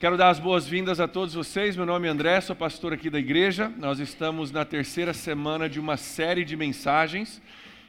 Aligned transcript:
Quero 0.00 0.16
dar 0.16 0.30
as 0.30 0.38
boas-vindas 0.38 0.98
a 0.98 1.06
todos 1.06 1.34
vocês. 1.34 1.76
Meu 1.76 1.84
nome 1.84 2.08
é 2.08 2.10
André, 2.10 2.40
sou 2.40 2.56
pastor 2.56 2.94
aqui 2.94 3.10
da 3.10 3.18
igreja. 3.18 3.70
Nós 3.76 4.00
estamos 4.00 4.50
na 4.50 4.64
terceira 4.64 5.12
semana 5.12 5.68
de 5.68 5.78
uma 5.78 5.98
série 5.98 6.42
de 6.42 6.56
mensagens 6.56 7.42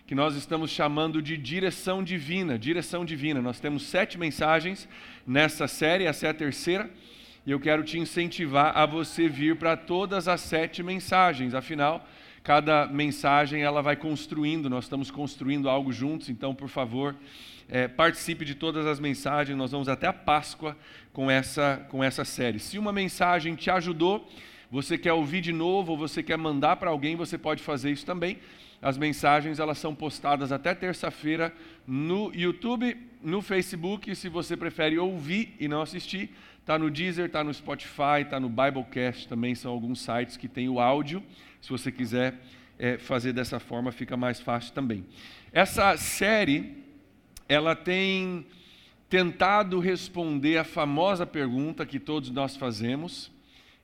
que 0.05 0.13
nós 0.13 0.35
estamos 0.35 0.71
chamando 0.71 1.21
de 1.21 1.37
direção 1.37 2.03
divina. 2.03 2.59
Direção 2.59 3.05
divina. 3.05 3.41
Nós 3.41 3.61
temos 3.61 3.83
sete 3.83 4.17
mensagens 4.17 4.89
nessa 5.25 5.69
série, 5.69 6.03
essa 6.03 6.27
é 6.27 6.29
a 6.31 6.33
terceira. 6.33 6.91
E 7.45 7.51
eu 7.51 7.61
quero 7.61 7.81
te 7.81 7.97
incentivar 7.97 8.77
a 8.77 8.85
você 8.85 9.29
vir 9.29 9.55
para 9.55 9.77
todas 9.77 10.27
as 10.27 10.41
sete 10.41 10.83
mensagens. 10.83 11.53
Afinal, 11.53 12.05
cada 12.43 12.87
mensagem 12.87 13.61
ela 13.61 13.81
vai 13.81 13.95
construindo. 13.95 14.69
Nós 14.69 14.83
estamos 14.83 15.09
construindo 15.09 15.69
algo 15.69 15.93
juntos. 15.93 16.27
Então, 16.27 16.53
por 16.53 16.67
favor, 16.67 17.15
é, 17.71 17.87
participe 17.87 18.43
de 18.43 18.53
todas 18.53 18.85
as 18.85 18.99
mensagens. 18.99 19.57
Nós 19.57 19.71
vamos 19.71 19.87
até 19.87 20.05
a 20.05 20.13
Páscoa 20.13 20.77
com 21.13 21.31
essa, 21.31 21.83
com 21.89 22.03
essa 22.03 22.25
série. 22.25 22.59
Se 22.59 22.77
uma 22.77 22.91
mensagem 22.91 23.55
te 23.55 23.71
ajudou, 23.71 24.29
você 24.69 24.97
quer 24.97 25.13
ouvir 25.13 25.39
de 25.39 25.53
novo 25.53 25.93
ou 25.93 25.97
você 25.97 26.21
quer 26.21 26.37
mandar 26.37 26.75
para 26.75 26.89
alguém, 26.89 27.15
você 27.15 27.37
pode 27.37 27.63
fazer 27.63 27.89
isso 27.89 28.05
também. 28.05 28.39
As 28.81 28.97
mensagens 28.97 29.59
elas 29.59 29.77
são 29.77 29.95
postadas 29.95 30.51
até 30.51 30.75
terça-feira 30.75 31.53
no 31.87 32.31
YouTube, 32.33 32.97
no 33.21 33.41
Facebook. 33.41 34.13
Se 34.15 34.27
você 34.27 34.57
prefere 34.57 34.97
ouvir 34.99 35.55
e 35.57 35.67
não 35.67 35.81
assistir, 35.81 36.29
está 36.59 36.77
no 36.77 36.89
Deezer, 36.89 37.27
está 37.27 37.43
no 37.43 37.53
Spotify, 37.53 38.21
está 38.23 38.39
no 38.39 38.49
Biblecast 38.49 39.29
também. 39.29 39.55
São 39.55 39.71
alguns 39.71 40.01
sites 40.01 40.35
que 40.35 40.49
tem 40.49 40.67
o 40.67 40.79
áudio. 40.79 41.23
Se 41.61 41.69
você 41.69 41.91
quiser 41.91 42.35
é, 42.77 42.97
fazer 42.97 43.31
dessa 43.31 43.59
forma, 43.59 43.91
fica 43.91 44.17
mais 44.17 44.41
fácil 44.41 44.73
também. 44.73 45.05
Essa 45.53 45.95
série 45.95 46.80
ela 47.51 47.75
tem 47.75 48.45
tentado 49.09 49.77
responder 49.77 50.57
a 50.57 50.63
famosa 50.63 51.25
pergunta 51.25 51.85
que 51.85 51.99
todos 51.99 52.29
nós 52.29 52.55
fazemos 52.55 53.29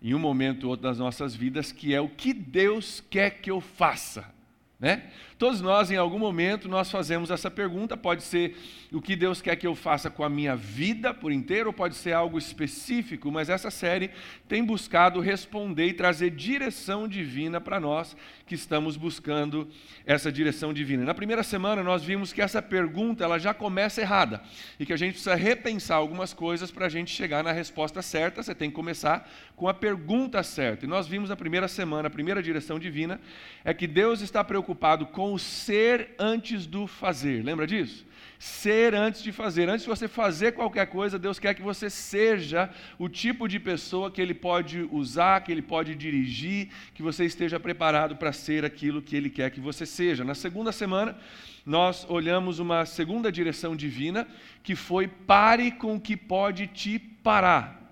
em 0.02 0.14
um 0.14 0.20
momento 0.20 0.64
ou 0.64 0.70
outro 0.70 0.84
das 0.84 0.98
nossas 0.98 1.36
vidas, 1.36 1.70
que 1.70 1.94
é 1.94 2.00
o 2.00 2.08
que 2.08 2.32
Deus 2.32 3.04
quer 3.10 3.42
que 3.42 3.52
eu 3.52 3.60
faça? 3.60 4.34
Né? 4.80 5.12
Todos 5.38 5.62
nós, 5.62 5.92
em 5.92 5.98
algum 5.98 6.18
momento, 6.18 6.68
nós 6.68 6.90
fazemos 6.90 7.30
essa 7.30 7.52
pergunta. 7.52 7.96
Pode 7.96 8.24
ser 8.24 8.58
o 8.92 9.00
que 9.00 9.16
Deus 9.16 9.40
quer 9.40 9.56
que 9.56 9.68
eu 9.68 9.76
faça 9.76 10.10
com 10.10 10.24
a 10.24 10.30
minha 10.30 10.56
vida 10.56 11.14
por 11.14 11.32
inteiro, 11.32 11.68
ou 11.68 11.74
pode 11.74 11.96
ser 11.96 12.14
algo 12.14 12.40
específico, 12.40 13.32
mas 13.32 13.48
essa 13.48 13.70
série 13.70 14.10
tem 14.48 14.64
buscado 14.64 15.20
responder 15.20 15.86
e 15.86 15.94
trazer 15.94 16.32
direção 16.32 17.08
divina 17.08 17.62
para 17.62 17.80
nós 17.80 18.18
que 18.48 18.56
estamos 18.56 18.98
buscando 18.98 19.68
essa 20.08 20.32
direção 20.32 20.74
divina. 20.74 21.04
Na 21.04 21.14
primeira 21.14 21.44
semana, 21.44 21.84
nós 21.84 22.04
vimos 22.04 22.34
que 22.34 22.42
essa 22.42 22.62
pergunta 22.62 23.24
ela 23.24 23.38
já 23.38 23.54
começa 23.54 24.02
errada 24.02 24.42
e 24.80 24.86
que 24.88 24.94
a 24.94 24.98
gente 24.98 25.12
precisa 25.12 25.36
repensar 25.36 25.98
algumas 25.98 26.34
coisas 26.34 26.72
para 26.72 26.88
a 26.88 26.90
gente 26.90 27.12
chegar 27.12 27.44
na 27.44 27.52
resposta 27.52 28.02
certa. 28.02 28.42
Você 28.42 28.56
tem 28.56 28.70
que 28.70 28.76
começar 28.76 29.30
com 29.56 29.68
a 29.68 29.74
pergunta 29.74 30.42
certa. 30.42 30.86
E 30.86 30.88
nós 30.88 31.08
vimos 31.08 31.30
na 31.30 31.36
primeira 31.36 31.68
semana, 31.68 32.08
a 32.08 32.12
primeira 32.12 32.42
direção 32.42 32.80
divina 32.80 33.20
é 33.64 33.74
que 33.74 33.86
Deus 33.86 34.22
está 34.22 34.44
preocupado 34.44 35.06
com 35.06 35.27
o 35.34 35.40
ser 35.40 36.16
antes 36.20 36.66
do 36.66 36.88
fazer. 36.88 37.44
Lembra 37.44 37.66
disso? 37.66 38.06
Ser 38.40 38.94
antes 38.94 39.24
de 39.24 39.32
fazer. 39.32 39.68
Antes 39.68 39.84
de 39.84 39.90
você 39.90 40.08
fazer 40.08 40.52
qualquer 40.52 40.86
coisa, 40.88 41.18
Deus 41.18 41.40
quer 41.40 41.54
que 41.54 41.62
você 41.62 41.90
seja 41.90 42.70
o 43.00 43.10
tipo 43.10 43.48
de 43.48 43.60
pessoa 43.60 44.12
que 44.12 44.22
Ele 44.22 44.34
pode 44.34 44.88
usar, 44.92 45.42
que 45.42 45.52
Ele 45.52 45.62
pode 45.62 45.96
dirigir, 45.96 46.70
que 46.94 47.02
você 47.02 47.26
esteja 47.26 47.60
preparado 47.60 48.16
para 48.16 48.32
ser 48.32 48.64
aquilo 48.64 49.02
que 49.02 49.16
Ele 49.16 49.30
quer 49.30 49.50
que 49.50 49.60
você 49.60 49.86
seja. 49.86 50.24
Na 50.24 50.36
segunda 50.36 50.72
semana, 50.72 51.18
nós 51.66 52.06
olhamos 52.10 52.60
uma 52.60 52.86
segunda 52.86 53.32
direção 53.32 53.76
divina, 53.76 54.28
que 54.62 54.76
foi 54.76 55.08
pare 55.08 55.72
com 55.72 55.96
o 55.96 56.02
que 56.02 56.16
pode 56.16 56.68
te 56.68 57.00
parar. 57.00 57.87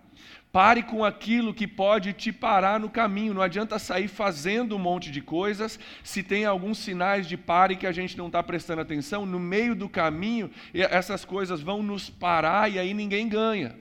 Pare 0.56 0.84
com 0.84 1.04
aquilo 1.04 1.54
que 1.54 1.68
pode 1.68 2.14
te 2.14 2.32
parar 2.32 2.80
no 2.80 2.90
caminho. 2.90 3.34
Não 3.34 3.42
adianta 3.42 3.78
sair 3.78 4.08
fazendo 4.08 4.74
um 4.74 4.80
monte 4.80 5.12
de 5.12 5.20
coisas 5.20 5.78
se 6.02 6.24
tem 6.24 6.46
alguns 6.46 6.78
sinais 6.78 7.28
de 7.28 7.36
pare 7.36 7.76
que 7.76 7.86
a 7.86 7.92
gente 7.92 8.18
não 8.18 8.28
está 8.28 8.42
prestando 8.42 8.80
atenção. 8.80 9.26
No 9.26 9.38
meio 9.38 9.76
do 9.76 9.90
caminho, 9.90 10.50
essas 10.74 11.26
coisas 11.26 11.60
vão 11.60 11.84
nos 11.84 12.10
parar 12.10 12.72
e 12.72 12.80
aí 12.80 12.94
ninguém 12.94 13.28
ganha. 13.28 13.76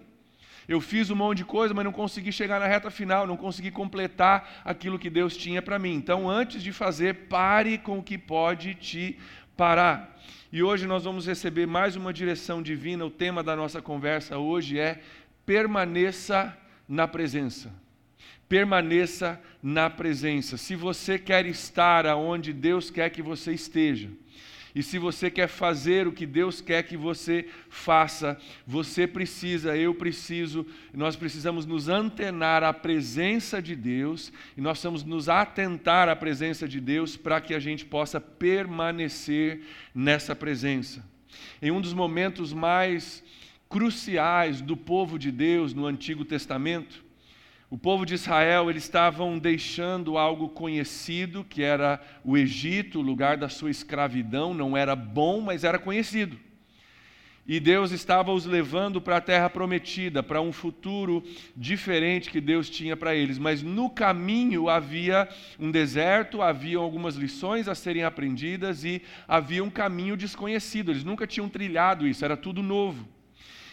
Eu 0.66 0.80
fiz 0.80 1.10
um 1.10 1.14
monte 1.14 1.38
de 1.38 1.44
coisa, 1.44 1.72
mas 1.72 1.84
não 1.84 1.92
consegui 1.92 2.32
chegar 2.32 2.58
na 2.58 2.66
reta 2.66 2.90
final, 2.90 3.24
não 3.24 3.36
consegui 3.36 3.70
completar 3.70 4.62
aquilo 4.64 4.98
que 4.98 5.08
Deus 5.08 5.36
tinha 5.36 5.62
para 5.62 5.78
mim. 5.78 5.94
Então, 5.94 6.28
antes 6.28 6.60
de 6.60 6.72
fazer, 6.72 7.28
pare 7.28 7.78
com 7.78 8.00
o 8.00 8.02
que 8.02 8.18
pode 8.18 8.74
te 8.74 9.16
parar. 9.56 10.18
E 10.52 10.60
hoje 10.60 10.88
nós 10.88 11.04
vamos 11.04 11.24
receber 11.24 11.66
mais 11.66 11.94
uma 11.94 12.12
direção 12.12 12.60
divina. 12.60 13.04
O 13.04 13.10
tema 13.10 13.44
da 13.44 13.54
nossa 13.54 13.80
conversa 13.80 14.38
hoje 14.38 14.76
é 14.76 15.00
permaneça 15.46 16.58
na 16.88 17.08
presença. 17.08 17.72
Permaneça 18.48 19.40
na 19.62 19.88
presença. 19.88 20.56
Se 20.56 20.76
você 20.76 21.18
quer 21.18 21.46
estar 21.46 22.06
aonde 22.06 22.52
Deus 22.52 22.90
quer 22.90 23.10
que 23.10 23.22
você 23.22 23.52
esteja, 23.52 24.10
e 24.74 24.82
se 24.82 24.98
você 24.98 25.30
quer 25.30 25.46
fazer 25.46 26.08
o 26.08 26.12
que 26.12 26.26
Deus 26.26 26.60
quer 26.60 26.82
que 26.82 26.96
você 26.96 27.46
faça, 27.70 28.36
você 28.66 29.06
precisa, 29.06 29.76
eu 29.76 29.94
preciso, 29.94 30.66
nós 30.92 31.14
precisamos 31.14 31.64
nos 31.64 31.88
antenar 31.88 32.64
à 32.64 32.72
presença 32.72 33.62
de 33.62 33.76
Deus 33.76 34.32
e 34.56 34.60
nós 34.60 34.72
precisamos 34.72 35.04
nos 35.04 35.28
atentar 35.28 36.08
à 36.08 36.16
presença 36.16 36.66
de 36.66 36.80
Deus 36.80 37.16
para 37.16 37.40
que 37.40 37.54
a 37.54 37.60
gente 37.60 37.84
possa 37.84 38.20
permanecer 38.20 39.60
nessa 39.94 40.34
presença. 40.34 41.04
Em 41.62 41.70
um 41.70 41.80
dos 41.80 41.92
momentos 41.92 42.52
mais 42.52 43.22
cruciais 43.74 44.60
do 44.60 44.76
povo 44.76 45.18
de 45.18 45.32
Deus 45.32 45.74
no 45.74 45.84
Antigo 45.84 46.24
Testamento. 46.24 47.04
O 47.68 47.76
povo 47.76 48.06
de 48.06 48.14
Israel, 48.14 48.70
eles 48.70 48.84
estavam 48.84 49.36
deixando 49.36 50.16
algo 50.16 50.48
conhecido, 50.48 51.42
que 51.42 51.60
era 51.60 52.00
o 52.24 52.36
Egito, 52.36 53.00
o 53.00 53.02
lugar 53.02 53.36
da 53.36 53.48
sua 53.48 53.72
escravidão, 53.72 54.54
não 54.54 54.76
era 54.76 54.94
bom, 54.94 55.40
mas 55.40 55.64
era 55.64 55.76
conhecido. 55.76 56.38
E 57.44 57.58
Deus 57.58 57.90
estava 57.90 58.30
os 58.30 58.46
levando 58.46 59.00
para 59.00 59.16
a 59.16 59.20
terra 59.20 59.50
prometida, 59.50 60.22
para 60.22 60.40
um 60.40 60.52
futuro 60.52 61.24
diferente 61.56 62.30
que 62.30 62.40
Deus 62.40 62.70
tinha 62.70 62.96
para 62.96 63.12
eles. 63.12 63.38
Mas 63.38 63.60
no 63.60 63.90
caminho 63.90 64.68
havia 64.68 65.28
um 65.58 65.72
deserto, 65.72 66.42
havia 66.42 66.78
algumas 66.78 67.16
lições 67.16 67.66
a 67.66 67.74
serem 67.74 68.04
aprendidas 68.04 68.84
e 68.84 69.02
havia 69.26 69.64
um 69.64 69.70
caminho 69.70 70.16
desconhecido. 70.16 70.92
Eles 70.92 71.02
nunca 71.02 71.26
tinham 71.26 71.48
trilhado 71.48 72.06
isso, 72.06 72.24
era 72.24 72.36
tudo 72.36 72.62
novo. 72.62 73.13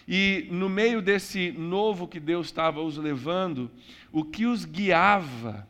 E 0.07 0.47
no 0.51 0.69
meio 0.69 1.01
desse 1.01 1.51
novo 1.51 2.07
que 2.07 2.19
Deus 2.19 2.47
estava 2.47 2.81
os 2.81 2.97
levando, 2.97 3.69
o 4.11 4.23
que 4.23 4.45
os 4.45 4.65
guiava 4.65 5.67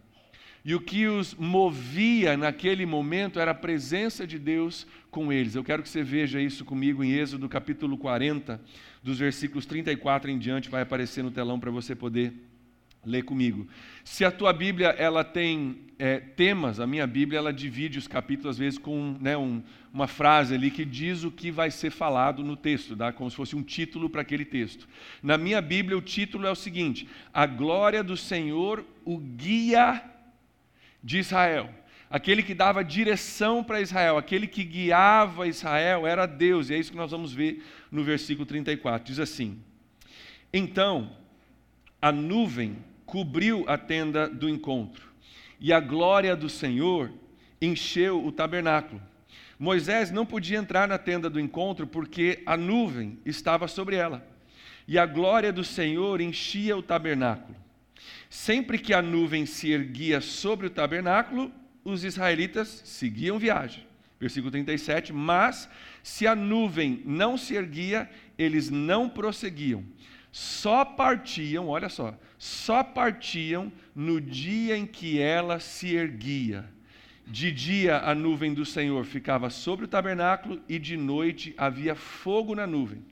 e 0.63 0.75
o 0.75 0.79
que 0.79 1.07
os 1.07 1.33
movia 1.33 2.37
naquele 2.37 2.85
momento 2.85 3.39
era 3.39 3.51
a 3.51 3.55
presença 3.55 4.27
de 4.27 4.37
Deus 4.37 4.85
com 5.09 5.33
eles. 5.33 5.55
Eu 5.55 5.63
quero 5.63 5.81
que 5.81 5.89
você 5.89 6.03
veja 6.03 6.39
isso 6.39 6.63
comigo 6.63 7.03
em 7.03 7.11
Êxodo 7.11 7.49
capítulo 7.49 7.97
40, 7.97 8.61
dos 9.03 9.17
versículos 9.17 9.65
34 9.65 10.29
em 10.29 10.37
diante, 10.37 10.69
vai 10.69 10.83
aparecer 10.83 11.23
no 11.23 11.31
telão 11.31 11.59
para 11.59 11.71
você 11.71 11.95
poder 11.95 12.33
ler 13.06 13.23
comigo. 13.23 13.67
Se 14.03 14.23
a 14.23 14.31
tua 14.31 14.53
Bíblia 14.53 14.89
ela 14.89 15.23
tem 15.23 15.79
é, 15.97 16.19
temas, 16.19 16.79
a 16.79 16.88
minha 16.88 17.06
Bíblia 17.06 17.39
ela 17.39 17.53
divide 17.53 17.97
os 17.97 18.07
capítulos 18.07 18.56
às 18.56 18.57
vezes 18.57 18.79
com 18.79 19.17
né, 19.19 19.35
um, 19.38 19.62
uma 19.94 20.07
frase 20.07 20.53
ali 20.53 20.72
que 20.72 20.85
diz 20.85 21.23
o 21.23 21.31
que 21.31 21.51
vai 21.51 21.72
ser 21.72 21.90
falado 21.90 22.44
no 22.44 22.56
texto, 22.56 22.95
dá 22.95 23.11
como 23.11 23.29
se 23.29 23.35
fosse 23.35 23.56
um 23.56 23.63
título 23.63 24.09
para 24.09 24.22
aquele 24.22 24.45
texto. 24.45 24.88
Na 25.22 25.38
minha 25.38 25.61
Bíblia 25.61 25.97
o 25.97 26.01
título 26.01 26.45
é 26.45 26.51
o 26.51 26.56
seguinte: 26.56 27.07
A 27.34 27.45
glória 27.45 28.03
do 28.03 28.16
Senhor, 28.16 28.85
o 29.03 29.17
guia 29.17 30.03
de 31.03 31.19
Israel. 31.19 31.69
Aquele 32.09 32.44
que 32.44 32.53
dava 32.53 32.84
direção 32.84 33.63
para 33.63 33.79
Israel, 33.79 34.17
aquele 34.17 34.45
que 34.45 34.66
guiava 34.66 35.47
Israel 35.47 36.06
era 36.06 36.25
Deus, 36.25 36.69
e 36.69 36.73
é 36.73 36.78
isso 36.78 36.91
que 36.91 36.97
nós 36.97 37.11
vamos 37.11 37.31
ver 37.31 37.63
no 37.90 38.03
versículo 38.03 38.45
34. 38.45 39.07
Diz 39.07 39.19
assim: 39.19 39.59
Então 40.53 41.16
a 42.01 42.11
nuvem 42.11 42.78
cobriu 43.11 43.66
a 43.67 43.78
tenda 43.78 44.25
do 44.29 44.47
encontro, 44.47 45.03
e 45.59 45.73
a 45.73 45.81
glória 45.81 46.34
do 46.34 46.47
Senhor 46.47 47.11
encheu 47.61 48.25
o 48.25 48.31
tabernáculo. 48.31 49.02
Moisés 49.59 50.11
não 50.11 50.25
podia 50.25 50.58
entrar 50.58 50.87
na 50.87 50.97
tenda 50.97 51.29
do 51.29 51.37
encontro 51.37 51.85
porque 51.85 52.41
a 52.46 52.55
nuvem 52.55 53.19
estava 53.25 53.67
sobre 53.67 53.97
ela, 53.97 54.25
e 54.87 54.97
a 54.97 55.05
glória 55.05 55.52
do 55.52 55.61
Senhor 55.61 56.22
enchia 56.22 56.78
o 56.78 56.81
tabernáculo. 56.81 57.53
Sempre 58.29 58.79
que 58.79 58.93
a 58.93 59.02
nuvem 59.02 59.46
se 59.46 59.69
erguia 59.69 60.22
sobre 60.22 60.67
o 60.67 60.69
tabernáculo, 60.69 61.52
os 61.84 62.05
israelitas 62.05 62.81
seguiam 62.85 63.37
viagem. 63.37 63.85
Versículo 64.22 64.52
37. 64.52 65.11
Mas 65.11 65.67
se 66.02 66.25
a 66.25 66.34
nuvem 66.34 67.02
não 67.05 67.37
se 67.37 67.55
erguia, 67.55 68.09
eles 68.37 68.69
não 68.69 69.09
prosseguiam. 69.09 69.84
Só 70.31 70.85
partiam, 70.85 71.67
olha 71.67 71.89
só, 71.89 72.17
só 72.37 72.83
partiam 72.83 73.72
no 73.93 74.22
dia 74.22 74.78
em 74.78 74.85
que 74.85 75.19
ela 75.19 75.59
se 75.59 75.93
erguia. 75.93 76.66
De 77.28 77.51
dia 77.51 77.99
a 77.99 78.16
nuvem 78.16 78.53
do 78.53 78.66
Senhor 78.66 79.03
ficava 79.05 79.49
sobre 79.49 79.85
o 79.85 79.87
tabernáculo 79.87 80.61
e 80.67 80.79
de 80.79 80.97
noite 80.97 81.53
havia 81.57 81.95
fogo 81.95 82.55
na 82.55 82.66
nuvem. 82.66 83.03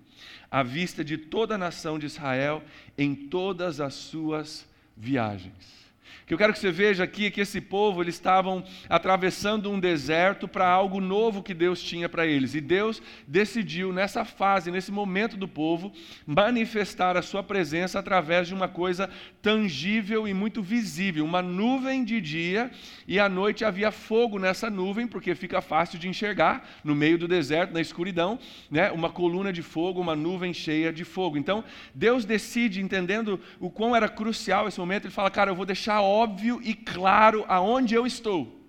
à 0.51 0.63
vista 0.63 1.03
de 1.05 1.15
toda 1.17 1.55
a 1.55 1.57
nação 1.57 1.99
de 1.99 2.07
Israel 2.07 2.63
em 2.97 3.13
todas 3.13 3.79
as 3.79 3.93
suas 3.93 4.67
viagens 4.97 5.78
que 6.25 6.33
eu 6.33 6.37
quero 6.37 6.53
que 6.53 6.59
você 6.59 6.71
veja 6.71 7.03
aqui 7.03 7.25
é 7.25 7.31
que 7.31 7.41
esse 7.41 7.59
povo 7.59 8.01
eles 8.01 8.15
estavam 8.15 8.63
atravessando 8.87 9.71
um 9.71 9.79
deserto 9.79 10.47
para 10.47 10.67
algo 10.67 10.99
novo 11.01 11.41
que 11.41 11.53
Deus 11.53 11.81
tinha 11.81 12.07
para 12.07 12.25
eles. 12.25 12.55
E 12.55 12.61
Deus 12.61 13.01
decidiu 13.27 13.91
nessa 13.91 14.23
fase, 14.23 14.71
nesse 14.71 14.91
momento 14.91 15.37
do 15.37 15.47
povo, 15.47 15.91
manifestar 16.25 17.17
a 17.17 17.21
sua 17.21 17.43
presença 17.43 17.99
através 17.99 18.47
de 18.47 18.53
uma 18.53 18.67
coisa 18.67 19.09
tangível 19.41 20.27
e 20.27 20.33
muito 20.33 20.61
visível, 20.61 21.25
uma 21.25 21.41
nuvem 21.41 22.03
de 22.03 22.21
dia 22.21 22.71
e 23.07 23.19
à 23.19 23.27
noite 23.27 23.65
havia 23.65 23.91
fogo 23.91 24.37
nessa 24.37 24.69
nuvem, 24.69 25.07
porque 25.07 25.33
fica 25.35 25.61
fácil 25.61 25.97
de 25.97 26.07
enxergar 26.07 26.67
no 26.83 26.93
meio 26.95 27.17
do 27.17 27.27
deserto, 27.27 27.73
na 27.73 27.81
escuridão, 27.81 28.37
né? 28.69 28.91
Uma 28.91 29.09
coluna 29.09 29.51
de 29.51 29.61
fogo, 29.61 29.99
uma 29.99 30.15
nuvem 30.15 30.53
cheia 30.53 30.91
de 30.93 31.03
fogo. 31.03 31.37
Então, 31.37 31.63
Deus 31.93 32.25
decide 32.25 32.81
entendendo 32.81 33.39
o 33.59 33.69
quão 33.69 33.95
era 33.95 34.07
crucial 34.07 34.67
esse 34.67 34.79
momento, 34.79 35.05
ele 35.05 35.13
fala: 35.13 35.31
"Cara, 35.31 35.51
eu 35.51 35.55
vou 35.55 35.65
deixar 35.65 35.98
óbvio 36.01 36.59
e 36.63 36.73
claro 36.73 37.45
aonde 37.47 37.95
eu 37.95 38.05
estou. 38.05 38.59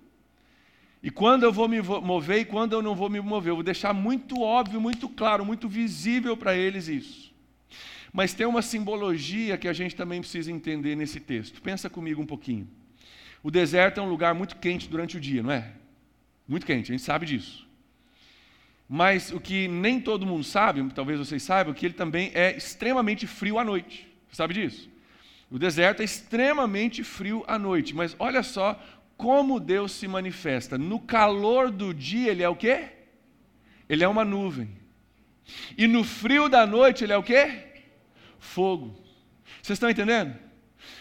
E 1.03 1.09
quando 1.09 1.43
eu 1.43 1.51
vou 1.51 1.67
me 1.67 1.81
mover 1.81 2.41
e 2.41 2.45
quando 2.45 2.73
eu 2.73 2.81
não 2.81 2.93
vou 2.93 3.09
me 3.09 3.19
mover. 3.19 3.51
Eu 3.51 3.55
vou 3.55 3.63
deixar 3.63 3.93
muito 3.93 4.39
óbvio, 4.41 4.79
muito 4.79 5.09
claro, 5.09 5.43
muito 5.43 5.67
visível 5.67 6.37
para 6.37 6.55
eles 6.55 6.87
isso. 6.87 7.33
Mas 8.13 8.33
tem 8.33 8.45
uma 8.45 8.61
simbologia 8.61 9.57
que 9.57 9.67
a 9.67 9.73
gente 9.73 9.95
também 9.95 10.19
precisa 10.19 10.51
entender 10.51 10.95
nesse 10.95 11.19
texto. 11.19 11.61
Pensa 11.61 11.89
comigo 11.89 12.21
um 12.21 12.25
pouquinho. 12.25 12.67
O 13.41 13.49
deserto 13.49 13.99
é 13.99 14.03
um 14.03 14.09
lugar 14.09 14.35
muito 14.35 14.57
quente 14.57 14.87
durante 14.87 15.17
o 15.17 15.19
dia, 15.19 15.41
não 15.41 15.51
é? 15.51 15.71
Muito 16.47 16.65
quente, 16.65 16.91
a 16.91 16.95
gente 16.95 17.03
sabe 17.03 17.25
disso. 17.25 17.67
Mas 18.87 19.31
o 19.31 19.39
que 19.39 19.69
nem 19.69 20.01
todo 20.01 20.25
mundo 20.25 20.43
sabe, 20.43 20.83
talvez 20.93 21.17
vocês 21.17 21.41
saibam, 21.41 21.73
que 21.73 21.85
ele 21.85 21.93
também 21.93 22.29
é 22.35 22.55
extremamente 22.55 23.25
frio 23.25 23.57
à 23.57 23.63
noite. 23.63 24.05
Você 24.29 24.35
sabe 24.35 24.53
disso? 24.53 24.90
O 25.51 25.59
deserto 25.59 26.01
é 26.01 26.05
extremamente 26.05 27.03
frio 27.03 27.43
à 27.45 27.59
noite, 27.59 27.93
mas 27.93 28.15
olha 28.17 28.41
só 28.41 28.81
como 29.17 29.59
Deus 29.59 29.91
se 29.91 30.07
manifesta. 30.07 30.77
No 30.77 30.97
calor 30.97 31.69
do 31.69 31.93
dia, 31.93 32.31
ele 32.31 32.41
é 32.41 32.47
o 32.47 32.55
quê? 32.55 32.85
Ele 33.89 34.03
é 34.03 34.07
uma 34.07 34.23
nuvem. 34.23 34.69
E 35.77 35.87
no 35.87 36.05
frio 36.05 36.47
da 36.47 36.65
noite, 36.65 37.03
ele 37.03 37.11
é 37.11 37.17
o 37.17 37.23
quê? 37.23 37.65
Fogo. 38.39 38.97
Vocês 39.61 39.75
estão 39.75 39.89
entendendo? 39.89 40.33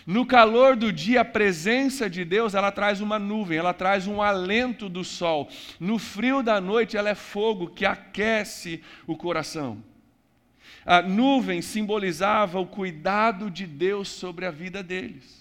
No 0.05 0.27
calor 0.27 0.75
do 0.75 0.93
dia, 0.93 1.21
a 1.21 1.25
presença 1.25 2.11
de 2.11 2.25
Deus, 2.25 2.53
ela 2.53 2.73
traz 2.73 3.01
uma 3.01 3.19
nuvem, 3.19 3.57
ela 3.57 3.73
traz 3.73 4.09
um 4.09 4.21
alento 4.21 4.89
do 4.89 5.05
sol. 5.05 5.49
No 5.79 5.97
frio 5.97 6.43
da 6.43 6.61
noite, 6.61 6.97
ela 6.97 7.09
é 7.09 7.15
fogo 7.15 7.69
que 7.69 7.87
aquece 7.87 8.83
o 9.07 9.17
coração. 9.17 9.83
A 10.85 11.03
nuvem 11.03 11.61
simbolizava 11.61 12.59
o 12.59 12.67
cuidado 12.67 13.51
de 13.51 13.67
Deus 13.67 14.09
sobre 14.09 14.47
a 14.47 14.51
vida 14.51 14.83
deles. 14.83 15.41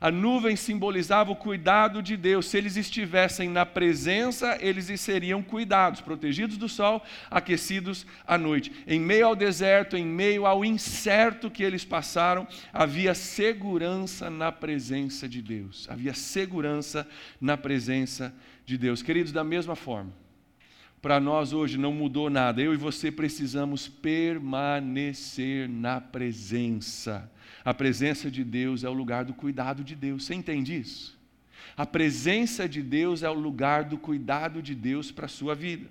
A 0.00 0.10
nuvem 0.10 0.56
simbolizava 0.56 1.30
o 1.30 1.36
cuidado 1.36 2.02
de 2.02 2.16
Deus. 2.16 2.46
Se 2.46 2.56
eles 2.56 2.76
estivessem 2.76 3.50
na 3.50 3.66
presença, 3.66 4.56
eles 4.58 4.98
seriam 4.98 5.42
cuidados, 5.42 6.00
protegidos 6.00 6.56
do 6.56 6.70
sol, 6.70 7.02
aquecidos 7.30 8.06
à 8.26 8.38
noite. 8.38 8.72
Em 8.86 8.98
meio 8.98 9.26
ao 9.26 9.36
deserto, 9.36 9.98
em 9.98 10.06
meio 10.06 10.46
ao 10.46 10.64
incerto 10.64 11.50
que 11.50 11.62
eles 11.62 11.84
passaram, 11.84 12.48
havia 12.72 13.14
segurança 13.14 14.30
na 14.30 14.50
presença 14.50 15.28
de 15.28 15.42
Deus. 15.42 15.86
Havia 15.90 16.14
segurança 16.14 17.06
na 17.38 17.58
presença 17.58 18.34
de 18.64 18.78
Deus. 18.78 19.02
Queridos, 19.02 19.32
da 19.32 19.44
mesma 19.44 19.76
forma, 19.76 20.12
para 21.00 21.18
nós 21.18 21.52
hoje 21.52 21.78
não 21.78 21.92
mudou 21.92 22.28
nada. 22.28 22.60
Eu 22.60 22.74
e 22.74 22.76
você 22.76 23.10
precisamos 23.10 23.88
permanecer 23.88 25.68
na 25.68 26.00
presença. 26.00 27.30
A 27.64 27.72
presença 27.72 28.30
de 28.30 28.44
Deus 28.44 28.84
é 28.84 28.88
o 28.88 28.92
lugar 28.92 29.24
do 29.24 29.34
cuidado 29.34 29.82
de 29.82 29.94
Deus. 29.94 30.24
Você 30.24 30.34
entende 30.34 30.78
isso? 30.78 31.18
A 31.76 31.86
presença 31.86 32.68
de 32.68 32.82
Deus 32.82 33.22
é 33.22 33.30
o 33.30 33.34
lugar 33.34 33.84
do 33.84 33.96
cuidado 33.96 34.62
de 34.62 34.74
Deus 34.74 35.10
para 35.10 35.26
a 35.26 35.28
sua 35.28 35.54
vida. 35.54 35.88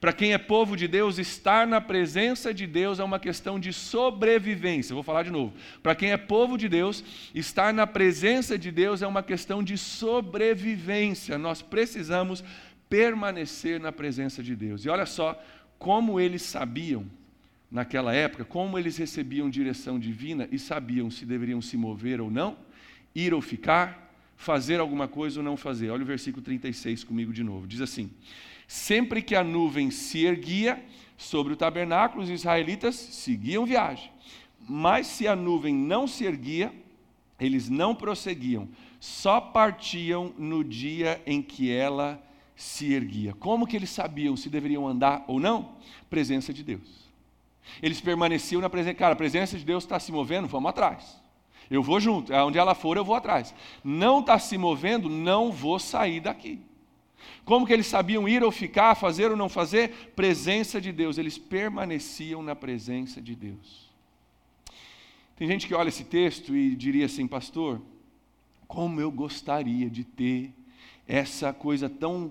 Para 0.00 0.12
quem 0.12 0.32
é 0.32 0.38
povo 0.38 0.76
de 0.76 0.88
Deus, 0.88 1.18
estar 1.18 1.66
na 1.66 1.80
presença 1.80 2.52
de 2.52 2.66
Deus 2.66 2.98
é 2.98 3.04
uma 3.04 3.18
questão 3.18 3.58
de 3.58 3.72
sobrevivência. 3.72 4.94
Vou 4.94 5.02
falar 5.02 5.22
de 5.22 5.30
novo. 5.30 5.54
Para 5.82 5.94
quem 5.94 6.10
é 6.10 6.16
povo 6.16 6.58
de 6.58 6.68
Deus, 6.68 7.04
estar 7.34 7.72
na 7.72 7.86
presença 7.86 8.58
de 8.58 8.70
Deus 8.70 9.02
é 9.02 9.06
uma 9.06 9.22
questão 9.22 9.62
de 9.62 9.78
sobrevivência. 9.78 11.38
Nós 11.38 11.62
precisamos 11.62 12.42
permanecer 12.90 13.80
na 13.80 13.92
presença 13.92 14.42
de 14.42 14.54
Deus. 14.54 14.84
E 14.84 14.88
olha 14.90 15.06
só 15.06 15.40
como 15.78 16.20
eles 16.20 16.42
sabiam, 16.42 17.06
naquela 17.70 18.12
época, 18.12 18.44
como 18.44 18.78
eles 18.78 18.96
recebiam 18.96 19.48
direção 19.48 19.98
divina 19.98 20.48
e 20.50 20.58
sabiam 20.58 21.10
se 21.10 21.24
deveriam 21.24 21.62
se 21.62 21.76
mover 21.76 22.20
ou 22.20 22.30
não, 22.30 22.58
ir 23.14 23.32
ou 23.32 23.40
ficar, 23.40 24.12
fazer 24.36 24.80
alguma 24.80 25.06
coisa 25.06 25.38
ou 25.38 25.44
não 25.44 25.56
fazer. 25.56 25.90
Olha 25.90 26.02
o 26.02 26.06
versículo 26.06 26.42
36 26.42 27.04
comigo 27.04 27.32
de 27.32 27.44
novo. 27.44 27.66
Diz 27.66 27.80
assim: 27.80 28.10
Sempre 28.66 29.22
que 29.22 29.36
a 29.36 29.44
nuvem 29.44 29.90
se 29.90 30.24
erguia 30.24 30.82
sobre 31.16 31.52
o 31.52 31.56
tabernáculo, 31.56 32.24
os 32.24 32.30
israelitas 32.30 32.96
seguiam 32.96 33.64
viagem. 33.64 34.10
Mas 34.68 35.06
se 35.06 35.28
a 35.28 35.36
nuvem 35.36 35.74
não 35.74 36.06
se 36.06 36.24
erguia, 36.24 36.72
eles 37.38 37.68
não 37.68 37.94
prosseguiam, 37.94 38.68
só 38.98 39.40
partiam 39.40 40.34
no 40.36 40.62
dia 40.62 41.22
em 41.24 41.40
que 41.40 41.70
ela 41.70 42.22
se 42.60 42.92
erguia. 42.92 43.32
Como 43.32 43.66
que 43.66 43.74
eles 43.74 43.88
sabiam 43.88 44.36
se 44.36 44.50
deveriam 44.50 44.86
andar 44.86 45.24
ou 45.26 45.40
não? 45.40 45.76
Presença 46.10 46.52
de 46.52 46.62
Deus. 46.62 47.08
Eles 47.80 48.02
permaneciam 48.02 48.60
na 48.60 48.68
presença. 48.68 48.96
Cara, 48.96 49.14
a 49.14 49.16
presença 49.16 49.56
de 49.56 49.64
Deus 49.64 49.82
está 49.82 49.98
se 49.98 50.12
movendo, 50.12 50.46
vamos 50.46 50.68
atrás. 50.68 51.18
Eu 51.70 51.82
vou 51.82 51.98
junto. 51.98 52.34
Onde 52.34 52.58
ela 52.58 52.74
for, 52.74 52.98
eu 52.98 53.04
vou 53.04 53.14
atrás. 53.14 53.54
Não 53.82 54.20
está 54.20 54.38
se 54.38 54.58
movendo, 54.58 55.08
não 55.08 55.50
vou 55.50 55.78
sair 55.78 56.20
daqui. 56.20 56.60
Como 57.46 57.66
que 57.66 57.72
eles 57.72 57.86
sabiam 57.86 58.28
ir 58.28 58.44
ou 58.44 58.50
ficar, 58.50 58.94
fazer 58.94 59.30
ou 59.30 59.36
não 59.38 59.48
fazer? 59.48 60.12
Presença 60.14 60.82
de 60.82 60.92
Deus. 60.92 61.16
Eles 61.16 61.38
permaneciam 61.38 62.42
na 62.42 62.54
presença 62.54 63.22
de 63.22 63.34
Deus. 63.34 63.88
Tem 65.34 65.48
gente 65.48 65.66
que 65.66 65.74
olha 65.74 65.88
esse 65.88 66.04
texto 66.04 66.54
e 66.54 66.76
diria 66.76 67.06
assim, 67.06 67.26
pastor, 67.26 67.80
como 68.68 69.00
eu 69.00 69.10
gostaria 69.10 69.88
de 69.88 70.04
ter 70.04 70.52
essa 71.10 71.52
coisa 71.52 71.88
tão 71.88 72.30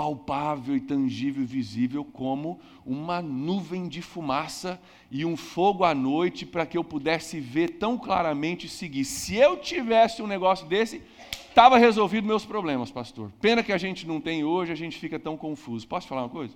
palpável 0.00 0.74
e 0.74 0.80
tangível 0.80 1.42
e 1.42 1.46
visível 1.46 2.02
como 2.02 2.58
uma 2.86 3.20
nuvem 3.20 3.86
de 3.86 4.00
fumaça 4.00 4.80
e 5.10 5.26
um 5.26 5.36
fogo 5.36 5.84
à 5.84 5.94
noite 5.94 6.46
para 6.46 6.64
que 6.64 6.78
eu 6.78 6.82
pudesse 6.82 7.38
ver 7.38 7.72
tão 7.72 7.98
claramente 7.98 8.66
e 8.66 8.70
seguir. 8.70 9.04
Se 9.04 9.36
eu 9.36 9.58
tivesse 9.58 10.22
um 10.22 10.26
negócio 10.26 10.66
desse, 10.66 11.02
estava 11.50 11.76
resolvido 11.76 12.26
meus 12.26 12.46
problemas, 12.46 12.90
pastor. 12.90 13.30
Pena 13.42 13.62
que 13.62 13.74
a 13.74 13.76
gente 13.76 14.06
não 14.06 14.22
tem 14.22 14.42
hoje, 14.42 14.72
a 14.72 14.74
gente 14.74 14.96
fica 14.98 15.18
tão 15.18 15.36
confuso. 15.36 15.86
Posso 15.86 16.08
falar 16.08 16.22
uma 16.22 16.30
coisa? 16.30 16.54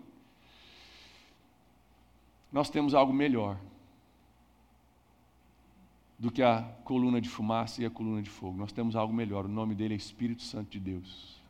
Nós 2.51 2.71
temos 2.71 2.95
algo 2.95 3.13
melhor 3.13 3.59
do 6.19 6.33
que 6.33 6.43
a 6.43 6.63
coluna 6.83 7.21
de 7.21 7.29
fumaça 7.29 7.83
e 7.83 7.85
a 7.85 7.91
coluna 7.91 8.23
de 8.23 8.31
fogo. 8.31 8.57
Nós 8.57 8.73
temos 8.73 8.97
algo 8.97 9.13
melhor. 9.13 9.45
O 9.45 9.49
nome 9.49 9.75
dele 9.75 9.93
é 9.93 9.97
Espírito 9.99 10.43
Santo 10.43 10.71
de 10.71 10.81
Deus. 10.81 11.44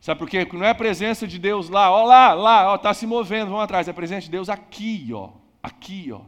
Sabe 0.00 0.18
por 0.18 0.28
quê? 0.28 0.44
Porque 0.44 0.56
não 0.56 0.66
é 0.66 0.70
a 0.70 0.74
presença 0.74 1.26
de 1.26 1.38
Deus 1.38 1.68
lá, 1.68 1.90
ó 1.90 2.04
lá, 2.04 2.32
lá, 2.32 2.72
ó, 2.72 2.76
está 2.76 2.94
se 2.94 3.06
movendo, 3.06 3.50
vamos 3.50 3.64
atrás. 3.64 3.88
É 3.88 3.90
a 3.90 3.94
presença 3.94 4.22
de 4.22 4.30
Deus 4.30 4.48
aqui, 4.48 5.08
ó, 5.12 5.30
aqui, 5.62 6.10
ó. 6.12 6.20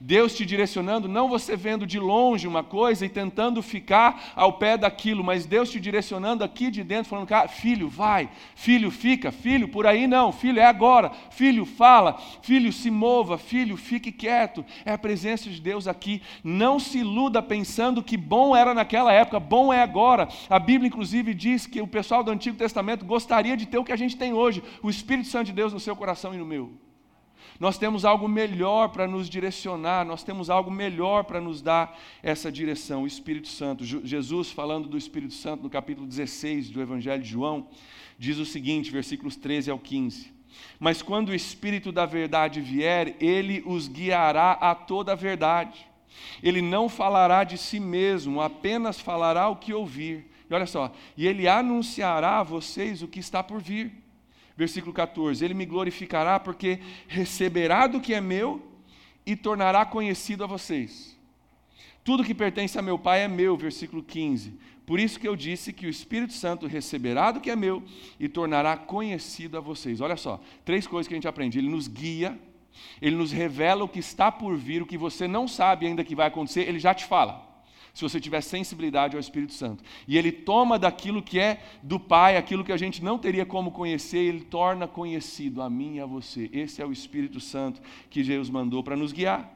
Deus 0.00 0.34
te 0.34 0.44
direcionando, 0.44 1.08
não 1.08 1.28
você 1.28 1.56
vendo 1.56 1.86
de 1.86 1.98
longe 1.98 2.46
uma 2.46 2.62
coisa 2.62 3.06
e 3.06 3.08
tentando 3.08 3.62
ficar 3.62 4.32
ao 4.34 4.54
pé 4.54 4.76
daquilo, 4.76 5.24
mas 5.24 5.46
Deus 5.46 5.70
te 5.70 5.80
direcionando 5.80 6.44
aqui 6.44 6.70
de 6.70 6.82
dentro, 6.82 7.10
falando, 7.10 7.26
cara, 7.26 7.48
filho, 7.48 7.88
vai, 7.88 8.28
filho, 8.54 8.90
fica, 8.90 9.32
filho, 9.32 9.68
por 9.68 9.86
aí 9.86 10.06
não, 10.06 10.32
filho, 10.32 10.60
é 10.60 10.64
agora, 10.64 11.10
filho, 11.30 11.64
fala, 11.64 12.20
filho, 12.42 12.72
se 12.72 12.90
mova, 12.90 13.38
filho, 13.38 13.76
fique 13.76 14.12
quieto. 14.12 14.64
É 14.84 14.92
a 14.92 14.98
presença 14.98 15.48
de 15.50 15.60
Deus 15.60 15.86
aqui. 15.86 16.22
Não 16.42 16.78
se 16.78 16.98
iluda 16.98 17.42
pensando 17.42 18.02
que 18.02 18.16
bom 18.16 18.54
era 18.54 18.74
naquela 18.74 19.12
época, 19.12 19.40
bom 19.40 19.72
é 19.72 19.82
agora. 19.82 20.28
A 20.48 20.58
Bíblia, 20.58 20.88
inclusive, 20.88 21.34
diz 21.34 21.66
que 21.66 21.80
o 21.80 21.86
pessoal 21.86 22.22
do 22.22 22.30
Antigo 22.30 22.56
Testamento 22.56 23.04
gostaria 23.04 23.56
de 23.56 23.66
ter 23.66 23.78
o 23.78 23.84
que 23.84 23.92
a 23.92 23.96
gente 23.96 24.16
tem 24.16 24.32
hoje, 24.32 24.62
o 24.82 24.90
Espírito 24.90 25.28
Santo 25.28 25.46
de 25.46 25.52
Deus 25.52 25.72
no 25.72 25.80
seu 25.80 25.94
coração 25.96 26.34
e 26.34 26.38
no 26.38 26.46
meu. 26.46 26.72
Nós 27.58 27.78
temos 27.78 28.04
algo 28.04 28.28
melhor 28.28 28.88
para 28.88 29.06
nos 29.06 29.28
direcionar, 29.28 30.04
nós 30.04 30.24
temos 30.24 30.50
algo 30.50 30.70
melhor 30.70 31.24
para 31.24 31.40
nos 31.40 31.62
dar 31.62 31.98
essa 32.22 32.50
direção, 32.50 33.04
o 33.04 33.06
Espírito 33.06 33.48
Santo. 33.48 33.84
Jesus, 33.84 34.50
falando 34.50 34.88
do 34.88 34.98
Espírito 34.98 35.34
Santo 35.34 35.62
no 35.62 35.70
capítulo 35.70 36.06
16 36.06 36.70
do 36.70 36.82
Evangelho 36.82 37.22
de 37.22 37.28
João, 37.28 37.68
diz 38.18 38.38
o 38.38 38.44
seguinte, 38.44 38.90
versículos 38.90 39.36
13 39.36 39.70
ao 39.70 39.78
15: 39.78 40.32
Mas 40.80 41.00
quando 41.00 41.28
o 41.28 41.34
Espírito 41.34 41.92
da 41.92 42.06
verdade 42.06 42.60
vier, 42.60 43.16
ele 43.20 43.62
os 43.64 43.86
guiará 43.86 44.52
a 44.52 44.74
toda 44.74 45.12
a 45.12 45.16
verdade. 45.16 45.86
Ele 46.42 46.62
não 46.62 46.88
falará 46.88 47.44
de 47.44 47.58
si 47.58 47.80
mesmo, 47.80 48.40
apenas 48.40 49.00
falará 49.00 49.48
o 49.48 49.56
que 49.56 49.72
ouvir. 49.72 50.30
E 50.48 50.54
olha 50.54 50.66
só, 50.66 50.92
e 51.16 51.26
ele 51.26 51.48
anunciará 51.48 52.40
a 52.40 52.42
vocês 52.42 53.02
o 53.02 53.08
que 53.08 53.20
está 53.20 53.42
por 53.42 53.60
vir. 53.60 54.03
Versículo 54.56 54.92
14: 54.92 55.44
Ele 55.44 55.54
me 55.54 55.66
glorificará 55.66 56.38
porque 56.38 56.78
receberá 57.08 57.86
do 57.86 58.00
que 58.00 58.14
é 58.14 58.20
meu 58.20 58.62
e 59.26 59.34
tornará 59.34 59.84
conhecido 59.84 60.44
a 60.44 60.46
vocês. 60.46 61.18
Tudo 62.02 62.24
que 62.24 62.34
pertence 62.34 62.78
a 62.78 62.82
meu 62.82 62.98
Pai 62.98 63.22
é 63.22 63.28
meu. 63.28 63.56
Versículo 63.56 64.02
15. 64.02 64.58
Por 64.86 65.00
isso 65.00 65.18
que 65.18 65.26
eu 65.26 65.34
disse 65.34 65.72
que 65.72 65.86
o 65.86 65.90
Espírito 65.90 66.34
Santo 66.34 66.66
receberá 66.66 67.32
do 67.32 67.40
que 67.40 67.50
é 67.50 67.56
meu 67.56 67.82
e 68.20 68.28
tornará 68.28 68.76
conhecido 68.76 69.56
a 69.56 69.60
vocês. 69.60 70.00
Olha 70.00 70.16
só, 70.16 70.40
três 70.64 70.86
coisas 70.86 71.08
que 71.08 71.14
a 71.14 71.16
gente 71.16 71.28
aprende. 71.28 71.58
Ele 71.58 71.70
nos 71.70 71.88
guia, 71.88 72.38
ele 73.00 73.16
nos 73.16 73.32
revela 73.32 73.82
o 73.82 73.88
que 73.88 73.98
está 73.98 74.30
por 74.30 74.56
vir, 74.56 74.82
o 74.82 74.86
que 74.86 74.98
você 74.98 75.26
não 75.26 75.48
sabe 75.48 75.86
ainda 75.86 76.04
que 76.04 76.14
vai 76.14 76.26
acontecer, 76.26 76.68
ele 76.68 76.78
já 76.78 76.92
te 76.92 77.06
fala 77.06 77.53
se 77.94 78.02
você 78.02 78.20
tiver 78.20 78.40
sensibilidade 78.40 79.14
ao 79.14 79.20
Espírito 79.20 79.52
Santo. 79.52 79.84
E 80.06 80.18
ele 80.18 80.32
toma 80.32 80.78
daquilo 80.78 81.22
que 81.22 81.38
é 81.38 81.62
do 81.80 81.98
Pai, 81.98 82.36
aquilo 82.36 82.64
que 82.64 82.72
a 82.72 82.76
gente 82.76 83.02
não 83.02 83.16
teria 83.16 83.46
como 83.46 83.70
conhecer, 83.70 84.18
ele 84.18 84.40
torna 84.40 84.88
conhecido 84.88 85.62
a 85.62 85.70
mim 85.70 85.96
e 85.96 86.00
a 86.00 86.06
você. 86.06 86.50
Esse 86.52 86.82
é 86.82 86.86
o 86.86 86.90
Espírito 86.90 87.38
Santo 87.38 87.80
que 88.10 88.24
Jesus 88.24 88.50
mandou 88.50 88.82
para 88.82 88.96
nos 88.96 89.12
guiar. 89.12 89.48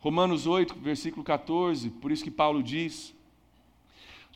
Romanos 0.00 0.46
8, 0.46 0.74
versículo 0.74 1.24
14, 1.24 1.88
por 1.90 2.12
isso 2.12 2.22
que 2.22 2.30
Paulo 2.30 2.62
diz: 2.62 3.15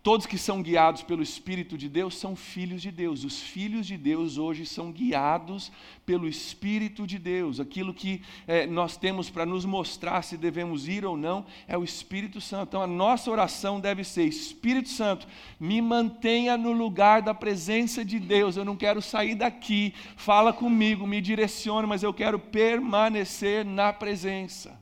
Todos 0.02 0.24
que 0.24 0.38
são 0.38 0.62
guiados 0.62 1.02
pelo 1.02 1.22
Espírito 1.22 1.76
de 1.76 1.86
Deus 1.86 2.16
são 2.16 2.34
filhos 2.34 2.80
de 2.80 2.90
Deus. 2.90 3.22
Os 3.22 3.38
filhos 3.38 3.86
de 3.86 3.98
Deus 3.98 4.38
hoje 4.38 4.64
são 4.64 4.90
guiados 4.90 5.70
pelo 6.06 6.26
Espírito 6.26 7.06
de 7.06 7.18
Deus. 7.18 7.60
Aquilo 7.60 7.92
que 7.92 8.22
é, 8.46 8.66
nós 8.66 8.96
temos 8.96 9.28
para 9.28 9.44
nos 9.44 9.66
mostrar 9.66 10.22
se 10.22 10.38
devemos 10.38 10.88
ir 10.88 11.04
ou 11.04 11.18
não 11.18 11.44
é 11.68 11.76
o 11.76 11.84
Espírito 11.84 12.40
Santo. 12.40 12.68
Então 12.68 12.82
a 12.82 12.86
nossa 12.86 13.30
oração 13.30 13.78
deve 13.78 14.02
ser: 14.02 14.24
Espírito 14.24 14.88
Santo, 14.88 15.28
me 15.58 15.82
mantenha 15.82 16.56
no 16.56 16.72
lugar 16.72 17.20
da 17.20 17.34
presença 17.34 18.02
de 18.02 18.18
Deus. 18.18 18.56
Eu 18.56 18.64
não 18.64 18.76
quero 18.76 19.02
sair 19.02 19.34
daqui. 19.34 19.92
Fala 20.16 20.50
comigo, 20.50 21.06
me 21.06 21.20
direcione, 21.20 21.86
mas 21.86 22.02
eu 22.02 22.14
quero 22.14 22.38
permanecer 22.38 23.66
na 23.66 23.92
presença. 23.92 24.80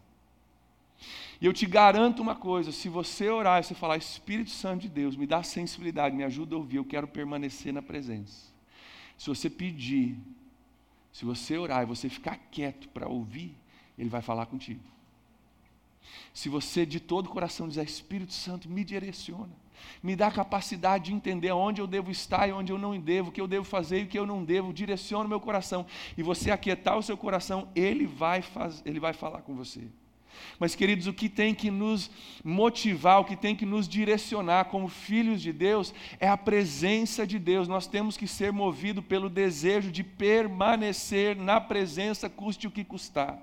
E 1.40 1.46
eu 1.46 1.52
te 1.52 1.66
garanto 1.66 2.20
uma 2.20 2.34
coisa: 2.34 2.72
se 2.72 2.88
você 2.88 3.28
orar 3.28 3.60
e 3.60 3.64
você 3.64 3.74
falar, 3.74 3.96
Espírito 3.96 4.50
Santo 4.50 4.82
de 4.82 4.88
Deus, 4.88 5.16
me 5.16 5.26
dá 5.26 5.42
sensibilidade, 5.42 6.16
me 6.16 6.24
ajuda 6.24 6.54
a 6.54 6.58
ouvir, 6.58 6.76
eu 6.76 6.84
quero 6.84 7.06
permanecer 7.06 7.72
na 7.72 7.82
presença. 7.82 8.52
Se 9.16 9.28
você 9.28 9.48
pedir, 9.48 10.16
se 11.12 11.24
você 11.24 11.56
orar 11.56 11.82
e 11.82 11.86
você 11.86 12.08
ficar 12.08 12.36
quieto 12.50 12.88
para 12.88 13.08
ouvir, 13.08 13.56
Ele 13.98 14.08
vai 14.08 14.22
falar 14.22 14.46
contigo. 14.46 14.80
Se 16.32 16.48
você 16.48 16.86
de 16.86 17.00
todo 17.00 17.26
o 17.26 17.30
coração 17.30 17.68
dizer, 17.68 17.84
Espírito 17.84 18.32
Santo, 18.32 18.68
me 18.68 18.84
direciona, 18.84 19.50
me 20.02 20.16
dá 20.16 20.28
a 20.28 20.32
capacidade 20.32 21.06
de 21.06 21.12
entender 21.12 21.50
onde 21.52 21.80
eu 21.80 21.86
devo 21.86 22.10
estar 22.10 22.48
e 22.48 22.52
onde 22.52 22.72
eu 22.72 22.78
não 22.78 22.98
devo, 22.98 23.28
o 23.28 23.32
que 23.32 23.40
eu 23.40 23.48
devo 23.48 23.64
fazer 23.64 24.00
e 24.00 24.04
o 24.04 24.06
que 24.06 24.18
eu 24.18 24.26
não 24.26 24.44
devo, 24.44 24.72
direciona 24.72 25.24
o 25.24 25.28
meu 25.28 25.40
coração, 25.40 25.84
e 26.16 26.22
você 26.22 26.50
aquietar 26.50 26.96
o 26.96 27.02
seu 27.02 27.16
coração, 27.16 27.68
Ele 27.74 28.06
vai, 28.06 28.40
faz, 28.40 28.82
ele 28.86 29.00
vai 29.00 29.12
falar 29.12 29.42
com 29.42 29.54
você. 29.54 29.82
Mas, 30.58 30.74
queridos, 30.74 31.06
o 31.06 31.12
que 31.12 31.28
tem 31.28 31.54
que 31.54 31.70
nos 31.70 32.10
motivar, 32.44 33.20
o 33.20 33.24
que 33.24 33.36
tem 33.36 33.54
que 33.54 33.66
nos 33.66 33.88
direcionar 33.88 34.66
como 34.66 34.88
filhos 34.88 35.40
de 35.40 35.52
Deus 35.52 35.94
é 36.18 36.28
a 36.28 36.36
presença 36.36 37.26
de 37.26 37.38
Deus. 37.38 37.68
Nós 37.68 37.86
temos 37.86 38.16
que 38.16 38.26
ser 38.26 38.52
movidos 38.52 39.04
pelo 39.04 39.28
desejo 39.28 39.90
de 39.90 40.02
permanecer 40.02 41.36
na 41.36 41.60
presença, 41.60 42.28
custe 42.28 42.66
o 42.66 42.70
que 42.70 42.84
custar. 42.84 43.40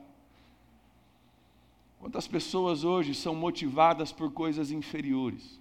Quantas 1.99 2.27
pessoas 2.27 2.83
hoje 2.83 3.15
são 3.15 3.33
motivadas 3.33 4.11
por 4.11 4.31
coisas 4.31 4.69
inferiores? 4.69 5.59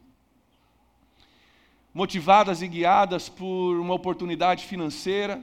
Motivadas 1.93 2.61
e 2.61 2.69
guiadas 2.69 3.29
por 3.29 3.79
uma 3.79 3.95
oportunidade 3.95 4.67
financeira, 4.67 5.43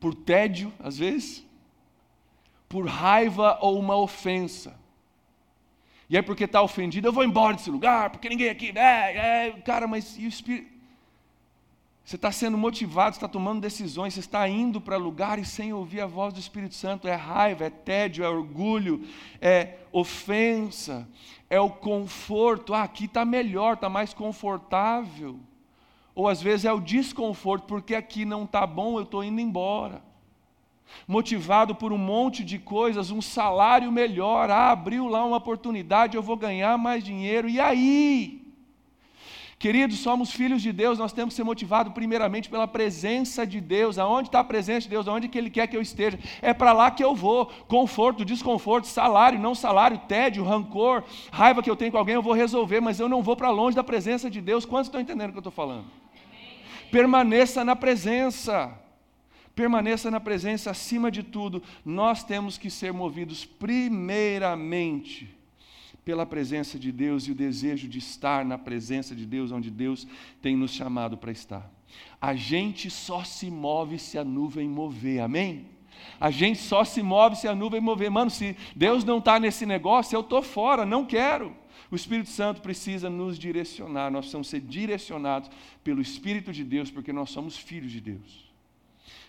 por 0.00 0.14
tédio, 0.14 0.72
às 0.80 0.98
vezes, 0.98 1.46
por 2.68 2.86
raiva 2.86 3.58
ou 3.60 3.78
uma 3.78 3.96
ofensa. 3.96 4.78
E 6.08 6.16
aí, 6.16 6.22
porque 6.22 6.44
está 6.44 6.60
ofendido, 6.60 7.08
eu 7.08 7.12
vou 7.12 7.24
embora 7.24 7.56
desse 7.56 7.70
lugar, 7.70 8.10
porque 8.10 8.28
ninguém 8.28 8.48
aqui. 8.50 8.72
É, 8.76 9.48
é, 9.48 9.52
cara, 9.64 9.86
mas 9.86 10.16
e 10.18 10.26
o 10.26 10.28
Espírito? 10.28 10.72
Você 12.04 12.16
está 12.16 12.30
sendo 12.30 12.58
motivado, 12.58 13.14
está 13.14 13.26
tomando 13.26 13.62
decisões, 13.62 14.12
você 14.12 14.20
está 14.20 14.46
indo 14.46 14.78
para 14.78 14.98
lugares 14.98 15.48
sem 15.48 15.72
ouvir 15.72 16.02
a 16.02 16.06
voz 16.06 16.34
do 16.34 16.40
Espírito 16.40 16.74
Santo. 16.74 17.08
É 17.08 17.14
raiva, 17.14 17.64
é 17.64 17.70
tédio, 17.70 18.22
é 18.22 18.28
orgulho, 18.28 19.06
é 19.40 19.78
ofensa, 19.90 21.08
é 21.48 21.58
o 21.58 21.70
conforto. 21.70 22.74
Ah, 22.74 22.82
aqui 22.82 23.06
está 23.06 23.24
melhor, 23.24 23.74
está 23.74 23.88
mais 23.88 24.12
confortável. 24.12 25.40
Ou 26.14 26.28
às 26.28 26.42
vezes 26.42 26.66
é 26.66 26.72
o 26.72 26.80
desconforto, 26.80 27.64
porque 27.64 27.94
aqui 27.94 28.26
não 28.26 28.44
está 28.44 28.66
bom, 28.66 28.98
eu 28.98 29.04
estou 29.04 29.24
indo 29.24 29.40
embora 29.40 30.02
motivado 31.06 31.74
por 31.74 31.92
um 31.92 31.98
monte 31.98 32.44
de 32.44 32.58
coisas, 32.58 33.10
um 33.10 33.20
salário 33.20 33.90
melhor, 33.90 34.50
ah, 34.50 34.70
abriu 34.70 35.08
lá 35.08 35.24
uma 35.24 35.36
oportunidade, 35.36 36.16
eu 36.16 36.22
vou 36.22 36.36
ganhar 36.36 36.78
mais 36.78 37.02
dinheiro, 37.02 37.48
e 37.48 37.60
aí? 37.60 38.44
Queridos, 39.58 40.00
somos 40.00 40.30
filhos 40.30 40.60
de 40.60 40.72
Deus, 40.72 40.98
nós 40.98 41.12
temos 41.12 41.32
que 41.32 41.36
ser 41.36 41.44
motivados 41.44 41.92
primeiramente 41.94 42.50
pela 42.50 42.68
presença 42.68 43.46
de 43.46 43.62
Deus. 43.62 43.98
Aonde 43.98 44.28
está 44.28 44.40
a 44.40 44.44
presença 44.44 44.80
de 44.80 44.90
Deus? 44.90 45.08
Aonde 45.08 45.26
que 45.26 45.38
Ele 45.38 45.48
quer 45.48 45.66
que 45.66 45.74
eu 45.74 45.80
esteja? 45.80 46.18
É 46.42 46.52
para 46.52 46.74
lá 46.74 46.90
que 46.90 47.02
eu 47.02 47.14
vou. 47.14 47.46
Conforto, 47.66 48.26
desconforto, 48.26 48.86
salário, 48.86 49.38
não 49.38 49.54
salário, 49.54 49.96
tédio, 50.06 50.44
rancor, 50.44 51.02
raiva 51.32 51.62
que 51.62 51.70
eu 51.70 51.76
tenho 51.76 51.92
com 51.92 51.96
alguém, 51.96 52.14
eu 52.14 52.20
vou 52.20 52.34
resolver, 52.34 52.80
mas 52.80 53.00
eu 53.00 53.08
não 53.08 53.22
vou 53.22 53.36
para 53.36 53.50
longe 53.50 53.74
da 53.74 53.82
presença 53.82 54.28
de 54.28 54.40
Deus. 54.40 54.66
Quantos 54.66 54.88
estão 54.88 55.00
entendendo 55.00 55.30
o 55.30 55.32
que 55.32 55.38
eu 55.38 55.40
estou 55.40 55.52
falando? 55.52 55.86
Amém. 56.12 56.90
Permaneça 56.90 57.64
na 57.64 57.74
presença 57.74 58.83
permaneça 59.54 60.10
na 60.10 60.20
presença 60.20 60.70
acima 60.70 61.10
de 61.10 61.22
tudo, 61.22 61.62
nós 61.84 62.24
temos 62.24 62.58
que 62.58 62.70
ser 62.70 62.92
movidos 62.92 63.44
primeiramente 63.44 65.34
pela 66.04 66.26
presença 66.26 66.78
de 66.78 66.92
Deus 66.92 67.26
e 67.26 67.32
o 67.32 67.34
desejo 67.34 67.88
de 67.88 67.98
estar 67.98 68.44
na 68.44 68.58
presença 68.58 69.14
de 69.14 69.24
Deus, 69.24 69.50
onde 69.50 69.70
Deus 69.70 70.06
tem 70.42 70.56
nos 70.56 70.72
chamado 70.72 71.16
para 71.16 71.32
estar. 71.32 71.70
A 72.20 72.34
gente 72.34 72.90
só 72.90 73.24
se 73.24 73.50
move 73.50 73.98
se 73.98 74.18
a 74.18 74.24
nuvem 74.24 74.68
mover, 74.68 75.20
amém? 75.20 75.66
A 76.20 76.30
gente 76.30 76.58
só 76.58 76.84
se 76.84 77.02
move 77.02 77.36
se 77.36 77.48
a 77.48 77.54
nuvem 77.54 77.80
mover. 77.80 78.10
Mano, 78.10 78.30
se 78.30 78.56
Deus 78.74 79.04
não 79.04 79.18
está 79.18 79.38
nesse 79.38 79.64
negócio, 79.64 80.14
eu 80.14 80.20
estou 80.20 80.42
fora, 80.42 80.84
não 80.84 81.04
quero. 81.04 81.54
O 81.90 81.96
Espírito 81.96 82.30
Santo 82.30 82.60
precisa 82.60 83.08
nos 83.08 83.38
direcionar, 83.38 84.10
nós 84.10 84.20
precisamos 84.24 84.48
ser 84.48 84.60
direcionados 84.60 85.50
pelo 85.82 86.00
Espírito 86.00 86.52
de 86.52 86.64
Deus, 86.64 86.90
porque 86.90 87.12
nós 87.12 87.30
somos 87.30 87.56
filhos 87.56 87.92
de 87.92 88.00
Deus. 88.00 88.43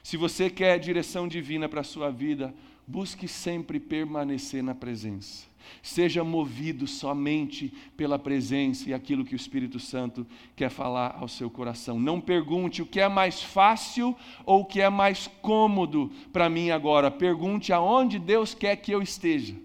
Se 0.06 0.18
você 0.18 0.52
quer 0.52 0.78
direção 0.78 1.28
divina 1.28 1.68
para 1.68 1.82
a 1.82 1.84
sua 1.84 2.12
vida, 2.12 2.54
busque 2.86 3.28
sempre 3.28 3.80
permanecer 3.80 4.62
na 4.62 4.76
presença. 4.76 5.48
Seja 5.82 6.24
movido 6.24 6.86
somente 6.86 7.74
pela 7.98 8.20
presença 8.20 8.88
e 8.88 8.94
aquilo 8.94 9.26
que 9.26 9.34
o 9.34 9.36
Espírito 9.36 9.80
Santo 9.80 10.24
quer 10.56 10.70
falar 10.70 11.18
ao 11.20 11.28
seu 11.28 11.50
coração. 11.50 12.00
Não 12.00 12.22
pergunte 12.22 12.84
o 12.84 12.86
que 12.86 13.00
é 13.00 13.10
mais 13.10 13.42
fácil 13.42 14.16
ou 14.46 14.62
o 14.62 14.66
que 14.66 14.80
é 14.80 14.92
mais 14.92 15.26
cômodo 15.42 16.12
para 16.32 16.52
mim 16.52 16.70
agora. 16.70 17.10
Pergunte 17.10 17.74
aonde 17.74 18.20
Deus 18.20 18.54
quer 18.54 18.76
que 18.76 18.92
eu 18.92 19.02
esteja. 19.02 19.56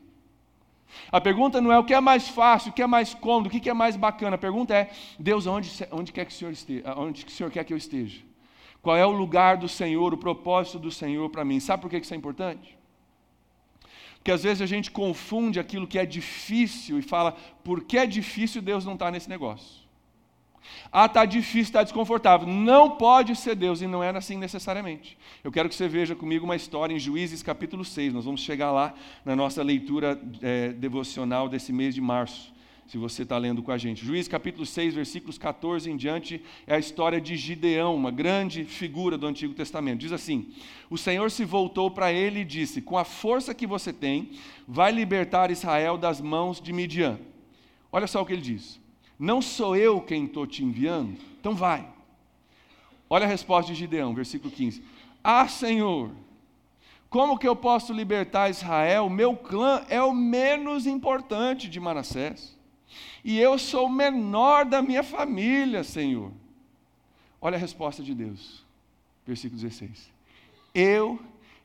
A 1.13 1.21
pergunta 1.21 1.61
não 1.61 1.71
é 1.71 1.79
o 1.79 1.85
que 1.85 1.93
é 1.93 2.01
mais 2.01 2.29
fácil, 2.29 2.71
o 2.71 2.73
que 2.73 2.81
é 2.81 2.87
mais 2.87 3.13
cômodo, 3.13 3.55
o 3.55 3.61
que 3.61 3.69
é 3.69 3.75
mais 3.75 3.95
bacana. 3.95 4.37
A 4.37 4.39
pergunta 4.39 4.75
é: 4.75 4.91
Deus, 5.19 5.47
onde, 5.47 5.71
onde 5.93 6.13
quer 6.13 6.25
que 6.25 6.33
o 6.33 6.35
Senhor 6.35 6.51
esteja? 6.51 6.95
Onde 6.97 7.27
que 7.27 7.31
o 7.31 7.35
Senhor 7.35 7.53
quer 7.53 7.63
que 7.63 7.75
eu 7.75 7.77
esteja? 7.77 8.30
Qual 8.83 8.97
é 8.97 9.05
o 9.05 9.11
lugar 9.11 9.57
do 9.57 9.69
Senhor, 9.69 10.15
o 10.15 10.19
propósito 10.19 10.79
do 10.79 10.91
Senhor 10.91 11.29
para 11.31 11.45
mim? 11.45 11.61
Sabe 11.61 11.83
por 11.83 11.91
que 11.91 11.99
isso 11.99 12.15
é 12.15 12.17
importante? 12.17 12.79
Porque 14.17 14.31
às 14.31 14.43
vezes 14.43 14.61
a 14.61 14.67
gente 14.67 14.91
confunde 14.91 15.59
aquilo 15.59 15.87
que 15.87 15.99
é 15.99 16.05
difícil 16.05 16.99
e 16.99 17.03
fala, 17.03 17.33
por 17.65 17.85
que 17.85 17.97
é 17.97 18.07
difícil 18.07 18.61
Deus 18.61 18.85
não 18.85 18.95
está 18.95 19.11
nesse 19.11 19.29
negócio? 19.29 19.81
Ah, 20.93 21.07
está 21.07 21.25
difícil, 21.25 21.63
está 21.63 21.83
desconfortável. 21.83 22.47
Não 22.47 22.91
pode 22.91 23.35
ser 23.35 23.55
Deus, 23.55 23.81
e 23.81 23.87
não 23.87 24.03
é 24.03 24.11
assim 24.11 24.37
necessariamente. 24.37 25.17
Eu 25.43 25.51
quero 25.51 25.69
que 25.69 25.75
você 25.75 25.89
veja 25.89 26.15
comigo 26.15 26.45
uma 26.45 26.57
história 26.57 26.95
em 26.95 26.99
Juízes 26.99 27.43
capítulo 27.43 27.85
6. 27.85 28.13
Nós 28.13 28.25
vamos 28.25 28.43
chegar 28.43 28.71
lá 28.71 28.95
na 29.25 29.35
nossa 29.35 29.63
leitura 29.63 30.21
é, 30.43 30.69
devocional 30.73 31.49
desse 31.49 31.73
mês 31.73 31.95
de 31.95 32.01
março 32.01 32.53
se 32.91 32.99
você 32.99 33.23
está 33.23 33.39
lendo 33.39 33.63
com 33.63 33.71
a 33.71 33.79
gente. 33.79 34.05
Juiz 34.05 34.27
capítulo 34.27 34.67
6, 34.67 34.95
versículos 34.95 35.39
14 35.39 35.89
em 35.89 35.97
diante, 35.97 36.43
é 36.67 36.75
a 36.75 36.79
história 36.79 37.21
de 37.21 37.37
Gideão, 37.37 37.95
uma 37.95 38.11
grande 38.11 38.65
figura 38.65 39.17
do 39.17 39.29
Antigo 39.29 39.55
Testamento. 39.55 40.01
Diz 40.01 40.11
assim: 40.11 40.53
O 40.91 40.99
Senhor 40.99 41.31
se 41.31 41.45
voltou 41.45 41.89
para 41.89 42.13
ele 42.13 42.41
e 42.41 42.45
disse: 42.45 42.83
Com 42.83 42.99
a 42.99 43.05
força 43.05 43.55
que 43.55 43.65
você 43.65 43.93
tem, 43.93 44.33
vai 44.67 44.91
libertar 44.91 45.53
Israel 45.53 45.97
das 45.97 46.21
mãos 46.21 46.61
de 46.61 46.73
Midian. 46.73 47.21
Olha 47.93 48.09
só 48.09 48.23
o 48.23 48.27
que 48.27 48.33
ele 48.33 48.43
diz: 48.43 48.81
Não 49.17 49.41
sou 49.41 49.77
eu 49.77 50.01
quem 50.01 50.25
estou 50.25 50.45
te 50.45 50.65
enviando? 50.65 51.17
Então 51.39 51.55
vai. 51.55 51.89
Olha 53.09 53.25
a 53.25 53.29
resposta 53.29 53.73
de 53.73 53.79
Gideão, 53.79 54.13
versículo 54.17 54.51
15: 54.51 54.83
Ah, 55.23 55.47
Senhor, 55.47 56.11
como 57.09 57.39
que 57.39 57.47
eu 57.47 57.55
posso 57.55 57.93
libertar 57.93 58.51
Israel? 58.51 59.09
Meu 59.09 59.37
clã 59.37 59.85
é 59.89 60.03
o 60.03 60.13
menos 60.13 60.89
importante 60.89 61.69
de 61.69 61.79
Manassés 61.79 62.59
e 63.25 63.39
eu 63.39 63.59
sou 63.59 63.87
o 63.87 63.93
menor 63.93 64.65
da 64.65 64.83
minha 64.83 65.03
família, 65.03 65.85
Senhor. 65.85 66.33
Olha 67.41 67.57
a 67.57 67.61
resposta 67.61 68.03
de 68.03 68.15
Deus. 68.15 68.65
versículo 69.27 69.61
16. 69.61 70.11
Eu 70.75 71.21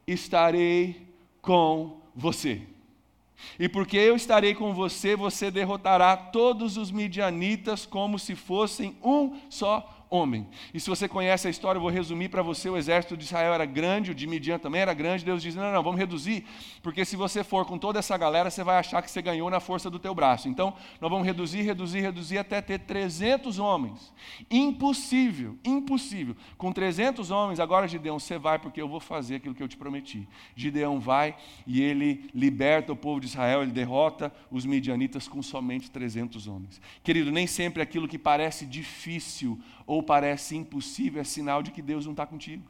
estarei 0.08 1.08
com 1.41 2.00
você. 2.15 2.62
E 3.60 3.67
porque 3.67 3.98
eu 3.98 4.15
estarei 4.15 4.55
com 4.55 4.74
você, 4.74 5.15
você 5.15 5.51
derrotará 5.51 6.15
todos 6.15 6.77
os 6.77 6.91
midianitas 6.91 7.86
como 7.86 8.17
se 8.17 8.36
fossem 8.36 8.98
um 9.03 9.38
só 9.50 9.95
homem. 10.10 10.48
E 10.74 10.80
se 10.80 10.90
você 10.90 11.08
conhece 11.08 11.48
a 11.48 11.50
história, 11.50 11.78
eu 11.78 11.82
vou 11.82 11.92
resumir 11.92 12.30
para 12.30 12.42
você: 12.42 12.70
o 12.70 12.78
exército 12.78 13.18
de 13.18 13.24
Israel 13.24 13.54
era 13.54 13.66
grande, 13.66 14.12
o 14.12 14.16
de 14.16 14.28
Midian 14.28 14.60
também 14.60 14.82
era 14.82 14.94
grande. 14.94 15.26
Deus 15.26 15.42
diz: 15.42 15.56
não, 15.56 15.72
não, 15.72 15.84
vamos 15.84 16.00
reduzir, 16.00 16.46
porque 16.82 17.06
se 17.06 17.16
você 17.16 17.44
for 17.44 17.66
com 17.66 17.78
toda 17.78 18.00
essa 18.00 18.18
galera, 18.18 18.50
você 18.50 18.64
vai 18.64 18.78
achar 18.78 19.02
que 19.02 19.10
você 19.10 19.22
ganhou 19.22 19.50
na 19.50 19.60
força 19.60 19.90
do 19.90 20.00
teu 20.00 20.14
braço. 20.14 20.48
Então, 20.48 20.74
nós 21.00 21.10
vamos 21.10 21.26
reduzir, 21.26 21.62
reduzir, 21.62 22.02
reduzir 22.02 22.38
até 22.38 22.62
ter 22.62 22.80
300 22.80 23.60
homens. 23.60 24.14
Impossível, 24.50 25.58
impossível. 25.64 26.36
Com 26.58 26.72
300 26.72 27.32
homens, 27.32 27.60
agora 27.60 27.88
Gideão, 27.88 28.20
você 28.20 28.38
vai, 28.38 28.60
porque 28.60 28.82
eu 28.82 28.88
vou 28.88 29.00
fazer 29.00 29.36
aquilo 29.36 29.56
que 29.56 29.64
eu 29.64 29.68
te 29.68 29.78
prometi. 29.78 30.28
Gideão 30.56 31.00
vai 31.00 31.36
e 31.66 31.82
ele 31.82 32.30
liberta 32.34 32.94
o 32.94 32.96
povo 32.96 33.20
de 33.20 33.28
Israel, 33.28 33.62
ele 33.62 33.72
derrota 33.72 34.34
os 34.52 34.66
midianitas 34.66 35.28
com 35.28 35.42
somente 35.42 35.90
300 35.92 36.48
homens. 36.48 36.82
Querido, 37.04 37.32
nem 37.32 37.48
sempre 37.48 37.82
aquilo 37.82 38.08
que 38.08 38.18
parece 38.18 38.66
difícil 38.66 39.60
ou 39.86 40.01
parece 40.01 40.56
impossível, 40.56 41.22
é 41.22 41.24
sinal 41.24 41.62
de 41.62 41.72
que 41.72 41.82
Deus 41.82 42.06
não 42.06 42.13
está 42.13 42.25
contigo. 42.25 42.63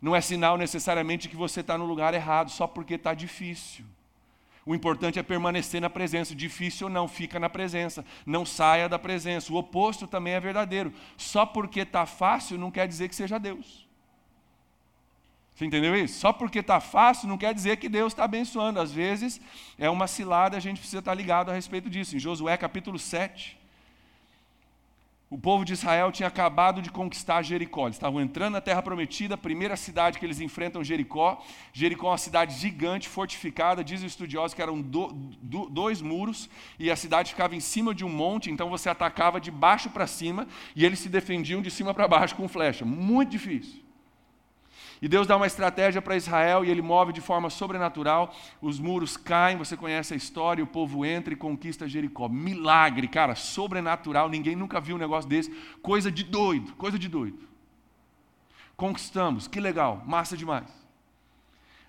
Não 0.00 0.16
é 0.16 0.20
sinal 0.20 0.58
necessariamente 0.58 1.28
que 1.28 1.36
você 1.36 1.60
está 1.60 1.78
no 1.78 1.84
lugar 1.84 2.12
errado, 2.12 2.50
só 2.50 2.66
porque 2.66 2.94
está 2.94 3.14
difícil. 3.14 3.84
O 4.64 4.74
importante 4.74 5.18
é 5.18 5.22
permanecer 5.22 5.80
na 5.80 5.90
presença, 5.90 6.34
difícil 6.34 6.86
ou 6.86 6.92
não, 6.92 7.08
fica 7.08 7.38
na 7.38 7.50
presença, 7.50 8.04
não 8.24 8.46
saia 8.46 8.88
da 8.88 8.98
presença. 8.98 9.52
O 9.52 9.56
oposto 9.56 10.06
também 10.06 10.34
é 10.34 10.40
verdadeiro. 10.40 10.92
Só 11.16 11.44
porque 11.44 11.80
está 11.80 12.06
fácil 12.06 12.58
não 12.58 12.70
quer 12.70 12.86
dizer 12.86 13.08
que 13.08 13.14
seja 13.14 13.38
Deus. 13.38 13.88
Você 15.54 15.66
entendeu 15.66 15.94
isso? 15.96 16.18
Só 16.18 16.32
porque 16.32 16.60
está 16.60 16.80
fácil 16.80 17.28
não 17.28 17.36
quer 17.36 17.52
dizer 17.52 17.76
que 17.76 17.88
Deus 17.88 18.12
está 18.12 18.24
abençoando. 18.24 18.80
Às 18.80 18.92
vezes 18.92 19.40
é 19.78 19.90
uma 19.90 20.06
cilada, 20.06 20.56
a 20.56 20.60
gente 20.60 20.78
precisa 20.78 21.00
estar 21.00 21.14
ligado 21.14 21.50
a 21.50 21.54
respeito 21.54 21.90
disso. 21.90 22.16
Em 22.16 22.20
Josué 22.20 22.56
capítulo 22.56 22.98
7, 22.98 23.58
o 25.32 25.38
povo 25.38 25.64
de 25.64 25.72
Israel 25.72 26.12
tinha 26.12 26.28
acabado 26.28 26.82
de 26.82 26.90
conquistar 26.90 27.40
Jericó. 27.40 27.86
Eles 27.86 27.96
estavam 27.96 28.20
entrando 28.20 28.52
na 28.52 28.60
terra 28.60 28.82
prometida, 28.82 29.34
a 29.34 29.38
primeira 29.38 29.76
cidade 29.78 30.18
que 30.18 30.26
eles 30.26 30.40
enfrentam, 30.40 30.84
Jericó. 30.84 31.42
Jericó 31.72 32.08
é 32.08 32.10
uma 32.10 32.18
cidade 32.18 32.54
gigante, 32.58 33.08
fortificada. 33.08 33.82
Dizem 33.82 34.06
os 34.06 34.12
estudiosos 34.12 34.52
que 34.52 34.60
eram 34.60 34.78
do, 34.78 35.06
do, 35.40 35.70
dois 35.70 36.02
muros 36.02 36.50
e 36.78 36.90
a 36.90 36.96
cidade 36.96 37.30
ficava 37.30 37.56
em 37.56 37.60
cima 37.60 37.94
de 37.94 38.04
um 38.04 38.10
monte, 38.10 38.50
então 38.50 38.68
você 38.68 38.90
atacava 38.90 39.40
de 39.40 39.50
baixo 39.50 39.88
para 39.88 40.06
cima 40.06 40.46
e 40.76 40.84
eles 40.84 40.98
se 40.98 41.08
defendiam 41.08 41.62
de 41.62 41.70
cima 41.70 41.94
para 41.94 42.06
baixo 42.06 42.36
com 42.36 42.46
flecha. 42.46 42.84
Muito 42.84 43.30
difícil. 43.30 43.81
E 45.02 45.08
Deus 45.08 45.26
dá 45.26 45.36
uma 45.36 45.48
estratégia 45.48 46.00
para 46.00 46.16
Israel 46.16 46.64
e 46.64 46.70
ele 46.70 46.80
move 46.80 47.12
de 47.12 47.20
forma 47.20 47.50
sobrenatural. 47.50 48.32
Os 48.60 48.78
muros 48.78 49.16
caem, 49.16 49.56
você 49.56 49.76
conhece 49.76 50.14
a 50.14 50.16
história, 50.16 50.62
o 50.62 50.66
povo 50.66 51.04
entra 51.04 51.34
e 51.34 51.36
conquista 51.36 51.88
Jericó. 51.88 52.28
Milagre, 52.28 53.08
cara, 53.08 53.34
sobrenatural. 53.34 54.28
Ninguém 54.28 54.54
nunca 54.54 54.80
viu 54.80 54.94
um 54.94 55.00
negócio 55.00 55.28
desse. 55.28 55.50
Coisa 55.82 56.08
de 56.08 56.22
doido, 56.22 56.72
coisa 56.74 56.96
de 57.00 57.08
doido. 57.08 57.36
Conquistamos, 58.76 59.48
que 59.48 59.58
legal, 59.58 60.04
massa 60.06 60.36
demais. 60.36 60.70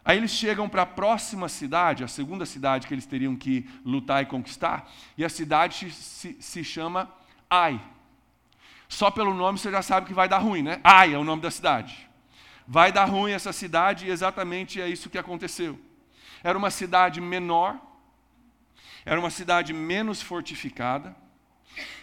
Aí 0.03 0.17
eles 0.17 0.31
chegam 0.31 0.67
para 0.67 0.81
a 0.81 0.87
próxima 0.87 1.47
cidade, 1.47 2.03
a 2.03 2.07
segunda 2.07 2.47
cidade 2.47 2.87
que 2.87 2.95
eles 2.95 3.05
teriam 3.05 3.35
que 3.35 3.69
lutar 3.85 4.23
e 4.23 4.25
conquistar, 4.25 4.91
e 5.15 5.23
a 5.23 5.29
cidade 5.29 5.91
se, 5.91 6.35
se 6.39 6.63
chama 6.63 7.09
Ai. 7.47 7.79
Só 8.89 9.11
pelo 9.11 9.35
nome 9.35 9.59
você 9.59 9.69
já 9.69 9.83
sabe 9.83 10.07
que 10.07 10.13
vai 10.15 10.27
dar 10.27 10.39
ruim, 10.39 10.63
né? 10.63 10.81
Ai 10.83 11.13
é 11.13 11.17
o 11.17 11.23
nome 11.23 11.43
da 11.43 11.51
cidade 11.51 12.11
vai 12.67 12.91
dar 12.91 13.05
ruim 13.05 13.31
essa 13.31 13.53
cidade, 13.53 14.05
e 14.05 14.09
exatamente 14.09 14.81
é 14.81 14.87
isso 14.87 15.09
que 15.09 15.17
aconteceu. 15.17 15.79
Era 16.43 16.57
uma 16.57 16.69
cidade 16.69 17.21
menor, 17.21 17.79
era 19.05 19.19
uma 19.19 19.29
cidade 19.29 19.73
menos 19.73 20.21
fortificada, 20.21 21.15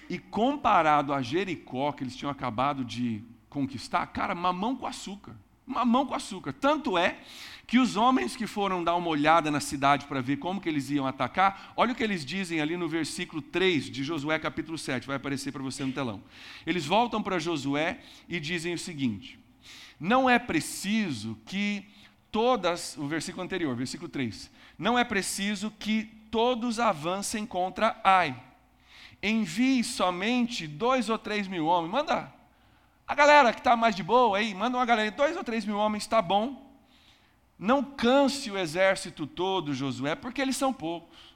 e 0.09 0.19
comparado 0.19 1.15
a 1.15 1.23
Jericó, 1.23 1.93
que 1.93 2.03
eles 2.03 2.17
tinham 2.17 2.31
acabado 2.31 2.85
de 2.85 3.23
conquistar, 3.49 4.07
cara, 4.07 4.35
mamão 4.35 4.75
com 4.77 4.87
açúcar. 4.87 5.37
Mamão 5.67 6.05
com 6.05 6.15
açúcar. 6.15 6.53
Tanto 6.53 6.99
é 6.99 7.19
que 7.65 7.79
os 7.79 7.95
homens 7.95 8.35
que 8.35 8.45
foram 8.45 8.83
dar 8.83 8.97
uma 8.97 9.07
olhada 9.07 9.53
na 9.53 9.61
cidade 9.61 10.07
para 10.07 10.21
ver 10.21 10.39
como 10.39 10.61
que 10.61 10.69
eles 10.69 10.91
iam 10.91 11.07
atacar, 11.07 11.73
olha 11.77 11.93
o 11.93 11.95
que 11.95 12.03
eles 12.03 12.25
dizem 12.25 12.61
ali 12.61 12.77
no 12.77 12.89
versículo 12.89 13.41
3 13.41 13.89
de 13.89 14.03
Josué 14.03 14.37
capítulo 14.41 14.77
7, 14.77 15.07
vai 15.07 15.15
aparecer 15.17 15.53
para 15.53 15.63
você 15.63 15.85
no 15.85 15.93
telão. 15.93 16.21
Eles 16.67 16.85
voltam 16.85 17.23
para 17.23 17.39
Josué 17.39 18.01
e 18.29 18.41
dizem 18.41 18.75
o 18.75 18.79
seguinte: 18.79 19.39
não 20.01 20.29
é 20.31 20.39
preciso 20.39 21.37
que 21.45 21.87
todas, 22.33 22.97
o 22.97 23.07
versículo 23.07 23.45
anterior, 23.45 23.77
versículo 23.77 24.09
3, 24.09 24.51
não 24.79 24.99
é 24.99 25.05
preciso 25.05 25.71
que 25.71 26.05
todos 26.31 26.81
avancem 26.81 27.45
contra 27.45 28.01
Ai. 28.03 28.35
Envie 29.23 29.85
somente 29.85 30.67
dois 30.67 31.11
ou 31.11 31.19
três 31.19 31.47
mil 31.47 31.67
homens. 31.67 31.93
Manda 31.93 32.33
a 33.07 33.15
galera 33.15 33.53
que 33.53 33.61
está 33.61 33.77
mais 33.77 33.95
de 33.95 34.03
boa 34.03 34.39
aí, 34.39 34.55
manda 34.55 34.79
uma 34.79 34.87
galera, 34.87 35.11
dois 35.11 35.37
ou 35.37 35.45
três 35.45 35.67
mil 35.67 35.77
homens, 35.77 36.05
está 36.05 36.23
bom. 36.23 36.71
Não 37.59 37.85
canse 37.85 38.51
o 38.51 38.57
exército 38.57 39.27
todo, 39.27 39.75
Josué, 39.75 40.15
porque 40.15 40.41
eles 40.41 40.57
são 40.57 40.73
poucos 40.73 41.30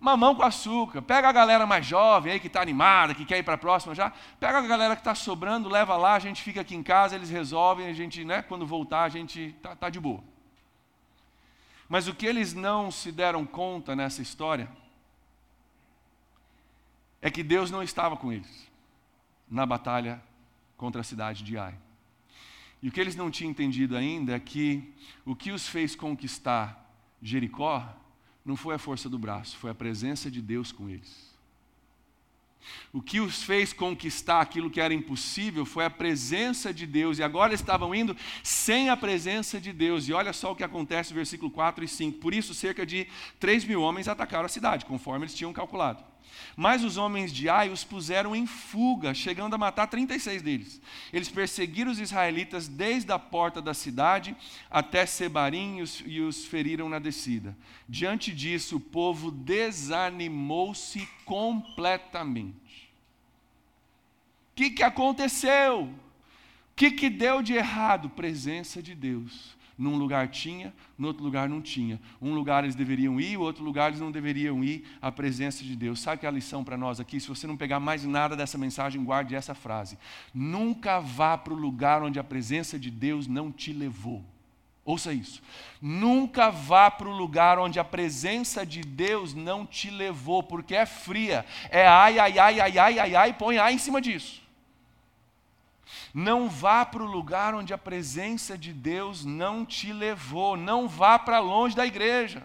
mamão 0.00 0.34
com 0.34 0.42
açúcar. 0.42 1.02
Pega 1.02 1.28
a 1.28 1.32
galera 1.32 1.66
mais 1.66 1.84
jovem 1.84 2.32
aí 2.32 2.40
que 2.40 2.46
está 2.46 2.62
animada, 2.62 3.14
que 3.14 3.24
quer 3.24 3.38
ir 3.38 3.42
para 3.42 3.54
a 3.54 3.58
próxima 3.58 3.94
já. 3.94 4.12
Pega 4.38 4.58
a 4.58 4.62
galera 4.62 4.94
que 4.94 5.00
está 5.00 5.14
sobrando, 5.14 5.68
leva 5.68 5.96
lá, 5.96 6.14
a 6.14 6.18
gente 6.18 6.42
fica 6.42 6.60
aqui 6.60 6.74
em 6.74 6.82
casa, 6.82 7.14
eles 7.14 7.30
resolvem, 7.30 7.88
a 7.88 7.92
gente, 7.92 8.24
né, 8.24 8.42
quando 8.42 8.66
voltar, 8.66 9.04
a 9.04 9.08
gente 9.08 9.54
está 9.56 9.74
tá 9.74 9.90
de 9.90 9.98
boa. 9.98 10.22
Mas 11.88 12.06
o 12.06 12.14
que 12.14 12.26
eles 12.26 12.54
não 12.54 12.90
se 12.90 13.10
deram 13.10 13.46
conta 13.46 13.96
nessa 13.96 14.20
história 14.20 14.68
é 17.20 17.30
que 17.30 17.42
Deus 17.42 17.70
não 17.70 17.82
estava 17.82 18.16
com 18.16 18.32
eles 18.32 18.68
na 19.50 19.64
batalha 19.64 20.22
contra 20.76 21.00
a 21.00 21.04
cidade 21.04 21.42
de 21.42 21.56
Ai. 21.56 21.74
E 22.80 22.88
o 22.88 22.92
que 22.92 23.00
eles 23.00 23.16
não 23.16 23.30
tinham 23.30 23.50
entendido 23.50 23.96
ainda 23.96 24.36
é 24.36 24.40
que 24.40 24.94
o 25.24 25.34
que 25.34 25.50
os 25.50 25.66
fez 25.66 25.96
conquistar 25.96 26.86
Jericó 27.20 27.84
não 28.48 28.56
foi 28.56 28.74
a 28.74 28.78
força 28.78 29.08
do 29.08 29.18
braço, 29.18 29.58
foi 29.58 29.70
a 29.70 29.74
presença 29.74 30.30
de 30.30 30.40
Deus 30.40 30.72
com 30.72 30.88
eles. 30.88 31.28
O 32.92 33.00
que 33.00 33.20
os 33.20 33.42
fez 33.42 33.72
conquistar 33.72 34.40
aquilo 34.40 34.70
que 34.70 34.80
era 34.80 34.92
impossível 34.92 35.64
foi 35.64 35.84
a 35.84 35.90
presença 35.90 36.72
de 36.72 36.86
Deus, 36.86 37.18
e 37.18 37.22
agora 37.22 37.52
estavam 37.52 37.94
indo 37.94 38.16
sem 38.42 38.88
a 38.88 38.96
presença 38.96 39.60
de 39.60 39.72
Deus. 39.72 40.08
E 40.08 40.12
olha 40.12 40.32
só 40.32 40.52
o 40.52 40.56
que 40.56 40.64
acontece 40.64 41.10
no 41.10 41.16
versículo 41.16 41.50
4 41.50 41.84
e 41.84 41.88
5. 41.88 42.18
Por 42.18 42.34
isso, 42.34 42.54
cerca 42.54 42.84
de 42.86 43.06
3 43.38 43.64
mil 43.64 43.82
homens 43.82 44.08
atacaram 44.08 44.46
a 44.46 44.48
cidade, 44.48 44.86
conforme 44.86 45.24
eles 45.24 45.34
tinham 45.34 45.52
calculado. 45.52 46.02
Mas 46.56 46.84
os 46.84 46.96
homens 46.96 47.32
de 47.32 47.48
Ai 47.48 47.70
os 47.70 47.84
puseram 47.84 48.34
em 48.34 48.46
fuga, 48.46 49.14
chegando 49.14 49.54
a 49.54 49.58
matar 49.58 49.86
36 49.86 50.42
deles. 50.42 50.80
Eles 51.12 51.28
perseguiram 51.28 51.90
os 51.90 51.98
israelitas 51.98 52.68
desde 52.68 53.12
a 53.12 53.18
porta 53.18 53.62
da 53.62 53.74
cidade 53.74 54.36
até 54.70 55.06
Sebarim 55.06 55.78
e 55.78 55.82
os, 55.82 56.02
e 56.06 56.20
os 56.20 56.44
feriram 56.44 56.88
na 56.88 56.98
descida. 56.98 57.56
Diante 57.88 58.32
disso, 58.32 58.76
o 58.76 58.80
povo 58.80 59.30
desanimou-se 59.30 61.08
completamente. 61.24 62.88
O 64.52 64.56
que, 64.56 64.70
que 64.70 64.82
aconteceu? 64.82 65.82
O 65.84 66.74
que, 66.74 66.90
que 66.90 67.08
deu 67.08 67.42
de 67.42 67.54
errado? 67.54 68.10
Presença 68.10 68.82
de 68.82 68.94
Deus 68.94 69.57
num 69.78 69.96
lugar 69.96 70.26
tinha, 70.28 70.74
no 70.98 71.06
outro 71.06 71.22
lugar 71.22 71.48
não 71.48 71.62
tinha. 71.62 72.00
Um 72.20 72.34
lugar 72.34 72.64
eles 72.64 72.74
deveriam 72.74 73.20
ir, 73.20 73.36
o 73.36 73.42
outro 73.42 73.62
lugar 73.62 73.88
eles 73.88 74.00
não 74.00 74.10
deveriam 74.10 74.64
ir, 74.64 74.84
a 75.00 75.12
presença 75.12 75.62
de 75.62 75.76
Deus. 75.76 76.00
Sabe 76.00 76.18
que 76.18 76.26
é 76.26 76.28
a 76.28 76.32
lição 76.32 76.64
para 76.64 76.76
nós 76.76 76.98
aqui? 76.98 77.20
Se 77.20 77.28
você 77.28 77.46
não 77.46 77.56
pegar 77.56 77.78
mais 77.78 78.04
nada 78.04 78.34
dessa 78.34 78.58
mensagem, 78.58 79.04
guarde 79.04 79.36
essa 79.36 79.54
frase. 79.54 79.96
Nunca 80.34 80.98
vá 80.98 81.38
para 81.38 81.54
o 81.54 81.56
lugar 81.56 82.02
onde 82.02 82.18
a 82.18 82.24
presença 82.24 82.76
de 82.76 82.90
Deus 82.90 83.28
não 83.28 83.52
te 83.52 83.72
levou. 83.72 84.24
Ouça 84.84 85.12
isso. 85.12 85.42
Nunca 85.82 86.50
vá 86.50 86.90
para 86.90 87.08
o 87.08 87.16
lugar 87.16 87.58
onde 87.58 87.78
a 87.78 87.84
presença 87.84 88.64
de 88.64 88.80
Deus 88.80 89.34
não 89.34 89.66
te 89.66 89.90
levou, 89.90 90.42
porque 90.42 90.74
é 90.74 90.86
fria. 90.86 91.44
É 91.70 91.86
ai, 91.86 92.18
ai, 92.18 92.38
ai, 92.38 92.60
ai, 92.60 92.78
ai, 92.78 92.98
ai, 92.98 93.14
ai, 93.14 93.32
põe 93.34 93.58
ai 93.58 93.74
em 93.74 93.78
cima 93.78 94.00
disso. 94.00 94.47
Não 96.18 96.48
vá 96.48 96.84
para 96.84 97.04
o 97.04 97.06
lugar 97.06 97.54
onde 97.54 97.72
a 97.72 97.78
presença 97.78 98.58
de 98.58 98.72
Deus 98.72 99.24
não 99.24 99.64
te 99.64 99.92
levou. 99.92 100.56
Não 100.56 100.88
vá 100.88 101.16
para 101.16 101.38
longe 101.38 101.76
da 101.76 101.86
igreja. 101.86 102.42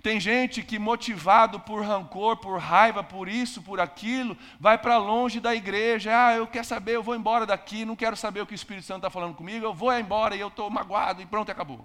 Tem 0.00 0.20
gente 0.20 0.62
que, 0.62 0.78
motivado 0.78 1.58
por 1.58 1.84
rancor, 1.84 2.36
por 2.36 2.60
raiva, 2.60 3.02
por 3.02 3.28
isso, 3.28 3.60
por 3.60 3.80
aquilo, 3.80 4.38
vai 4.60 4.78
para 4.78 4.98
longe 4.98 5.40
da 5.40 5.52
igreja. 5.52 6.12
Ah, 6.14 6.36
eu 6.36 6.46
quero 6.46 6.64
saber, 6.64 6.94
eu 6.94 7.02
vou 7.02 7.16
embora 7.16 7.44
daqui, 7.44 7.84
não 7.84 7.96
quero 7.96 8.16
saber 8.16 8.40
o 8.40 8.46
que 8.46 8.54
o 8.54 8.54
Espírito 8.54 8.86
Santo 8.86 8.98
está 8.98 9.10
falando 9.10 9.34
comigo, 9.34 9.66
eu 9.66 9.74
vou 9.74 9.92
embora 9.92 10.36
e 10.36 10.40
eu 10.40 10.46
estou 10.46 10.70
magoado 10.70 11.20
e 11.20 11.26
pronto, 11.26 11.50
acabou. 11.50 11.84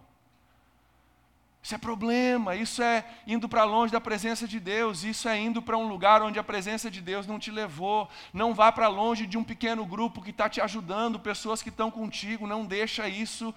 Isso 1.66 1.74
é 1.74 1.80
problema, 1.80 2.56
isso 2.56 2.84
é 2.84 3.04
indo 3.26 3.50
para 3.50 3.64
longe 3.64 3.92
da 3.92 4.00
presença 4.00 4.48
de 4.48 4.60
Deus, 4.60 5.04
isso 5.04 5.28
é 5.28 5.36
indo 5.36 5.64
para 5.64 5.76
um 5.76 5.88
lugar 5.88 6.22
onde 6.22 6.38
a 6.38 6.44
presença 6.44 6.92
de 6.92 7.02
Deus 7.02 7.26
não 7.26 7.40
te 7.40 7.50
levou. 7.50 8.08
Não 8.32 8.54
vá 8.54 8.72
para 8.72 8.88
longe 8.88 9.26
de 9.26 9.36
um 9.36 9.44
pequeno 9.44 9.84
grupo 9.84 10.22
que 10.22 10.30
está 10.30 10.48
te 10.48 10.62
ajudando, 10.62 11.20
pessoas 11.20 11.64
que 11.64 11.70
estão 11.70 11.90
contigo, 11.90 12.46
não 12.46 12.64
deixa 12.64 13.10
isso 13.10 13.52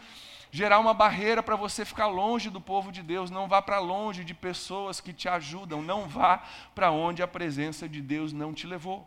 gerar 0.51 0.79
uma 0.79 0.95
barreira 0.95 1.43
para 1.43 1.55
você 1.55 1.85
ficar 1.85 2.07
longe 2.07 2.49
do 2.49 2.63
povo 2.63 2.91
de 2.91 3.03
Deus. 3.03 3.31
Não 3.31 3.47
vá 3.47 3.61
para 3.61 3.79
longe 3.79 4.25
de 4.25 4.33
pessoas 4.33 5.03
que 5.03 5.13
te 5.13 5.29
ajudam, 5.29 5.83
não 5.83 6.09
vá 6.09 6.43
para 6.75 6.91
onde 6.91 7.23
a 7.23 7.29
presença 7.29 7.87
de 7.87 8.01
Deus 8.01 8.33
não 8.33 8.55
te 8.55 8.67
levou. 8.67 9.07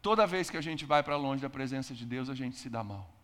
Toda 0.00 0.24
vez 0.24 0.48
que 0.48 0.56
a 0.56 0.62
gente 0.62 0.84
vai 0.84 1.02
para 1.02 1.16
longe 1.16 1.42
da 1.42 1.50
presença 1.50 1.92
de 1.92 2.06
Deus, 2.06 2.30
a 2.30 2.34
gente 2.36 2.54
se 2.54 2.70
dá 2.70 2.84
mal. 2.84 3.15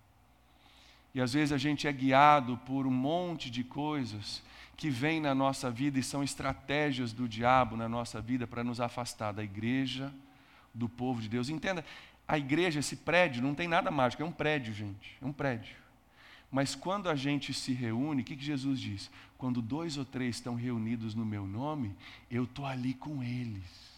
E 1.15 1.21
às 1.21 1.33
vezes 1.33 1.53
a 1.53 1.59
gente 1.59 1.87
é 1.87 1.93
guiado 1.93 2.57
por 2.59 2.87
um 2.87 2.91
monte 2.91 3.51
de 3.51 3.63
coisas 3.63 4.43
que 4.77 4.89
vêm 4.89 5.21
na 5.21 5.35
nossa 5.35 5.71
vida 5.71 5.99
e 5.99 6.03
são 6.03 6.23
estratégias 6.23 7.13
do 7.13 7.29
diabo 7.29 7.77
na 7.77 7.89
nossa 7.89 8.21
vida 8.21 8.47
para 8.47 8.65
nos 8.65 8.81
afastar 8.81 9.33
da 9.33 9.45
igreja, 9.45 10.13
do 10.73 10.89
povo 10.89 11.21
de 11.21 11.29
Deus. 11.29 11.49
Entenda, 11.49 11.85
a 12.27 12.39
igreja, 12.39 12.81
esse 12.81 12.97
prédio, 12.97 13.43
não 13.43 13.55
tem 13.55 13.69
nada 13.69 13.91
mágico, 13.91 14.23
é 14.23 14.27
um 14.27 14.33
prédio, 14.33 14.73
gente, 14.73 15.17
é 15.21 15.27
um 15.27 15.33
prédio. 15.33 15.77
Mas 16.51 16.75
quando 16.75 17.09
a 17.09 17.15
gente 17.15 17.55
se 17.55 17.73
reúne, 17.73 18.23
o 18.23 18.25
que, 18.25 18.37
que 18.37 18.45
Jesus 18.45 18.81
diz? 18.81 19.11
Quando 19.39 19.63
dois 19.63 19.97
ou 19.97 20.05
três 20.05 20.37
estão 20.37 20.55
reunidos 20.55 21.15
no 21.15 21.25
meu 21.25 21.47
nome, 21.47 21.95
eu 22.31 22.45
estou 22.45 22.67
ali 22.67 22.95
com 22.95 23.23
eles. 23.23 23.93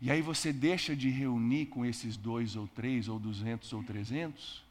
E 0.00 0.10
aí 0.10 0.20
você 0.20 0.52
deixa 0.52 0.96
de 0.96 1.08
reunir 1.08 1.66
com 1.66 1.86
esses 1.86 2.16
dois 2.16 2.56
ou 2.56 2.66
três, 2.66 3.08
ou 3.08 3.20
duzentos 3.20 3.72
ou 3.72 3.84
trezentos, 3.84 4.64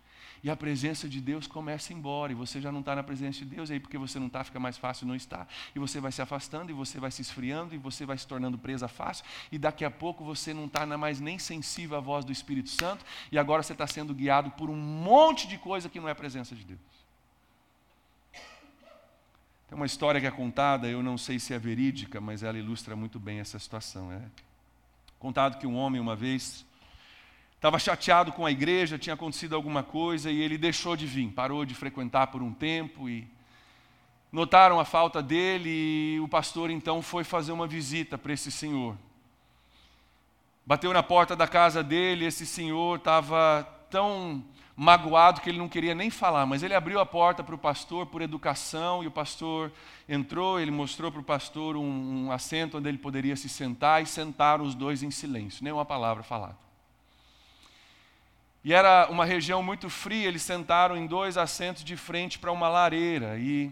e 0.43 0.49
a 0.49 0.56
presença 0.56 1.08
de 1.08 1.21
Deus 1.21 1.45
começa 1.45 1.93
embora, 1.93 2.32
e 2.32 2.36
você 2.36 2.60
já 2.60 2.71
não 2.71 2.80
está 2.80 2.95
na 2.95 3.04
presença 3.04 3.39
de 3.39 3.45
Deus, 3.45 3.69
e 3.69 3.73
aí 3.73 3.80
porque 3.80 3.97
você 3.97 4.17
não 4.17 4.27
está, 4.27 4.43
fica 4.43 4.60
mais 4.60 4.77
fácil 4.77 5.08
não 5.08 5.15
estar. 5.15 5.47
E 5.75 5.80
você 5.80 5.99
vai 5.99 6.12
se 6.12 6.21
afastando, 6.21 6.71
e 6.71 6.73
você 6.73 6.99
vai 6.99 7.12
se 7.12 7.21
esfriando, 7.21 7.75
e 7.75 7.77
você 7.77 8.06
vai 8.06 8.17
se 8.17 8.25
tornando 8.25 8.58
presa 8.58 8.88
fácil, 8.88 9.23
e 9.51 9.58
daqui 9.58 9.86
a 9.86 9.91
pouco 9.91 10.23
você 10.23 10.54
não 10.54 10.65
está 10.65 10.86
mais 10.97 11.19
nem 11.19 11.38
sensível 11.38 11.97
à 11.97 11.99
voz 11.99 12.25
do 12.25 12.32
Espírito 12.32 12.69
Santo, 12.69 13.06
e 13.32 13.38
agora 13.38 13.62
você 13.62 13.73
está 13.73 13.86
sendo 13.86 14.13
guiado 14.13 14.51
por 14.51 14.69
um 14.69 14.77
monte 14.77 15.47
de 15.47 15.58
coisa 15.58 15.89
que 15.89 15.99
não 15.99 16.08
é 16.08 16.12
a 16.12 16.15
presença 16.15 16.56
de 16.56 16.63
Deus. 16.63 16.80
Tem 19.71 19.77
uma 19.77 19.86
história 19.86 20.19
que 20.19 20.27
é 20.27 20.32
contada, 20.32 20.88
eu 20.88 21.01
não 21.01 21.17
sei 21.17 21.39
se 21.39 21.54
é 21.54 21.60
verídica, 21.60 22.19
mas 22.19 22.43
ela 22.43 22.58
ilustra 22.58 22.93
muito 22.93 23.17
bem 23.17 23.39
essa 23.39 23.58
situação. 23.58 24.12
É 24.12 24.21
contado 25.17 25.58
que 25.60 25.65
um 25.65 25.77
homem 25.77 26.01
uma 26.01 26.13
vez 26.13 26.65
estava 27.62 27.78
chateado 27.78 28.32
com 28.32 28.43
a 28.43 28.50
igreja, 28.50 28.97
tinha 28.97 29.13
acontecido 29.13 29.56
alguma 29.56 29.84
coisa 29.84 30.32
e 30.32 30.41
ele 30.41 30.58
deixou 30.58 30.95
de 30.95 31.06
vir, 31.06 31.30
parou 31.30 31.63
de 31.63 31.76
frequentar 31.76 32.26
por 32.26 32.41
um 32.41 32.52
tempo 32.52 33.08
e 33.08 33.28
notaram 34.32 34.80
a 34.80 34.84
falta 34.84 35.21
dele 35.21 35.69
e 36.15 36.19
o 36.19 36.28
pastor 36.28 36.71
então 36.71 37.04
foi 37.04 37.24
fazer 37.24 37.52
uma 37.52 37.67
visita 37.67 38.17
para 38.17 38.34
esse 38.34 38.52
senhor. 38.52 38.97
Bateu 40.65 40.91
na 40.91 41.04
porta 41.04 41.36
da 41.36 41.47
casa 41.47 41.84
dele, 41.84 42.26
esse 42.26 42.47
senhor 42.47 42.97
estava 42.97 43.62
tão 43.91 44.43
magoado 44.76 45.39
que 45.39 45.47
ele 45.47 45.60
não 45.60 45.69
queria 45.69 45.93
nem 45.93 46.10
falar, 46.10 46.47
mas 46.47 46.63
ele 46.63 46.74
abriu 46.74 47.00
a 47.00 47.06
porta 47.06 47.43
para 47.43 47.54
o 47.54 47.60
pastor 47.60 48.08
por 48.08 48.24
educação 48.24 49.04
e 49.04 49.08
o 49.08 49.12
pastor 49.12 49.71
entrou, 50.10 50.60
ele 50.60 50.71
mostrou 50.71 51.12
para 51.12 51.21
o 51.21 51.24
pastor 51.24 51.78
um, 51.78 52.26
um 52.26 52.32
assento 52.32 52.80
onde 52.80 52.89
ele 52.89 52.97
poderia 52.97 53.36
se 53.36 53.47
sentar 53.47 54.02
e 54.02 54.08
sentaram 54.08 54.65
os 54.65 54.74
dois 54.74 55.04
em 55.04 55.12
silêncio, 55.12 55.63
nem 55.63 55.71
uma 55.71 55.86
palavra 55.86 56.24
falada. 56.24 56.70
E 58.63 58.74
era 58.74 59.08
uma 59.10 59.26
região 59.26 59.63
muito 59.63 59.89
fria, 59.89 60.28
eles 60.28 60.43
sentaram 60.43 60.95
em 60.95 61.08
dois 61.08 61.36
assentos 61.36 61.84
de 61.84 61.97
frente 61.97 62.38
para 62.38 62.52
uma 62.52 62.69
lareira 62.69 63.38
e, 63.39 63.71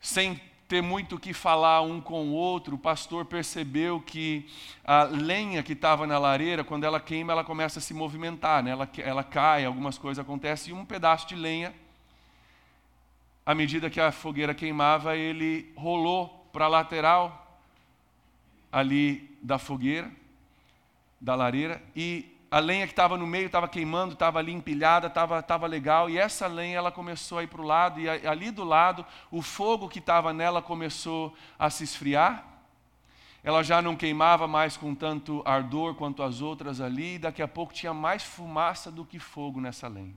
sem 0.00 0.40
ter 0.66 0.80
muito 0.80 1.16
o 1.16 1.20
que 1.20 1.34
falar 1.34 1.82
um 1.82 2.00
com 2.00 2.28
o 2.28 2.32
outro, 2.32 2.76
o 2.76 2.78
pastor 2.78 3.26
percebeu 3.26 4.00
que 4.00 4.48
a 4.82 5.04
lenha 5.04 5.62
que 5.62 5.74
estava 5.74 6.06
na 6.06 6.18
lareira, 6.18 6.64
quando 6.64 6.84
ela 6.84 6.98
queima, 6.98 7.32
ela 7.32 7.44
começa 7.44 7.78
a 7.78 7.82
se 7.82 7.92
movimentar, 7.92 8.62
né? 8.62 8.70
ela, 8.70 8.88
ela 8.98 9.22
cai, 9.22 9.66
algumas 9.66 9.98
coisas 9.98 10.24
acontecem, 10.24 10.74
e 10.74 10.76
um 10.76 10.86
pedaço 10.86 11.28
de 11.28 11.36
lenha, 11.36 11.74
à 13.44 13.54
medida 13.54 13.90
que 13.90 14.00
a 14.00 14.10
fogueira 14.10 14.54
queimava, 14.54 15.14
ele 15.14 15.70
rolou 15.76 16.48
para 16.50 16.64
a 16.64 16.68
lateral 16.68 17.60
ali 18.72 19.38
da 19.42 19.58
fogueira, 19.58 20.10
da 21.20 21.34
lareira, 21.34 21.82
e 21.94 22.33
a 22.54 22.60
lenha 22.60 22.86
que 22.86 22.92
estava 22.92 23.16
no 23.16 23.26
meio 23.26 23.46
estava 23.46 23.66
queimando, 23.66 24.12
estava 24.12 24.38
ali 24.38 24.52
empilhada, 24.52 25.08
estava 25.08 25.42
tava 25.42 25.66
legal, 25.66 26.08
e 26.08 26.16
essa 26.16 26.46
lenha 26.46 26.76
ela 26.76 26.92
começou 26.92 27.38
a 27.38 27.42
ir 27.42 27.48
para 27.48 27.60
o 27.60 27.64
lado, 27.64 27.98
e 27.98 28.08
ali 28.08 28.52
do 28.52 28.62
lado, 28.62 29.04
o 29.28 29.42
fogo 29.42 29.88
que 29.88 29.98
estava 29.98 30.32
nela 30.32 30.62
começou 30.62 31.34
a 31.58 31.68
se 31.68 31.82
esfriar, 31.82 32.46
ela 33.42 33.64
já 33.64 33.82
não 33.82 33.96
queimava 33.96 34.46
mais 34.46 34.76
com 34.76 34.94
tanto 34.94 35.42
ardor 35.44 35.96
quanto 35.96 36.22
as 36.22 36.40
outras 36.40 36.80
ali, 36.80 37.16
e 37.16 37.18
daqui 37.18 37.42
a 37.42 37.48
pouco 37.48 37.74
tinha 37.74 37.92
mais 37.92 38.22
fumaça 38.22 38.88
do 38.88 39.04
que 39.04 39.18
fogo 39.18 39.60
nessa 39.60 39.88
lenha. 39.88 40.14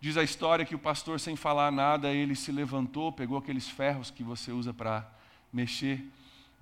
Diz 0.00 0.16
a 0.16 0.22
história 0.22 0.64
que 0.64 0.74
o 0.74 0.78
pastor, 0.78 1.20
sem 1.20 1.36
falar 1.36 1.70
nada, 1.70 2.12
ele 2.12 2.34
se 2.34 2.50
levantou, 2.50 3.12
pegou 3.12 3.36
aqueles 3.36 3.68
ferros 3.68 4.10
que 4.10 4.22
você 4.22 4.52
usa 4.52 4.72
para 4.72 5.06
mexer 5.52 6.02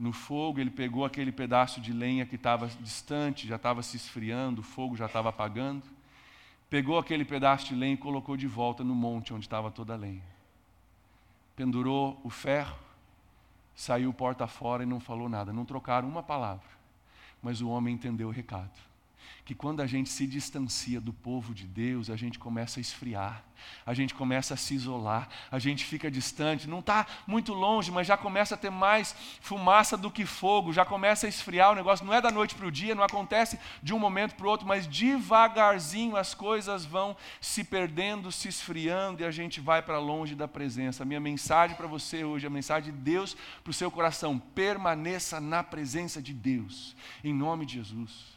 no 0.03 0.13
fogo, 0.13 0.59
ele 0.59 0.69
pegou 0.69 1.05
aquele 1.05 1.31
pedaço 1.31 1.81
de 1.81 1.93
lenha 1.93 2.27
que 2.27 2.35
estava 2.35 2.67
distante, 2.67 3.47
já 3.47 3.55
estava 3.55 3.85
se 3.85 3.97
esfriando, 3.97 4.61
o 4.61 4.65
fogo 4.65 4.97
já 4.97 5.07
estava 5.07 5.29
apagando. 5.29 5.85
Pegou 6.69 6.99
aquele 6.99 7.25
pedaço 7.25 7.67
de 7.67 7.77
lenha 7.77 7.95
e 7.95 7.97
colocou 7.97 8.37
de 8.37 8.49
volta 8.49 8.83
no 8.83 8.97
monte 8.97 9.33
onde 9.33 9.47
estava 9.47 9.71
toda 9.71 9.93
a 9.93 9.97
lenha. 9.97 10.25
Pendurou 11.55 12.21
o 12.25 12.31
ferro, 12.31 12.77
saiu 13.77 14.13
porta 14.13 14.45
fora 14.49 14.83
e 14.83 14.87
não 14.87 14.99
falou 14.99 15.29
nada. 15.29 15.53
Não 15.53 15.65
trocaram 15.65 16.09
uma 16.09 16.21
palavra. 16.21 16.67
Mas 17.41 17.61
o 17.61 17.69
homem 17.69 17.95
entendeu 17.95 18.27
o 18.27 18.33
recado 18.33 18.92
que 19.45 19.55
quando 19.55 19.81
a 19.81 19.87
gente 19.87 20.09
se 20.09 20.25
distancia 20.25 21.01
do 21.01 21.13
povo 21.13 21.53
de 21.53 21.67
Deus, 21.67 22.09
a 22.09 22.17
gente 22.17 22.39
começa 22.39 22.79
a 22.79 22.81
esfriar, 22.81 23.43
a 23.85 23.93
gente 23.93 24.15
começa 24.15 24.55
a 24.55 24.57
se 24.57 24.75
isolar, 24.75 25.29
a 25.51 25.59
gente 25.59 25.85
fica 25.85 26.09
distante, 26.09 26.69
não 26.69 26.79
está 26.79 27.07
muito 27.27 27.53
longe, 27.53 27.91
mas 27.91 28.07
já 28.07 28.17
começa 28.17 28.55
a 28.55 28.59
ter 28.59 28.71
mais 28.71 29.15
fumaça 29.41 29.97
do 29.97 30.13
que 30.13 30.25
fogo, 30.25 30.73
já 30.73 30.85
começa 30.85 31.27
a 31.27 31.29
esfriar 31.29 31.73
o 31.73 31.75
negócio. 31.75 32.07
Não 32.07 32.15
é 32.15 32.21
da 32.21 32.31
noite 32.31 32.55
para 32.55 32.67
o 32.67 32.71
dia, 32.71 32.95
não 32.95 33.03
acontece 33.03 33.59
de 33.83 33.93
um 33.93 33.99
momento 33.99 34.37
para 34.37 34.47
o 34.47 34.51
outro, 34.51 34.67
mas 34.67 34.87
devagarzinho 34.87 36.17
as 36.17 36.35
coisas 36.35 36.85
vão 36.85 37.17
se 37.41 37.65
perdendo, 37.65 38.31
se 38.31 38.49
esfriando 38.49 39.23
e 39.23 39.25
a 39.25 39.31
gente 39.33 39.61
vai 39.61 39.83
para 39.83 39.99
longe 39.99 40.37
da 40.37 40.47
presença. 40.47 41.03
A 41.03 41.07
minha 41.07 41.21
mensagem 41.21 41.77
para 41.77 41.89
você 41.89 42.25
hoje, 42.25 42.47
a 42.47 42.51
mensagem 42.51 42.93
de 42.93 42.99
Deus 42.99 43.37
para 43.65 43.71
o 43.73 43.75
seu 43.75 43.91
coração: 43.91 44.39
permaneça 44.39 45.41
na 45.41 45.65
presença 45.65 46.23
de 46.23 46.33
Deus, 46.33 46.95
em 47.25 47.35
nome 47.35 47.67
de 47.67 47.75
Jesus. 47.75 48.32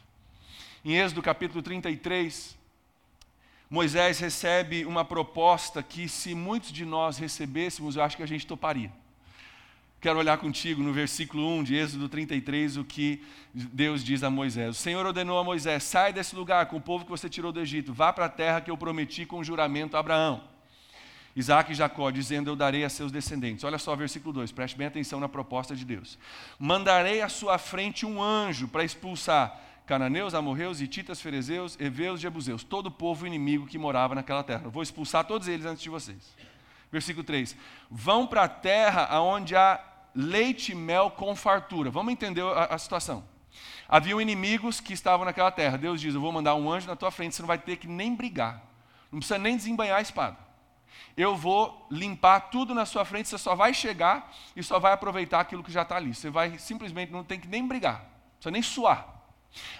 Em 0.88 0.98
Êxodo 0.98 1.20
capítulo 1.20 1.60
33, 1.64 2.56
Moisés 3.68 4.20
recebe 4.20 4.86
uma 4.86 5.04
proposta 5.04 5.82
que, 5.82 6.08
se 6.08 6.32
muitos 6.32 6.70
de 6.70 6.84
nós 6.84 7.18
recebêssemos, 7.18 7.96
eu 7.96 8.04
acho 8.04 8.16
que 8.16 8.22
a 8.22 8.26
gente 8.26 8.46
toparia. 8.46 8.92
Quero 10.00 10.16
olhar 10.16 10.38
contigo 10.38 10.84
no 10.84 10.92
versículo 10.92 11.44
1 11.58 11.64
de 11.64 11.74
Êxodo 11.74 12.08
33, 12.08 12.76
o 12.76 12.84
que 12.84 13.20
Deus 13.52 14.04
diz 14.04 14.22
a 14.22 14.30
Moisés. 14.30 14.76
O 14.76 14.80
Senhor 14.80 15.04
ordenou 15.04 15.36
a 15.40 15.42
Moisés: 15.42 15.82
sai 15.82 16.12
desse 16.12 16.36
lugar 16.36 16.66
com 16.66 16.76
o 16.76 16.80
povo 16.80 17.04
que 17.04 17.10
você 17.10 17.28
tirou 17.28 17.50
do 17.50 17.60
Egito, 17.60 17.92
vá 17.92 18.12
para 18.12 18.26
a 18.26 18.28
terra 18.28 18.60
que 18.60 18.70
eu 18.70 18.78
prometi 18.78 19.26
com 19.26 19.42
juramento 19.42 19.96
a 19.96 19.98
Abraão, 19.98 20.44
Isaac 21.34 21.72
e 21.72 21.74
Jacó, 21.74 22.12
dizendo: 22.12 22.48
Eu 22.48 22.54
darei 22.54 22.84
a 22.84 22.88
seus 22.88 23.10
descendentes. 23.10 23.64
Olha 23.64 23.78
só 23.78 23.92
o 23.92 23.96
versículo 23.96 24.32
2, 24.34 24.52
preste 24.52 24.76
bem 24.76 24.86
atenção 24.86 25.18
na 25.18 25.28
proposta 25.28 25.74
de 25.74 25.84
Deus. 25.84 26.16
Mandarei 26.60 27.22
à 27.22 27.28
sua 27.28 27.58
frente 27.58 28.06
um 28.06 28.22
anjo 28.22 28.68
para 28.68 28.84
expulsar 28.84 29.65
cananeus, 29.86 30.34
amorreus, 30.34 30.80
hititas, 30.80 31.20
ferezeus, 31.20 31.78
heveus, 31.80 32.20
jebuseus, 32.20 32.64
todo 32.64 32.86
o 32.86 32.90
povo 32.90 33.26
inimigo 33.26 33.66
que 33.66 33.78
morava 33.78 34.14
naquela 34.14 34.42
terra. 34.42 34.68
vou 34.68 34.82
expulsar 34.82 35.24
todos 35.24 35.46
eles 35.46 35.64
antes 35.64 35.82
de 35.82 35.88
vocês. 35.88 36.34
Versículo 36.90 37.24
3: 37.24 37.56
Vão 37.90 38.26
para 38.26 38.44
a 38.44 38.48
terra 38.48 39.20
onde 39.20 39.54
há 39.54 39.80
leite 40.14 40.72
e 40.72 40.74
mel 40.74 41.10
com 41.10 41.34
fartura. 41.36 41.90
Vamos 41.90 42.12
entender 42.12 42.42
a, 42.42 42.64
a 42.74 42.78
situação. 42.78 43.24
Haviam 43.88 44.20
inimigos 44.20 44.80
que 44.80 44.92
estavam 44.92 45.24
naquela 45.24 45.50
terra. 45.50 45.78
Deus 45.78 46.00
diz: 46.00 46.14
Eu 46.14 46.20
vou 46.20 46.32
mandar 46.32 46.54
um 46.54 46.70
anjo 46.70 46.86
na 46.86 46.96
tua 46.96 47.10
frente, 47.10 47.34
você 47.34 47.42
não 47.42 47.46
vai 47.46 47.58
ter 47.58 47.76
que 47.76 47.86
nem 47.86 48.14
brigar, 48.14 48.62
não 49.10 49.20
precisa 49.20 49.38
nem 49.38 49.56
desembanhar 49.56 49.98
a 49.98 50.02
espada. 50.02 50.36
Eu 51.16 51.34
vou 51.34 51.86
limpar 51.90 52.40
tudo 52.50 52.74
na 52.74 52.84
sua 52.84 53.04
frente, 53.04 53.28
você 53.28 53.38
só 53.38 53.54
vai 53.54 53.72
chegar 53.72 54.32
e 54.54 54.62
só 54.62 54.78
vai 54.78 54.92
aproveitar 54.92 55.40
aquilo 55.40 55.62
que 55.62 55.72
já 55.72 55.82
está 55.82 55.96
ali. 55.96 56.14
Você 56.14 56.28
vai 56.28 56.58
simplesmente, 56.58 57.12
não 57.12 57.24
tem 57.24 57.40
que 57.40 57.48
nem 57.48 57.66
brigar, 57.66 58.00
não 58.00 58.32
precisa 58.34 58.50
nem 58.50 58.62
suar. 58.62 59.15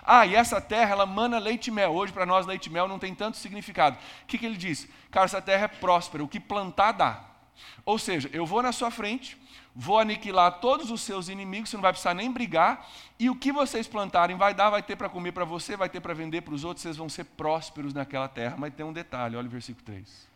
Ah, 0.02 0.26
e 0.26 0.34
essa 0.34 0.60
terra, 0.60 0.92
ela 0.92 1.06
mana 1.06 1.38
leite 1.38 1.68
e 1.68 1.70
mel. 1.70 1.92
Hoje, 1.92 2.12
para 2.12 2.26
nós, 2.26 2.46
leite 2.46 2.66
e 2.66 2.70
mel 2.70 2.88
não 2.88 2.98
tem 2.98 3.14
tanto 3.14 3.36
significado. 3.36 3.96
O 4.22 4.26
que, 4.26 4.38
que 4.38 4.46
ele 4.46 4.56
diz? 4.56 4.88
Cara, 5.10 5.26
essa 5.26 5.42
terra 5.42 5.64
é 5.64 5.68
próspera, 5.68 6.22
o 6.22 6.28
que 6.28 6.40
plantar 6.40 6.92
dá. 6.92 7.24
Ou 7.84 7.98
seja, 7.98 8.28
eu 8.32 8.44
vou 8.44 8.62
na 8.62 8.72
sua 8.72 8.90
frente, 8.90 9.38
vou 9.74 9.98
aniquilar 9.98 10.60
todos 10.60 10.90
os 10.90 11.00
seus 11.00 11.28
inimigos, 11.28 11.70
você 11.70 11.76
não 11.76 11.82
vai 11.82 11.92
precisar 11.92 12.14
nem 12.14 12.30
brigar, 12.30 12.88
e 13.18 13.30
o 13.30 13.36
que 13.36 13.52
vocês 13.52 13.86
plantarem 13.86 14.36
vai 14.36 14.52
dar, 14.52 14.70
vai 14.70 14.82
ter 14.82 14.96
para 14.96 15.08
comer 15.08 15.32
para 15.32 15.44
você, 15.44 15.76
vai 15.76 15.88
ter 15.88 16.00
para 16.00 16.14
vender 16.14 16.42
para 16.42 16.54
os 16.54 16.64
outros, 16.64 16.82
vocês 16.82 16.96
vão 16.96 17.08
ser 17.08 17.24
prósperos 17.24 17.94
naquela 17.94 18.28
terra. 18.28 18.56
Mas 18.58 18.74
tem 18.74 18.84
um 18.84 18.92
detalhe, 18.92 19.36
olha 19.36 19.46
o 19.46 19.50
versículo 19.50 19.84
3. 19.84 20.28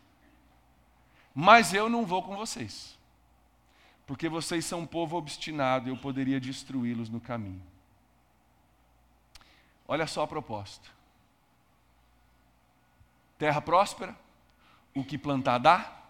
Mas 1.33 1.73
eu 1.73 1.89
não 1.89 2.05
vou 2.05 2.23
com 2.23 2.35
vocês, 2.35 2.97
porque 4.05 4.27
vocês 4.27 4.65
são 4.65 4.81
um 4.81 4.85
povo 4.85 5.15
obstinado 5.17 5.89
eu 5.89 5.97
poderia 5.97 6.39
destruí-los 6.39 7.09
no 7.09 7.19
caminho. 7.19 7.70
Olha 9.91 10.07
só 10.07 10.23
a 10.23 10.27
proposta: 10.27 10.87
terra 13.37 13.61
próspera, 13.61 14.17
o 14.95 15.03
que 15.03 15.17
plantar 15.17 15.57
dá, 15.57 16.01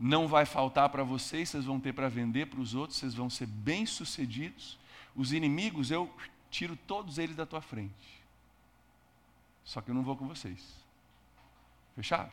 não 0.00 0.26
vai 0.26 0.44
faltar 0.44 0.88
para 0.88 1.04
vocês, 1.04 1.48
vocês 1.48 1.64
vão 1.64 1.78
ter 1.78 1.92
para 1.92 2.08
vender 2.08 2.46
para 2.46 2.58
os 2.58 2.74
outros, 2.74 2.98
vocês 2.98 3.14
vão 3.14 3.30
ser 3.30 3.46
bem-sucedidos. 3.46 4.76
Os 5.14 5.32
inimigos, 5.32 5.92
eu 5.92 6.12
tiro 6.50 6.74
todos 6.74 7.18
eles 7.18 7.36
da 7.36 7.46
tua 7.46 7.60
frente. 7.60 8.20
Só 9.62 9.80
que 9.80 9.92
eu 9.92 9.94
não 9.94 10.02
vou 10.02 10.16
com 10.16 10.26
vocês. 10.26 10.60
Fechado? 11.94 12.32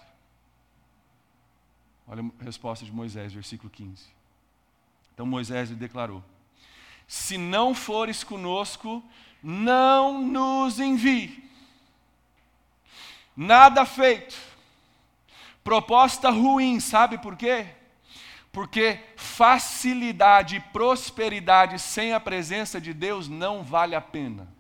Olha 2.07 2.23
a 2.39 2.43
resposta 2.43 2.83
de 2.83 2.91
Moisés, 2.91 3.33
versículo 3.33 3.69
15. 3.69 4.03
Então 5.13 5.27
Moisés 5.27 5.69
lhe 5.69 5.75
declarou: 5.75 6.23
Se 7.07 7.38
não 7.38 7.75
fores 7.75 8.23
conosco, 8.23 9.03
não 9.41 10.21
nos 10.21 10.80
envie. 10.80 11.43
Nada 13.36 13.86
feito. 13.86 14.36
Proposta 15.63 16.30
ruim, 16.30 16.80
sabe 16.80 17.17
por 17.17 17.36
quê? 17.36 17.67
Porque 18.52 19.00
facilidade 19.15 20.56
e 20.56 20.60
prosperidade 20.60 21.78
sem 21.80 22.13
a 22.13 22.19
presença 22.19 22.82
de 22.82 22.93
Deus 22.93 23.28
não 23.28 23.63
vale 23.63 23.95
a 23.95 24.02
pena 24.02 24.58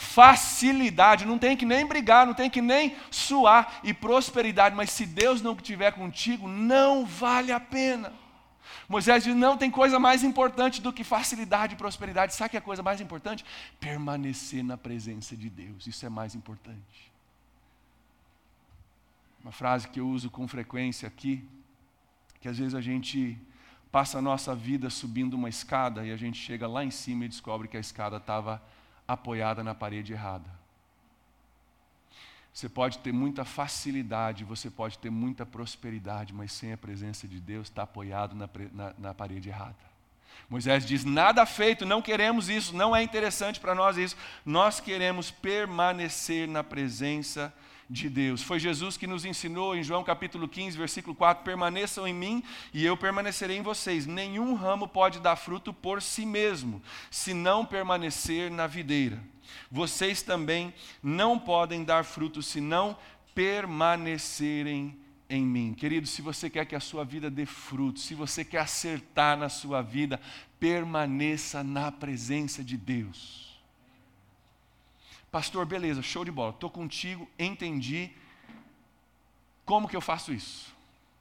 facilidade, 0.00 1.26
não 1.26 1.38
tem 1.38 1.54
que 1.54 1.66
nem 1.66 1.84
brigar, 1.84 2.26
não 2.26 2.32
tem 2.32 2.48
que 2.48 2.62
nem 2.62 2.96
suar 3.10 3.80
e 3.84 3.92
prosperidade, 3.92 4.74
mas 4.74 4.90
se 4.90 5.04
Deus 5.04 5.42
não 5.42 5.52
estiver 5.52 5.92
contigo, 5.92 6.48
não 6.48 7.04
vale 7.04 7.52
a 7.52 7.60
pena. 7.60 8.10
Moisés 8.90 9.22
diz: 9.22 9.36
não 9.36 9.56
tem 9.56 9.70
coisa 9.70 10.00
mais 10.00 10.24
importante 10.24 10.82
do 10.82 10.92
que 10.92 11.04
facilidade 11.04 11.74
e 11.74 11.76
prosperidade. 11.76 12.34
Sabe 12.34 12.50
que 12.50 12.56
é 12.56 12.58
a 12.58 12.62
coisa 12.62 12.82
mais 12.82 13.00
importante? 13.00 13.44
Permanecer 13.78 14.64
na 14.64 14.76
presença 14.76 15.36
de 15.36 15.48
Deus. 15.48 15.86
Isso 15.86 16.04
é 16.04 16.08
mais 16.08 16.34
importante. 16.34 17.12
Uma 19.44 19.52
frase 19.52 19.86
que 19.86 20.00
eu 20.00 20.08
uso 20.08 20.28
com 20.28 20.48
frequência 20.48 21.06
aqui, 21.06 21.48
que 22.40 22.48
às 22.48 22.58
vezes 22.58 22.74
a 22.74 22.80
gente 22.80 23.38
passa 23.92 24.18
a 24.18 24.22
nossa 24.22 24.56
vida 24.56 24.90
subindo 24.90 25.34
uma 25.34 25.48
escada 25.48 26.04
e 26.04 26.10
a 26.10 26.16
gente 26.16 26.36
chega 26.36 26.66
lá 26.66 26.84
em 26.84 26.90
cima 26.90 27.24
e 27.24 27.28
descobre 27.28 27.68
que 27.68 27.76
a 27.76 27.80
escada 27.80 28.16
estava 28.16 28.60
apoiada 29.06 29.62
na 29.62 29.72
parede 29.72 30.12
errada. 30.12 30.59
Você 32.52 32.68
pode 32.68 32.98
ter 32.98 33.12
muita 33.12 33.44
facilidade, 33.44 34.44
você 34.44 34.70
pode 34.70 34.98
ter 34.98 35.10
muita 35.10 35.46
prosperidade, 35.46 36.34
mas 36.34 36.52
sem 36.52 36.72
a 36.72 36.76
presença 36.76 37.28
de 37.28 37.40
Deus 37.40 37.68
está 37.68 37.82
apoiado 37.82 38.34
na, 38.34 38.48
na, 38.72 38.94
na 38.98 39.14
parede 39.14 39.48
errada. 39.48 39.76
Moisés 40.48 40.84
diz: 40.84 41.04
nada 41.04 41.46
feito, 41.46 41.86
não 41.86 42.02
queremos 42.02 42.48
isso, 42.48 42.74
não 42.74 42.94
é 42.94 43.02
interessante 43.02 43.60
para 43.60 43.74
nós 43.74 43.96
isso. 43.96 44.16
Nós 44.44 44.80
queremos 44.80 45.30
permanecer 45.30 46.48
na 46.48 46.64
presença 46.64 47.52
de 47.56 47.70
de 47.90 48.08
Deus. 48.08 48.40
Foi 48.40 48.60
Jesus 48.60 48.96
que 48.96 49.06
nos 49.06 49.24
ensinou 49.24 49.74
em 49.74 49.82
João 49.82 50.04
capítulo 50.04 50.46
15, 50.46 50.78
versículo 50.78 51.14
4: 51.14 51.42
permaneçam 51.42 52.06
em 52.06 52.14
mim 52.14 52.42
e 52.72 52.86
eu 52.86 52.96
permanecerei 52.96 53.56
em 53.56 53.62
vocês. 53.62 54.06
Nenhum 54.06 54.54
ramo 54.54 54.86
pode 54.86 55.18
dar 55.18 55.34
fruto 55.34 55.72
por 55.72 56.00
si 56.00 56.24
mesmo, 56.24 56.80
se 57.10 57.34
não 57.34 57.66
permanecer 57.66 58.48
na 58.48 58.68
videira. 58.68 59.20
Vocês 59.70 60.22
também 60.22 60.74
não 61.02 61.38
podem 61.38 61.84
dar 61.84 62.04
fruto 62.04 62.42
se 62.42 62.60
não 62.60 62.96
permanecerem 63.34 64.98
em 65.28 65.42
mim. 65.42 65.74
Querido, 65.74 66.06
se 66.06 66.20
você 66.20 66.50
quer 66.50 66.66
que 66.66 66.74
a 66.74 66.80
sua 66.80 67.04
vida 67.04 67.30
dê 67.30 67.46
fruto, 67.46 68.00
se 68.00 68.14
você 68.14 68.44
quer 68.44 68.58
acertar 68.58 69.36
na 69.36 69.48
sua 69.48 69.80
vida, 69.80 70.20
permaneça 70.58 71.62
na 71.62 71.92
presença 71.92 72.64
de 72.64 72.76
Deus. 72.76 73.58
Pastor, 75.30 75.64
beleza, 75.64 76.02
show 76.02 76.24
de 76.24 76.32
bola, 76.32 76.50
estou 76.50 76.68
contigo, 76.68 77.28
entendi. 77.38 78.10
Como 79.64 79.88
que 79.88 79.96
eu 79.96 80.00
faço 80.00 80.32
isso? 80.32 80.74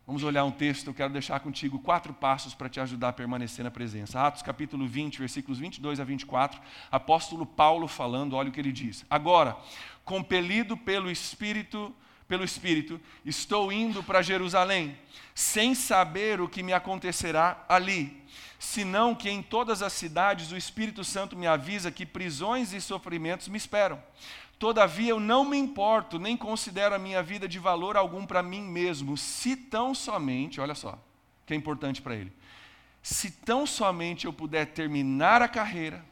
Vamos 0.09 0.23
olhar 0.23 0.43
um 0.43 0.49
texto, 0.49 0.87
eu 0.87 0.93
quero 0.95 1.13
deixar 1.13 1.39
contigo 1.39 1.77
quatro 1.77 2.11
passos 2.15 2.55
para 2.55 2.67
te 2.67 2.79
ajudar 2.79 3.09
a 3.09 3.13
permanecer 3.13 3.63
na 3.63 3.69
presença. 3.69 4.19
Atos 4.19 4.41
capítulo 4.41 4.87
20, 4.87 5.19
versículos 5.19 5.59
22 5.59 5.99
a 5.99 6.03
24, 6.03 6.59
apóstolo 6.91 7.45
Paulo 7.45 7.87
falando, 7.87 8.35
olha 8.35 8.49
o 8.49 8.51
que 8.51 8.59
ele 8.59 8.71
diz. 8.71 9.05
Agora, 9.07 9.55
compelido 10.03 10.75
pelo 10.75 11.11
Espírito, 11.11 11.95
pelo 12.27 12.43
Espírito, 12.43 12.99
estou 13.23 13.71
indo 13.71 14.01
para 14.01 14.23
Jerusalém, 14.23 14.97
sem 15.35 15.75
saber 15.75 16.41
o 16.41 16.49
que 16.49 16.63
me 16.63 16.73
acontecerá 16.73 17.63
ali 17.69 18.19
senão 18.59 19.15
que 19.15 19.29
em 19.29 19.41
todas 19.41 19.81
as 19.81 19.93
cidades 19.93 20.51
o 20.51 20.57
Espírito 20.57 21.01
Santo 21.01 21.37
me 21.37 21.47
avisa 21.47 21.89
que 21.89 22.05
prisões 22.05 22.73
e 22.73 22.81
sofrimentos 22.81 23.47
me 23.47 23.57
esperam. 23.57 23.97
Todavia 24.59 25.11
eu 25.11 25.21
não 25.21 25.45
me 25.45 25.57
importo, 25.57 26.19
nem 26.19 26.35
considero 26.35 26.93
a 26.93 26.99
minha 26.99 27.23
vida 27.23 27.47
de 27.47 27.57
valor 27.57 27.95
algum 27.95 28.25
para 28.25 28.43
mim 28.43 28.61
mesmo, 28.61 29.15
se 29.15 29.55
tão 29.55 29.95
somente, 29.95 30.59
olha 30.59 30.75
só, 30.75 30.99
que 31.45 31.53
é 31.53 31.57
importante 31.57 32.01
para 32.01 32.13
ele, 32.13 32.33
se 33.01 33.31
tão 33.31 33.65
somente 33.65 34.25
eu 34.25 34.33
puder 34.33 34.65
terminar 34.65 35.41
a 35.41 35.47
carreira, 35.47 36.03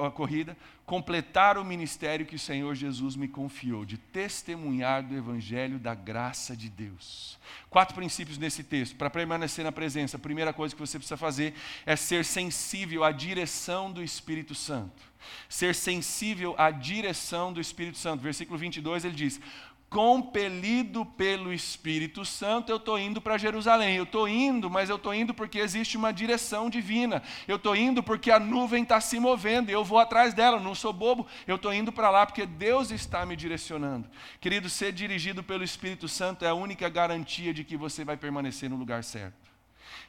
a 0.00 0.10
corrida, 0.10 0.56
completar 0.84 1.56
o 1.56 1.64
ministério 1.64 2.26
que 2.26 2.34
o 2.34 2.38
Senhor 2.38 2.74
Jesus 2.74 3.14
me 3.14 3.28
confiou, 3.28 3.84
de 3.84 3.96
testemunhar 3.96 5.02
do 5.02 5.16
Evangelho 5.16 5.78
da 5.78 5.94
graça 5.94 6.56
de 6.56 6.68
Deus. 6.68 7.38
Quatro 7.70 7.94
princípios 7.94 8.38
nesse 8.38 8.64
texto, 8.64 8.96
para 8.96 9.08
permanecer 9.08 9.64
na 9.64 9.72
presença. 9.72 10.16
A 10.16 10.20
primeira 10.20 10.52
coisa 10.52 10.74
que 10.74 10.80
você 10.80 10.98
precisa 10.98 11.16
fazer 11.16 11.54
é 11.84 11.94
ser 11.94 12.24
sensível 12.24 13.04
à 13.04 13.12
direção 13.12 13.92
do 13.92 14.02
Espírito 14.02 14.54
Santo. 14.54 15.02
Ser 15.48 15.74
sensível 15.74 16.54
à 16.58 16.70
direção 16.70 17.52
do 17.52 17.60
Espírito 17.60 17.98
Santo. 17.98 18.22
Versículo 18.22 18.58
22 18.58 19.04
ele 19.04 19.14
diz: 19.14 19.40
compelido 19.88 21.06
pelo 21.06 21.52
Espírito 21.52 22.24
Santo, 22.24 22.70
eu 22.70 22.76
estou 22.76 22.98
indo 22.98 23.20
para 23.20 23.38
Jerusalém. 23.38 23.96
Eu 23.96 24.04
estou 24.04 24.28
indo, 24.28 24.68
mas 24.68 24.90
eu 24.90 24.96
estou 24.96 25.14
indo 25.14 25.32
porque 25.32 25.58
existe 25.58 25.96
uma 25.96 26.12
direção 26.12 26.68
divina. 26.68 27.22
Eu 27.46 27.56
estou 27.56 27.76
indo 27.76 28.02
porque 28.02 28.30
a 28.30 28.38
nuvem 28.38 28.82
está 28.82 29.00
se 29.00 29.18
movendo 29.20 29.70
e 29.70 29.72
eu 29.72 29.84
vou 29.84 29.98
atrás 29.98 30.34
dela. 30.34 30.58
Eu 30.58 30.62
não 30.62 30.74
sou 30.74 30.92
bobo, 30.92 31.26
eu 31.46 31.56
estou 31.56 31.72
indo 31.72 31.92
para 31.92 32.10
lá 32.10 32.26
porque 32.26 32.44
Deus 32.44 32.90
está 32.90 33.24
me 33.24 33.36
direcionando. 33.36 34.08
Querido, 34.40 34.68
ser 34.68 34.92
dirigido 34.92 35.42
pelo 35.42 35.64
Espírito 35.64 36.08
Santo 36.08 36.44
é 36.44 36.48
a 36.48 36.54
única 36.54 36.88
garantia 36.88 37.54
de 37.54 37.64
que 37.64 37.76
você 37.76 38.04
vai 38.04 38.16
permanecer 38.16 38.68
no 38.68 38.76
lugar 38.76 39.04
certo. 39.04 39.46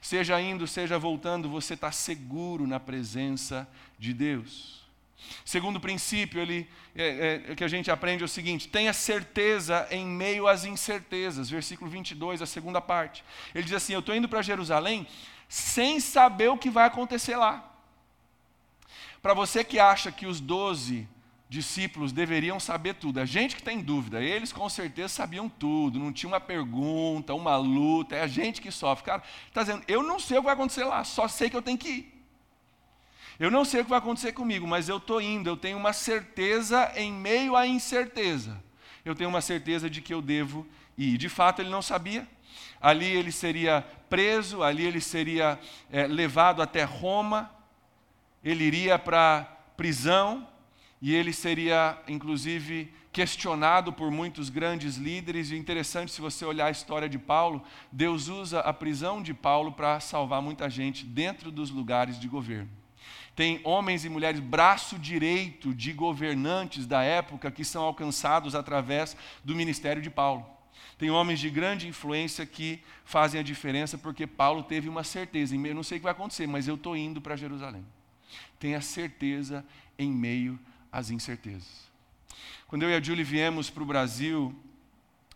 Seja 0.02 0.40
indo, 0.42 0.68
seja 0.68 0.98
voltando, 0.98 1.50
você 1.50 1.74
está 1.74 1.92
seguro 1.92 2.68
na 2.68 2.80
presença 2.80 3.68
de 3.98 4.14
Deus. 4.14 4.87
Segundo 5.44 5.80
princípio 5.80 6.40
ele, 6.40 6.70
é, 6.96 7.42
é, 7.50 7.56
que 7.56 7.64
a 7.64 7.68
gente 7.68 7.90
aprende 7.90 8.24
é 8.24 8.26
o 8.26 8.30
seguinte: 8.30 8.68
tenha 8.68 8.94
certeza 8.94 9.88
em 9.90 10.06
meio 10.06 10.48
às 10.48 10.64
incertezas. 10.66 11.50
Versículo 11.50 11.90
22, 11.90 12.42
a 12.42 12.46
segunda 12.46 12.80
parte. 12.80 13.24
Ele 13.54 13.64
diz 13.64 13.74
assim: 13.74 13.94
Eu 13.94 14.00
estou 14.00 14.16
indo 14.16 14.30
para 14.30 14.42
Jerusalém 14.42 15.08
sem 15.50 16.00
saber 16.00 16.50
o 16.50 16.58
que 16.58 16.70
vai 16.70 16.86
acontecer 16.86 17.36
lá. 17.36 17.74
Para 19.22 19.34
você 19.34 19.64
que 19.64 19.80
acha 19.80 20.12
que 20.12 20.26
os 20.26 20.40
doze 20.40 21.08
discípulos 21.50 22.12
deveriam 22.12 22.60
saber 22.60 22.96
tudo, 22.96 23.20
a 23.20 23.26
gente 23.26 23.56
que 23.56 23.64
tem 23.64 23.80
dúvida, 23.80 24.22
eles 24.22 24.52
com 24.52 24.68
certeza 24.68 25.10
sabiam 25.10 25.48
tudo, 25.48 25.98
não 25.98 26.12
tinha 26.12 26.30
uma 26.30 26.42
pergunta, 26.42 27.34
uma 27.34 27.56
luta, 27.56 28.16
é 28.16 28.22
a 28.22 28.28
gente 28.28 28.62
que 28.62 28.70
sofre. 28.72 29.06
Cara, 29.06 29.24
está 29.48 29.64
dizendo: 29.64 29.84
Eu 29.88 30.04
não 30.04 30.20
sei 30.20 30.38
o 30.38 30.42
que 30.42 30.46
vai 30.46 30.54
acontecer 30.54 30.84
lá, 30.84 31.04
só 31.04 31.28
sei 31.28 31.50
que 31.50 31.56
eu 31.56 31.62
tenho 31.62 31.78
que 31.78 31.90
ir. 31.90 32.17
Eu 33.40 33.52
não 33.52 33.64
sei 33.64 33.82
o 33.82 33.84
que 33.84 33.90
vai 33.90 34.00
acontecer 34.00 34.32
comigo, 34.32 34.66
mas 34.66 34.90
eu 34.90 34.98
estou 34.98 35.22
indo, 35.22 35.48
eu 35.48 35.56
tenho 35.56 35.78
uma 35.78 35.94
certeza 35.94 36.92
em 36.96 37.12
meio 37.12 37.56
à 37.56 37.68
incerteza. 37.68 38.62
Eu 39.06 39.16
tenho 39.16 39.30
uma 39.30 39.42
certeza 39.42 39.90
de 39.90 40.02
que 40.02 40.14
eu 40.14 40.22
devo 40.22 40.66
ir. 40.98 41.18
De 41.18 41.30
fato, 41.30 41.62
ele 41.62 41.70
não 41.70 41.82
sabia. 41.82 42.28
Ali 42.82 43.06
ele 43.06 43.32
seria 43.32 43.86
preso, 44.10 44.64
ali 44.64 44.86
ele 44.86 45.00
seria 45.00 45.60
é, 45.92 46.08
levado 46.08 46.62
até 46.62 46.84
Roma, 46.84 47.52
ele 48.44 48.64
iria 48.64 48.98
para 48.98 49.44
prisão 49.76 50.48
e 51.02 51.14
ele 51.14 51.32
seria, 51.32 51.98
inclusive, 52.08 52.92
questionado 53.12 53.94
por 53.94 54.12
muitos 54.12 54.50
grandes 54.50 54.96
líderes. 54.96 55.52
E 55.52 55.58
interessante, 55.58 56.12
se 56.12 56.22
você 56.22 56.46
olhar 56.46 56.68
a 56.68 56.72
história 56.72 57.10
de 57.10 57.18
Paulo, 57.18 57.64
Deus 57.92 58.28
usa 58.28 58.62
a 58.62 58.74
prisão 58.74 59.22
de 59.22 59.34
Paulo 59.34 59.72
para 59.72 60.00
salvar 60.00 60.42
muita 60.42 60.70
gente 60.70 61.06
dentro 61.06 61.52
dos 61.52 61.70
lugares 61.70 62.20
de 62.20 62.28
governo. 62.28 62.77
Tem 63.38 63.62
homens 63.64 64.04
e 64.04 64.10
mulheres, 64.10 64.40
braço 64.40 64.98
direito 64.98 65.72
de 65.72 65.94
governantes 65.94 66.88
da 66.88 67.04
época, 67.04 67.52
que 67.52 67.64
são 67.64 67.84
alcançados 67.84 68.56
através 68.56 69.16
do 69.44 69.54
ministério 69.54 70.02
de 70.02 70.10
Paulo. 70.10 70.44
Tem 70.98 71.12
homens 71.12 71.40
de 71.40 71.48
grande 71.48 71.88
influência 71.88 72.48
que 72.48 72.82
fazem 73.06 73.40
a 73.40 73.44
diferença, 73.44 73.96
porque 73.96 74.26
Paulo 74.26 74.64
teve 74.64 74.90
uma 74.90 75.04
certeza. 75.04 75.56
Eu 75.56 75.76
não 75.76 75.84
sei 75.84 75.98
o 75.98 76.00
que 76.00 76.06
vai 76.06 76.14
acontecer, 76.14 76.48
mas 76.48 76.68
eu 76.68 76.74
estou 76.74 76.98
indo 76.98 77.22
para 77.22 77.36
Jerusalém. 77.36 77.86
Tenha 78.60 78.82
certeza 78.82 79.64
em 80.00 80.12
meio 80.12 80.60
às 80.92 81.12
incertezas. 81.12 81.86
Quando 82.68 82.82
eu 82.82 82.90
e 82.90 82.96
a 82.96 83.00
Julie 83.00 83.24
viemos 83.24 83.70
para 83.70 83.84
o 83.84 83.86
Brasil, 83.86 84.60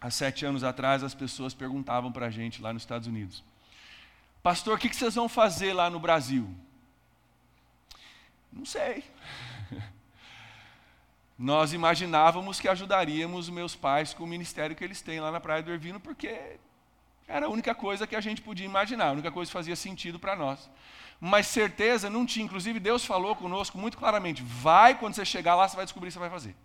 há 0.01 0.09
sete 0.09 0.43
anos 0.43 0.63
atrás, 0.63 1.03
as 1.03 1.13
pessoas 1.13 1.53
perguntavam 1.53 2.11
para 2.11 2.25
a 2.25 2.31
gente 2.31 2.63
lá 2.63 2.73
nos 2.73 2.81
Estados 2.81 3.07
Unidos: 3.07 3.43
Pastor, 4.41 4.75
o 4.75 4.79
que 4.79 4.91
vocês 4.91 5.13
vão 5.13 5.29
fazer 5.29 5.71
lá 5.73 5.87
no 5.87 5.99
Brasil? 5.99 6.49
Não 8.51 8.65
sei. 8.65 9.03
Nós 11.37 11.73
imaginávamos 11.73 12.59
que 12.59 12.67
ajudaríamos 12.67 13.49
meus 13.49 13.75
pais 13.75 14.13
com 14.13 14.23
o 14.23 14.27
ministério 14.27 14.75
que 14.75 14.83
eles 14.83 15.01
têm 15.01 15.19
lá 15.19 15.31
na 15.31 15.39
Praia 15.39 15.63
do 15.63 15.71
Ervino, 15.71 15.99
porque 15.99 16.57
era 17.27 17.45
a 17.45 17.49
única 17.49 17.73
coisa 17.73 18.05
que 18.05 18.15
a 18.15 18.21
gente 18.21 18.41
podia 18.41 18.65
imaginar, 18.65 19.07
a 19.07 19.11
única 19.13 19.31
coisa 19.31 19.49
que 19.49 19.53
fazia 19.53 19.75
sentido 19.75 20.19
para 20.19 20.35
nós. 20.35 20.69
Mas 21.19 21.47
certeza 21.47 22.09
não 22.09 22.25
tinha. 22.25 22.45
Inclusive, 22.45 22.79
Deus 22.79 23.05
falou 23.05 23.35
conosco 23.35 23.77
muito 23.77 23.97
claramente: 23.97 24.43
vai, 24.43 24.97
quando 24.97 25.13
você 25.13 25.23
chegar 25.23 25.55
lá, 25.55 25.67
você 25.67 25.75
vai 25.75 25.85
descobrir 25.85 26.07
o 26.07 26.09
que 26.09 26.13
você 26.13 26.19
vai 26.19 26.29
fazer. 26.29 26.55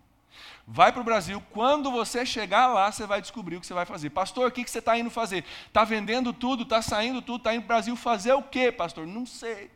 Vai 0.65 0.91
para 0.91 1.01
o 1.01 1.05
Brasil, 1.05 1.41
quando 1.51 1.89
você 1.89 2.25
chegar 2.25 2.67
lá, 2.67 2.91
você 2.91 3.05
vai 3.05 3.21
descobrir 3.21 3.55
o 3.55 3.61
que 3.61 3.67
você 3.67 3.73
vai 3.73 3.85
fazer. 3.85 4.09
Pastor, 4.09 4.47
o 4.47 4.51
que, 4.51 4.67
você 4.67 4.79
está 4.79 4.97
indo 4.97 5.09
fazer? 5.09 5.45
Está 5.67 5.83
vendendo 5.83 6.33
tudo, 6.33 6.63
está 6.63 6.81
saindo 6.81 7.21
tudo, 7.21 7.37
está 7.37 7.53
indo 7.53 7.61
para 7.61 7.65
o 7.65 7.75
Brasil 7.75 7.95
fazer 7.95 8.33
o 8.33 8.43
quê, 8.43 8.71
pastor? 8.71 9.07
Não 9.07 9.25
sei. 9.25 9.71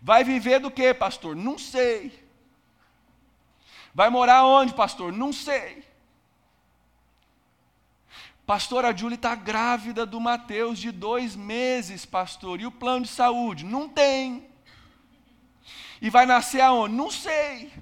Vai 0.00 0.24
viver 0.24 0.58
do 0.58 0.70
quê, 0.70 0.94
pastor? 0.94 1.36
Não 1.36 1.58
sei. 1.58 2.28
Vai 3.94 4.08
morar 4.08 4.44
onde, 4.46 4.72
pastor? 4.72 5.12
Não 5.12 5.32
sei. 5.32 5.84
Pastora 8.46 8.96
Julie 8.96 9.14
está 9.14 9.34
grávida 9.34 10.06
do 10.06 10.18
Mateus 10.18 10.78
de 10.78 10.90
dois 10.90 11.36
meses, 11.36 12.04
pastor. 12.04 12.60
E 12.60 12.66
o 12.66 12.70
plano 12.70 13.04
de 13.04 13.10
saúde? 13.10 13.64
Não 13.64 13.88
tem. 13.88 14.48
E 16.00 16.08
vai 16.08 16.24
nascer 16.24 16.60
aonde? 16.60 16.94
Não 16.94 17.10
sei. 17.10 17.72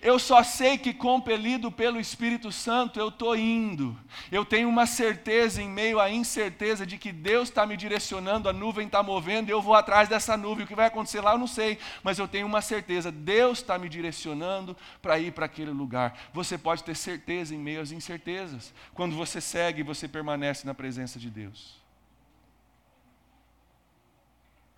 Eu 0.00 0.18
só 0.18 0.42
sei 0.42 0.78
que, 0.78 0.92
compelido 0.92 1.70
pelo 1.72 1.98
Espírito 1.98 2.52
Santo, 2.52 2.98
eu 2.98 3.08
estou 3.08 3.36
indo. 3.36 3.98
Eu 4.30 4.44
tenho 4.44 4.68
uma 4.68 4.86
certeza 4.86 5.62
em 5.62 5.68
meio 5.68 5.98
à 6.00 6.10
incerteza 6.10 6.86
de 6.86 6.98
que 6.98 7.12
Deus 7.12 7.48
está 7.48 7.66
me 7.66 7.76
direcionando, 7.76 8.48
a 8.48 8.52
nuvem 8.52 8.86
está 8.86 9.02
movendo, 9.02 9.50
eu 9.50 9.60
vou 9.60 9.74
atrás 9.74 10.08
dessa 10.08 10.36
nuvem. 10.36 10.64
O 10.64 10.68
que 10.68 10.74
vai 10.74 10.86
acontecer 10.86 11.20
lá 11.20 11.32
eu 11.32 11.38
não 11.38 11.46
sei, 11.46 11.78
mas 12.02 12.18
eu 12.18 12.28
tenho 12.28 12.46
uma 12.46 12.60
certeza: 12.60 13.10
Deus 13.10 13.58
está 13.58 13.78
me 13.78 13.88
direcionando 13.88 14.76
para 15.00 15.18
ir 15.18 15.32
para 15.32 15.46
aquele 15.46 15.70
lugar. 15.70 16.18
Você 16.32 16.56
pode 16.56 16.84
ter 16.84 16.94
certeza 16.94 17.54
em 17.54 17.58
meio 17.58 17.80
às 17.80 17.92
incertezas, 17.92 18.72
quando 18.94 19.16
você 19.16 19.40
segue 19.40 19.82
você 19.82 20.06
permanece 20.06 20.66
na 20.66 20.74
presença 20.74 21.18
de 21.18 21.30
Deus. 21.30 21.77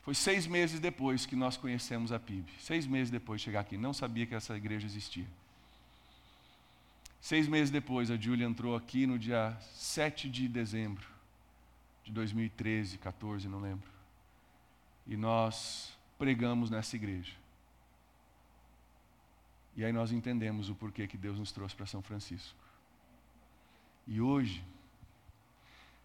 Foi 0.03 0.15
seis 0.15 0.47
meses 0.47 0.81
depois 0.81 1.27
que 1.27 1.37
nós 1.37 1.57
conhecemos 1.57 2.11
a 2.11 2.19
PIB. 2.19 2.51
Seis 2.59 2.87
meses 2.87 3.11
depois 3.11 3.41
de 3.41 3.45
chegar 3.45 3.61
aqui. 3.61 3.77
Não 3.77 3.93
sabia 3.93 4.27
que 4.27 4.35
essa 4.35 4.57
igreja 4.57 4.87
existia. 4.87 5.27
Seis 7.21 7.47
meses 7.47 7.71
depois, 7.71 8.11
a 8.11 8.17
Júlia 8.17 8.47
entrou 8.47 8.75
aqui 8.75 9.07
no 9.07 9.19
dia 9.19 9.57
7 9.75 10.29
de 10.29 10.49
dezembro 10.49 11.07
de 12.03 12.13
2013, 12.13 12.97
14, 12.97 13.47
não 13.47 13.61
lembro. 13.61 13.89
E 15.07 15.17
nós 15.17 15.93
pregamos 16.19 16.71
nessa 16.71 16.97
igreja. 16.97 17.33
E 19.77 19.85
aí 19.85 19.93
nós 19.93 20.13
entendemos 20.13 20.71
o 20.71 20.75
porquê 20.75 21.07
que 21.07 21.19
Deus 21.19 21.39
nos 21.39 21.53
trouxe 21.53 21.77
para 21.77 21.87
São 21.87 22.01
Francisco. 22.01 22.59
E 24.07 24.21
hoje, 24.21 24.65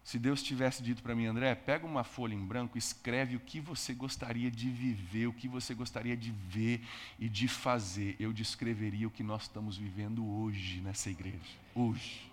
se 0.06 0.20
Deus 0.20 0.40
tivesse 0.40 0.84
dito 0.84 1.02
para 1.02 1.16
mim, 1.16 1.26
André, 1.26 1.52
pega 1.56 1.84
uma 1.84 2.04
folha 2.04 2.32
em 2.32 2.38
branco, 2.38 2.78
escreve 2.78 3.34
o 3.34 3.40
que 3.40 3.58
você 3.58 3.92
gostaria 3.92 4.48
de 4.48 4.70
viver, 4.70 5.26
o 5.26 5.32
que 5.32 5.48
você 5.48 5.74
gostaria 5.74 6.16
de 6.16 6.30
ver 6.30 6.80
e 7.18 7.28
de 7.28 7.48
fazer, 7.48 8.14
eu 8.20 8.32
descreveria 8.32 9.08
o 9.08 9.10
que 9.10 9.24
nós 9.24 9.42
estamos 9.42 9.76
vivendo 9.76 10.24
hoje 10.24 10.80
nessa 10.80 11.10
igreja. 11.10 11.40
Hoje. 11.74 12.25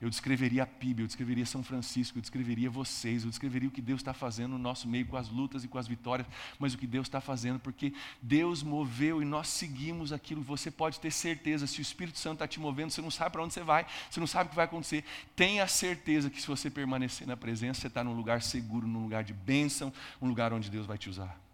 Eu 0.00 0.10
descreveria 0.10 0.62
a 0.62 0.66
PIB, 0.66 1.02
eu 1.02 1.06
descreveria 1.06 1.46
São 1.46 1.62
Francisco, 1.62 2.18
eu 2.18 2.20
descreveria 2.20 2.68
vocês, 2.68 3.24
eu 3.24 3.30
descreveria 3.30 3.68
o 3.68 3.72
que 3.72 3.80
Deus 3.80 4.00
está 4.00 4.12
fazendo 4.12 4.52
no 4.52 4.58
nosso 4.58 4.86
meio 4.86 5.06
com 5.06 5.16
as 5.16 5.30
lutas 5.30 5.64
e 5.64 5.68
com 5.68 5.78
as 5.78 5.88
vitórias, 5.88 6.28
mas 6.58 6.74
o 6.74 6.78
que 6.78 6.86
Deus 6.86 7.06
está 7.06 7.18
fazendo, 7.18 7.58
porque 7.58 7.94
Deus 8.20 8.62
moveu 8.62 9.22
e 9.22 9.24
nós 9.24 9.48
seguimos 9.48 10.12
aquilo. 10.12 10.42
Você 10.42 10.70
pode 10.70 11.00
ter 11.00 11.10
certeza, 11.10 11.66
se 11.66 11.80
o 11.80 11.82
Espírito 11.82 12.18
Santo 12.18 12.34
está 12.34 12.46
te 12.46 12.60
movendo, 12.60 12.90
você 12.90 13.00
não 13.00 13.10
sabe 13.10 13.30
para 13.30 13.42
onde 13.42 13.54
você 13.54 13.62
vai, 13.62 13.86
você 14.10 14.20
não 14.20 14.26
sabe 14.26 14.48
o 14.48 14.50
que 14.50 14.56
vai 14.56 14.66
acontecer. 14.66 15.02
Tenha 15.34 15.66
certeza 15.66 16.28
que 16.28 16.42
se 16.42 16.46
você 16.46 16.68
permanecer 16.68 17.26
na 17.26 17.36
presença, 17.36 17.80
você 17.80 17.86
está 17.86 18.04
num 18.04 18.14
lugar 18.14 18.42
seguro, 18.42 18.86
num 18.86 19.02
lugar 19.02 19.24
de 19.24 19.32
bênção, 19.32 19.90
um 20.20 20.28
lugar 20.28 20.52
onde 20.52 20.70
Deus 20.70 20.86
vai 20.86 20.98
te 20.98 21.08
usar. 21.08 21.45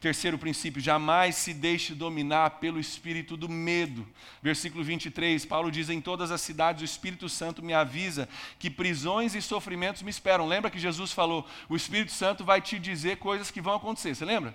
Terceiro 0.00 0.38
princípio, 0.38 0.80
jamais 0.80 1.36
se 1.36 1.52
deixe 1.52 1.94
dominar 1.94 2.58
pelo 2.58 2.80
espírito 2.80 3.36
do 3.36 3.48
medo. 3.48 4.06
Versículo 4.42 4.82
23, 4.82 5.44
Paulo 5.44 5.70
diz: 5.70 5.90
Em 5.90 6.00
todas 6.00 6.30
as 6.30 6.40
cidades 6.40 6.82
o 6.82 6.84
Espírito 6.84 7.28
Santo 7.28 7.62
me 7.62 7.74
avisa 7.74 8.28
que 8.58 8.70
prisões 8.70 9.34
e 9.34 9.42
sofrimentos 9.42 10.02
me 10.02 10.10
esperam. 10.10 10.46
Lembra 10.46 10.70
que 10.70 10.78
Jesus 10.78 11.12
falou: 11.12 11.46
O 11.68 11.76
Espírito 11.76 12.12
Santo 12.12 12.44
vai 12.44 12.60
te 12.60 12.78
dizer 12.78 13.18
coisas 13.18 13.50
que 13.50 13.60
vão 13.60 13.74
acontecer. 13.74 14.14
Você 14.14 14.24
lembra? 14.24 14.54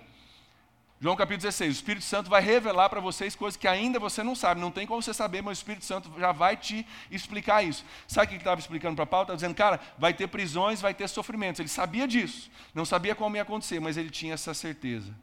João 0.98 1.14
capítulo 1.14 1.42
16, 1.42 1.70
o 1.70 1.72
Espírito 1.72 2.06
Santo 2.06 2.30
vai 2.30 2.40
revelar 2.40 2.88
para 2.88 3.00
vocês 3.00 3.36
coisas 3.36 3.56
que 3.56 3.68
ainda 3.68 3.98
você 3.98 4.22
não 4.22 4.34
sabe, 4.34 4.62
não 4.62 4.70
tem 4.70 4.86
como 4.86 5.02
você 5.02 5.12
saber, 5.12 5.42
mas 5.42 5.58
o 5.58 5.60
Espírito 5.60 5.84
Santo 5.84 6.10
já 6.18 6.32
vai 6.32 6.56
te 6.56 6.86
explicar 7.10 7.62
isso. 7.62 7.84
Sabe 8.08 8.24
o 8.24 8.28
que 8.28 8.34
ele 8.34 8.40
estava 8.40 8.58
explicando 8.58 8.96
para 8.96 9.04
Paulo? 9.04 9.24
Estava 9.24 9.36
dizendo, 9.36 9.54
cara, 9.54 9.78
vai 9.98 10.14
ter 10.14 10.26
prisões, 10.26 10.80
vai 10.80 10.94
ter 10.94 11.06
sofrimentos. 11.06 11.60
Ele 11.60 11.68
sabia 11.68 12.08
disso, 12.08 12.50
não 12.74 12.86
sabia 12.86 13.14
como 13.14 13.36
ia 13.36 13.42
acontecer, 13.42 13.78
mas 13.78 13.98
ele 13.98 14.08
tinha 14.08 14.32
essa 14.32 14.54
certeza. 14.54 15.14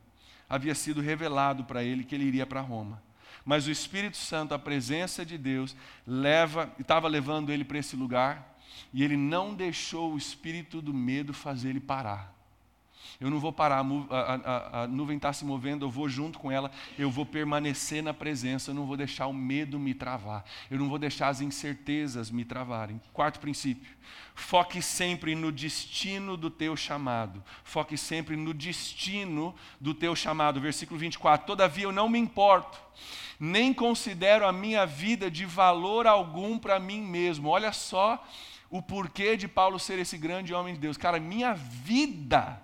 Havia 0.48 0.76
sido 0.76 1.02
revelado 1.02 1.64
para 1.64 1.84
ele 1.84 2.04
que 2.04 2.14
ele 2.14 2.26
iria 2.26 2.46
para 2.46 2.62
Roma. 2.62 3.02
Mas 3.44 3.66
o 3.66 3.72
Espírito 3.72 4.18
Santo, 4.18 4.54
a 4.54 4.60
presença 4.60 5.26
de 5.26 5.40
Deus, 5.40 5.76
leva, 6.06 6.72
estava 6.78 7.08
levando 7.08 7.52
ele 7.52 7.64
para 7.64 7.80
esse 7.80 7.96
lugar, 7.96 8.56
e 8.94 9.04
ele 9.04 9.18
não 9.18 9.56
deixou 9.56 10.14
o 10.14 10.18
espírito 10.18 10.84
do 10.84 10.94
medo 10.94 11.34
fazer 11.34 11.70
ele 11.70 11.80
parar. 11.80 12.32
Eu 13.24 13.30
não 13.30 13.40
vou 13.40 13.54
parar, 13.54 13.86
a, 14.10 14.34
a, 14.34 14.84
a 14.84 14.88
nuvem 14.88 15.16
está 15.16 15.32
se 15.32 15.46
movendo, 15.46 15.86
eu 15.86 15.90
vou 15.90 16.10
junto 16.10 16.38
com 16.38 16.52
ela, 16.52 16.70
eu 17.00 17.10
vou 17.10 17.26
permanecer 17.26 18.04
na 18.04 18.14
presença, 18.14 18.72
eu 18.72 18.76
não 18.76 18.86
vou 18.86 18.98
deixar 18.98 19.28
o 19.28 19.34
medo 19.34 19.80
me 19.80 19.94
travar, 19.94 20.44
eu 20.70 20.78
não 20.78 20.90
vou 20.90 21.00
deixar 21.00 21.30
as 21.30 21.40
incertezas 21.40 22.30
me 22.30 22.44
travarem. 22.44 23.00
Quarto 23.14 23.40
princípio, 23.40 23.90
foque 24.36 24.82
sempre 24.82 25.36
no 25.36 25.54
destino 25.54 26.36
do 26.36 26.50
teu 26.50 26.76
chamado, 26.76 27.42
foque 27.64 27.98
sempre 27.98 28.36
no 28.36 28.54
destino 28.54 29.56
do 29.80 29.94
teu 29.94 30.14
chamado. 30.18 30.60
Versículo 30.60 31.00
24: 31.00 31.48
Todavia 31.48 31.86
eu 31.86 31.94
não 31.94 32.10
me 32.10 32.20
importo, 32.20 32.78
nem 33.40 33.74
considero 33.74 34.46
a 34.46 34.52
minha 34.52 34.86
vida 34.86 35.32
de 35.32 35.46
valor 35.46 36.08
algum 36.08 36.60
para 36.60 36.78
mim 36.78 37.02
mesmo. 37.02 37.48
Olha 37.48 37.72
só 37.72 38.22
o 38.70 38.82
porquê 38.82 39.38
de 39.38 39.48
Paulo 39.48 39.80
ser 39.80 39.98
esse 39.98 40.18
grande 40.18 40.54
homem 40.54 40.74
de 40.74 40.82
Deus. 40.82 40.98
Cara, 40.98 41.22
minha 41.22 41.54
vida 41.54 42.62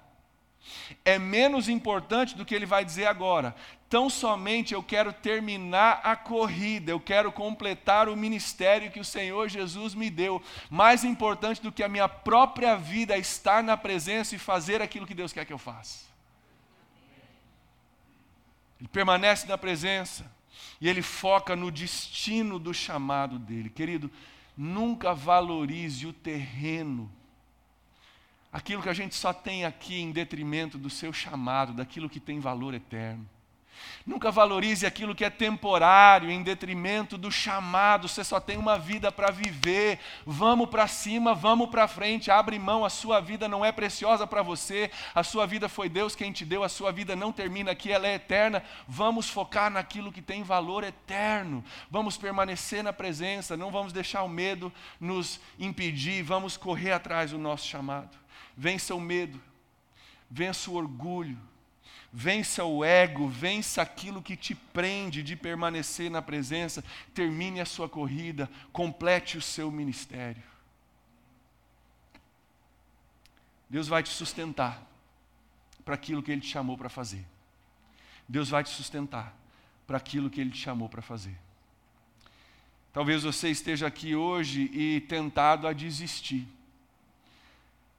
é 1.03 1.17
menos 1.17 1.69
importante 1.69 2.35
do 2.35 2.45
que 2.45 2.53
ele 2.53 2.65
vai 2.65 2.83
dizer 2.85 3.05
agora. 3.05 3.55
Tão 3.89 4.09
somente 4.09 4.73
eu 4.73 4.83
quero 4.83 5.11
terminar 5.11 6.01
a 6.03 6.15
corrida, 6.15 6.91
eu 6.91 6.99
quero 6.99 7.31
completar 7.31 8.07
o 8.07 8.15
ministério 8.15 8.91
que 8.91 8.99
o 8.99 9.05
Senhor 9.05 9.49
Jesus 9.49 9.95
me 9.95 10.09
deu. 10.09 10.41
Mais 10.69 11.03
importante 11.03 11.61
do 11.61 11.71
que 11.71 11.81
a 11.81 11.89
minha 11.89 12.07
própria 12.07 12.75
vida 12.75 13.15
é 13.15 13.19
estar 13.19 13.63
na 13.63 13.75
presença 13.75 14.35
e 14.35 14.39
fazer 14.39 14.81
aquilo 14.81 15.07
que 15.07 15.15
Deus 15.15 15.33
quer 15.33 15.45
que 15.45 15.53
eu 15.53 15.57
faça. 15.57 16.07
Ele 18.79 18.87
permanece 18.89 19.47
na 19.47 19.57
presença 19.57 20.31
e 20.79 20.87
ele 20.87 21.01
foca 21.01 21.55
no 21.55 21.71
destino 21.71 22.59
do 22.59 22.73
chamado 22.73 23.39
dele. 23.39 23.69
Querido, 23.69 24.09
nunca 24.55 25.13
valorize 25.15 26.05
o 26.05 26.13
terreno 26.13 27.11
aquilo 28.51 28.81
que 28.81 28.89
a 28.89 28.93
gente 28.93 29.15
só 29.15 29.31
tem 29.33 29.65
aqui 29.65 29.99
em 29.99 30.11
detrimento 30.11 30.77
do 30.77 30.89
seu 30.89 31.13
chamado, 31.13 31.73
daquilo 31.73 32.09
que 32.09 32.19
tem 32.19 32.39
valor 32.39 32.73
eterno. 32.73 33.27
Nunca 34.05 34.31
valorize 34.31 34.85
aquilo 34.85 35.15
que 35.15 35.23
é 35.25 35.29
temporário 35.29 36.29
em 36.29 36.41
detrimento 36.41 37.17
do 37.17 37.31
chamado. 37.31 38.07
Você 38.07 38.23
só 38.23 38.39
tem 38.39 38.57
uma 38.57 38.77
vida 38.77 39.11
para 39.11 39.31
viver. 39.31 39.99
Vamos 40.25 40.69
para 40.69 40.87
cima, 40.87 41.33
vamos 41.33 41.69
para 41.69 41.87
frente. 41.87 42.31
Abre 42.31 42.57
mão, 42.57 42.83
a 42.83 42.89
sua 42.89 43.19
vida 43.19 43.47
não 43.47 43.63
é 43.63 43.71
preciosa 43.71 44.25
para 44.25 44.41
você. 44.41 44.89
A 45.13 45.23
sua 45.23 45.45
vida 45.45 45.69
foi 45.69 45.89
Deus 45.89 46.15
quem 46.15 46.31
te 46.31 46.45
deu. 46.45 46.63
A 46.63 46.69
sua 46.69 46.91
vida 46.91 47.15
não 47.15 47.31
termina 47.31 47.71
aqui, 47.71 47.91
ela 47.91 48.07
é 48.07 48.15
eterna. 48.15 48.63
Vamos 48.87 49.29
focar 49.29 49.69
naquilo 49.69 50.11
que 50.11 50.21
tem 50.21 50.43
valor 50.43 50.83
eterno. 50.83 51.63
Vamos 51.89 52.17
permanecer 52.17 52.83
na 52.83 52.93
presença, 52.93 53.55
não 53.55 53.71
vamos 53.71 53.93
deixar 53.93 54.23
o 54.23 54.29
medo 54.29 54.71
nos 54.99 55.39
impedir. 55.57 56.23
Vamos 56.23 56.57
correr 56.57 56.91
atrás 56.91 57.31
do 57.31 57.37
nosso 57.37 57.67
chamado. 57.67 58.17
Vença 58.61 58.93
o 58.93 58.99
medo, 58.99 59.41
vença 60.29 60.69
o 60.69 60.73
orgulho, 60.73 61.39
vença 62.11 62.65
o 62.65 62.83
ego, 62.83 63.25
vença 63.25 63.81
aquilo 63.81 64.21
que 64.21 64.35
te 64.35 64.53
prende 64.53 65.23
de 65.23 65.33
permanecer 65.33 66.11
na 66.11 66.21
presença, 66.21 66.83
termine 67.13 67.61
a 67.61 67.65
sua 67.65 67.87
corrida, 67.87 68.51
complete 68.73 69.37
o 69.37 69.41
seu 69.41 69.71
ministério. 69.71 70.43
Deus 73.69 73.87
vai 73.87 74.03
te 74.03 74.09
sustentar 74.09 74.85
para 75.85 75.95
aquilo 75.95 76.21
que 76.21 76.29
Ele 76.29 76.41
te 76.41 76.49
chamou 76.49 76.77
para 76.77 76.89
fazer. 76.89 77.25
Deus 78.27 78.49
vai 78.49 78.61
te 78.61 78.71
sustentar 78.71 79.33
para 79.87 79.95
aquilo 79.95 80.29
que 80.29 80.41
Ele 80.41 80.51
te 80.51 80.59
chamou 80.59 80.89
para 80.89 81.01
fazer. 81.01 81.37
Talvez 82.91 83.23
você 83.23 83.49
esteja 83.49 83.87
aqui 83.87 84.17
hoje 84.17 84.69
e 84.73 84.99
tentado 84.99 85.65
a 85.65 85.71
desistir 85.71 86.45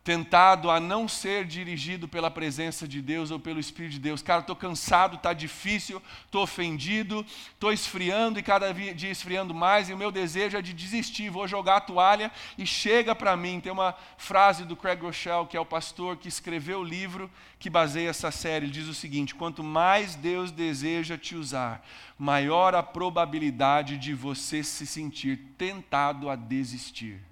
tentado 0.02 0.70
a 0.70 0.80
não 0.80 1.06
ser 1.06 1.44
dirigido 1.44 2.08
pela 2.08 2.30
presença 2.30 2.88
de 2.88 3.02
Deus 3.02 3.30
ou 3.30 3.38
pelo 3.38 3.60
Espírito 3.60 3.92
de 3.92 3.98
Deus. 3.98 4.22
Cara, 4.22 4.40
estou 4.40 4.56
cansado, 4.56 5.16
está 5.16 5.32
difícil, 5.32 6.02
estou 6.24 6.42
ofendido, 6.42 7.24
estou 7.52 7.70
esfriando 7.70 8.38
e 8.38 8.42
cada 8.42 8.72
dia 8.72 9.10
esfriando 9.10 9.52
mais, 9.52 9.88
e 9.88 9.92
o 9.92 9.98
meu 9.98 10.10
desejo 10.10 10.56
é 10.56 10.62
de 10.62 10.72
desistir, 10.72 11.28
vou 11.28 11.46
jogar 11.46 11.76
a 11.76 11.80
toalha 11.80 12.32
e 12.56 12.66
chega 12.66 13.14
para 13.14 13.36
mim. 13.36 13.60
Tem 13.60 13.70
uma 13.70 13.94
frase 14.16 14.64
do 14.64 14.74
Craig 14.74 15.00
Rochelle, 15.02 15.46
que 15.46 15.56
é 15.56 15.60
o 15.60 15.66
pastor 15.66 16.16
que 16.16 16.28
escreveu 16.28 16.80
o 16.80 16.84
livro 16.84 17.30
que 17.58 17.68
baseia 17.68 18.08
essa 18.08 18.30
série. 18.30 18.66
Ele 18.66 18.72
diz 18.72 18.88
o 18.88 18.94
seguinte: 18.94 19.34
quanto 19.34 19.62
mais 19.62 20.14
Deus 20.14 20.50
deseja 20.50 21.18
te 21.18 21.36
usar, 21.36 21.86
maior 22.18 22.74
a 22.74 22.82
probabilidade 22.82 23.98
de 23.98 24.14
você 24.14 24.62
se 24.62 24.86
sentir 24.86 25.38
tentado 25.58 26.30
a 26.30 26.36
desistir. 26.36 27.29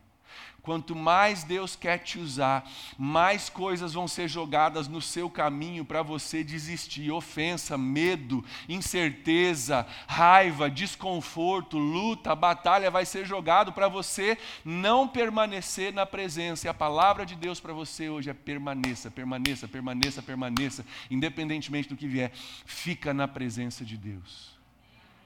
Quanto 0.68 0.94
mais 0.94 1.44
Deus 1.44 1.74
quer 1.74 1.96
te 1.96 2.18
usar, 2.18 2.70
mais 2.98 3.48
coisas 3.48 3.94
vão 3.94 4.06
ser 4.06 4.28
jogadas 4.28 4.86
no 4.86 5.00
seu 5.00 5.30
caminho 5.30 5.82
para 5.82 6.02
você 6.02 6.44
desistir. 6.44 7.10
Ofensa, 7.10 7.78
medo, 7.78 8.44
incerteza, 8.68 9.86
raiva, 10.06 10.68
desconforto, 10.68 11.78
luta, 11.78 12.34
batalha 12.34 12.90
vai 12.90 13.06
ser 13.06 13.24
jogado 13.24 13.72
para 13.72 13.88
você 13.88 14.36
não 14.62 15.08
permanecer 15.08 15.90
na 15.90 16.04
presença. 16.04 16.66
E 16.66 16.68
a 16.68 16.74
palavra 16.74 17.24
de 17.24 17.34
Deus 17.34 17.58
para 17.58 17.72
você 17.72 18.10
hoje 18.10 18.28
é 18.28 18.34
permaneça, 18.34 19.10
permaneça, 19.10 19.66
permaneça, 19.66 20.20
permaneça, 20.20 20.84
independentemente 21.10 21.88
do 21.88 21.96
que 21.96 22.06
vier. 22.06 22.30
Fica 22.66 23.14
na 23.14 23.26
presença 23.26 23.86
de 23.86 23.96
Deus. 23.96 24.50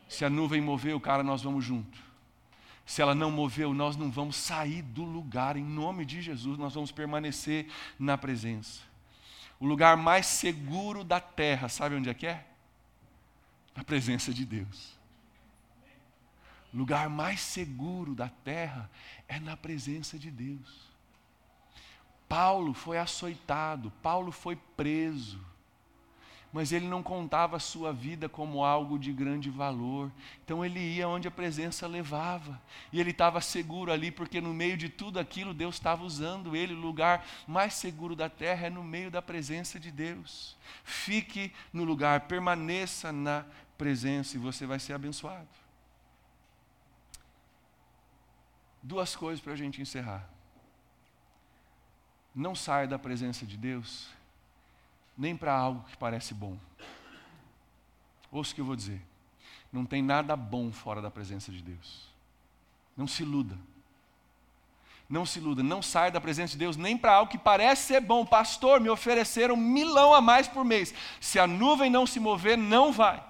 Se 0.09 0.25
a 0.25 0.31
nuvem 0.31 0.61
mover, 0.61 0.95
o 0.95 1.01
cara, 1.01 1.25
nós 1.25 1.43
vamos 1.43 1.65
junto 1.65 2.12
se 2.85 3.01
ela 3.01 3.15
não 3.15 3.31
moveu, 3.31 3.73
nós 3.73 3.97
não 3.97 4.11
vamos 4.11 4.37
sair 4.37 4.83
do 4.83 5.05
lugar, 5.05 5.57
em 5.57 5.65
nome 5.65 6.05
de 6.05 6.21
Jesus, 6.21 6.59
nós 6.59 6.75
vamos 6.75 6.93
permanecer 6.93 7.69
na 7.99 8.19
presença. 8.19 8.81
O 9.59 9.67
lugar 9.67 9.97
mais 9.97 10.27
seguro 10.27 11.05
da 11.05 11.21
terra, 11.21 11.69
sabe 11.69 11.95
onde 11.95 12.11
é 12.11 12.15
que 12.15 12.27
é? 12.27 12.47
Na 13.75 13.85
presença 13.85 14.33
de 14.33 14.45
Deus. 14.45 14.99
O 16.75 16.77
lugar 16.77 17.09
mais 17.09 17.41
seguro 17.41 18.15
da 18.15 18.29
terra 18.29 18.91
é 19.29 19.39
na 19.39 19.57
presença 19.57 20.19
de 20.19 20.31
Deus. 20.31 20.91
Paulo 22.29 22.73
foi 22.73 22.99
açoitado, 22.99 23.93
Paulo 24.03 24.33
foi 24.33 24.57
preso 24.57 25.52
mas 26.53 26.71
ele 26.71 26.87
não 26.87 27.03
contava 27.03 27.57
a 27.57 27.61
sua 27.61 27.93
vida 27.93 28.29
como 28.29 28.63
algo 28.63 28.99
de 28.99 29.11
grande 29.11 29.49
valor. 29.49 30.13
Então 30.45 30.63
ele 30.63 30.79
ia 30.79 31.09
onde 31.09 31.27
a 31.27 31.31
presença 31.31 31.87
levava. 31.87 32.61
E 32.93 33.01
ele 33.01 33.11
estava 33.11 33.41
seguro 33.41 33.91
ali, 33.91 34.11
porque 34.11 34.39
no 34.39 34.53
meio 34.53 34.77
de 34.77 34.91
tudo 34.91 35.19
aquilo 35.19 35.55
Deus 35.55 35.77
estava 35.77 36.05
usando 36.05 36.55
ele. 36.55 36.75
O 36.75 36.81
lugar 36.81 37.27
mais 37.47 37.73
seguro 37.75 38.15
da 38.15 38.29
terra 38.29 38.67
é 38.67 38.71
no 38.71 38.85
meio 38.85 39.11
da 39.11 39.23
presença 39.23 39.81
de 39.81 39.91
Deus. 39.91 40.55
Fique 40.85 41.51
no 41.73 41.85
lugar, 41.85 42.21
permaneça 42.23 43.11
na 43.11 43.47
presença 43.79 44.37
e 44.37 44.41
você 44.41 44.67
vai 44.67 44.79
ser 44.79 44.93
abençoado. 44.93 45.49
Duas 48.83 49.17
coisas 49.17 49.41
para 49.43 49.55
a 49.55 49.57
gente 49.57 49.81
encerrar. 49.81 50.29
Não 52.35 52.55
saia 52.55 52.87
da 52.87 52.99
presença 52.99 53.47
de 53.47 53.57
Deus 53.57 54.11
nem 55.17 55.37
para 55.37 55.53
algo 55.53 55.85
que 55.89 55.97
parece 55.97 56.35
bom. 56.35 56.57
Ouça 58.31 58.53
o 58.53 58.55
que 58.55 58.61
eu 58.61 58.65
vou 58.65 58.77
dizer. 58.77 59.01
Não 59.73 59.85
tem 59.85 60.03
nada 60.03 60.37
bom 60.37 60.73
fora 60.73 61.01
da 61.01 61.11
presença 61.11 61.51
de 61.51 61.63
Deus. 61.63 62.09
Não 62.97 63.07
se 63.07 63.23
iluda. 63.23 63.57
Não 65.09 65.27
se 65.27 65.39
iluda, 65.39 65.63
não 65.63 65.83
saia 65.83 66.11
da 66.11 66.21
presença 66.21 66.53
de 66.53 66.59
Deus 66.59 66.77
nem 66.77 66.97
para 66.97 67.13
algo 67.13 67.31
que 67.31 67.37
parece 67.37 67.89
ser 67.89 68.01
bom. 68.01 68.25
Pastor, 68.25 68.81
me 68.81 68.89
ofereceram 68.89 69.57
milão 69.57 70.15
a 70.15 70.23
mais 70.23 70.49
por 70.49 70.65
mês. 70.65 70.95
Se 71.21 71.39
a 71.39 71.47
nuvem 71.47 71.91
não 71.91 72.07
se 72.07 72.19
mover, 72.19 72.57
não 72.57 72.93
vai. 72.93 73.23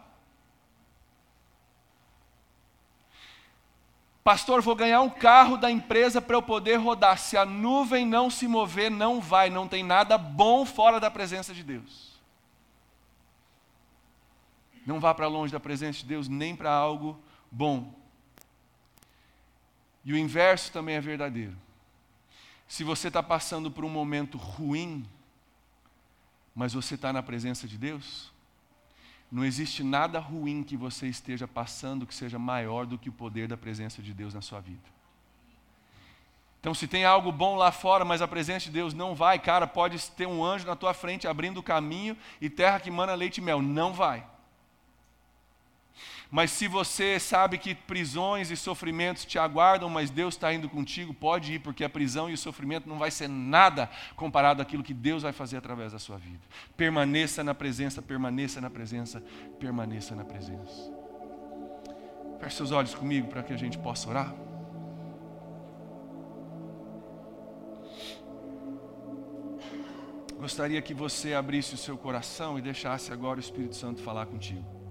Pastor, 4.24 4.62
vou 4.62 4.76
ganhar 4.76 5.00
um 5.00 5.10
carro 5.10 5.56
da 5.56 5.70
empresa 5.70 6.20
para 6.22 6.36
eu 6.36 6.42
poder 6.42 6.76
rodar. 6.76 7.18
Se 7.18 7.36
a 7.36 7.44
nuvem 7.44 8.06
não 8.06 8.30
se 8.30 8.46
mover, 8.46 8.90
não 8.90 9.20
vai. 9.20 9.50
Não 9.50 9.66
tem 9.66 9.82
nada 9.82 10.16
bom 10.16 10.64
fora 10.64 11.00
da 11.00 11.10
presença 11.10 11.52
de 11.52 11.64
Deus. 11.64 12.12
Não 14.86 15.00
vá 15.00 15.12
para 15.12 15.26
longe 15.26 15.52
da 15.52 15.60
presença 15.60 15.98
de 15.98 16.06
Deus, 16.06 16.28
nem 16.28 16.54
para 16.54 16.72
algo 16.72 17.18
bom. 17.50 17.92
E 20.04 20.12
o 20.12 20.16
inverso 20.16 20.72
também 20.72 20.96
é 20.96 21.00
verdadeiro. 21.00 21.56
Se 22.68 22.82
você 22.84 23.08
está 23.08 23.22
passando 23.22 23.70
por 23.70 23.84
um 23.84 23.88
momento 23.88 24.38
ruim, 24.38 25.04
mas 26.54 26.72
você 26.72 26.94
está 26.94 27.12
na 27.12 27.22
presença 27.22 27.68
de 27.68 27.76
Deus, 27.76 28.31
não 29.32 29.46
existe 29.46 29.82
nada 29.82 30.18
ruim 30.18 30.62
que 30.62 30.76
você 30.76 31.06
esteja 31.06 31.48
passando 31.48 32.06
que 32.06 32.14
seja 32.14 32.38
maior 32.38 32.84
do 32.84 32.98
que 32.98 33.08
o 33.08 33.12
poder 33.12 33.48
da 33.48 33.56
presença 33.56 34.02
de 34.02 34.12
Deus 34.12 34.34
na 34.34 34.42
sua 34.42 34.60
vida. 34.60 34.82
Então, 36.60 36.74
se 36.74 36.86
tem 36.86 37.06
algo 37.06 37.32
bom 37.32 37.56
lá 37.56 37.72
fora, 37.72 38.04
mas 38.04 38.20
a 38.20 38.28
presença 38.28 38.66
de 38.66 38.70
Deus 38.70 38.92
não 38.92 39.14
vai, 39.14 39.38
cara, 39.38 39.66
pode 39.66 39.98
ter 40.10 40.28
um 40.28 40.44
anjo 40.44 40.66
na 40.66 40.76
tua 40.76 40.92
frente 40.92 41.26
abrindo 41.26 41.58
o 41.58 41.62
caminho 41.62 42.14
e 42.42 42.50
terra 42.50 42.78
que 42.78 42.90
mana 42.90 43.14
leite 43.14 43.38
e 43.38 43.40
mel. 43.40 43.62
Não 43.62 43.94
vai. 43.94 44.24
Mas 46.32 46.50
se 46.50 46.66
você 46.66 47.20
sabe 47.20 47.58
que 47.58 47.74
prisões 47.74 48.50
e 48.50 48.56
sofrimentos 48.56 49.26
te 49.26 49.38
aguardam, 49.38 49.90
mas 49.90 50.08
Deus 50.08 50.32
está 50.32 50.50
indo 50.50 50.66
contigo, 50.66 51.12
pode 51.12 51.52
ir, 51.52 51.58
porque 51.58 51.84
a 51.84 51.90
prisão 51.90 52.30
e 52.30 52.32
o 52.32 52.38
sofrimento 52.38 52.88
não 52.88 52.98
vai 52.98 53.10
ser 53.10 53.28
nada 53.28 53.90
comparado 54.16 54.62
àquilo 54.62 54.82
que 54.82 54.94
Deus 54.94 55.24
vai 55.24 55.32
fazer 55.34 55.58
através 55.58 55.92
da 55.92 55.98
sua 55.98 56.16
vida. 56.16 56.40
Permaneça 56.74 57.44
na 57.44 57.54
presença, 57.54 58.00
permaneça 58.00 58.62
na 58.62 58.70
presença, 58.70 59.22
permaneça 59.60 60.16
na 60.16 60.24
presença. 60.24 60.90
Feche 62.40 62.56
seus 62.56 62.72
olhos 62.72 62.94
comigo 62.94 63.28
para 63.28 63.42
que 63.42 63.52
a 63.52 63.58
gente 63.58 63.76
possa 63.76 64.08
orar. 64.08 64.34
Gostaria 70.38 70.80
que 70.80 70.94
você 70.94 71.34
abrisse 71.34 71.74
o 71.74 71.78
seu 71.78 71.98
coração 71.98 72.58
e 72.58 72.62
deixasse 72.62 73.12
agora 73.12 73.36
o 73.36 73.40
Espírito 73.40 73.76
Santo 73.76 74.02
falar 74.02 74.24
contigo. 74.24 74.81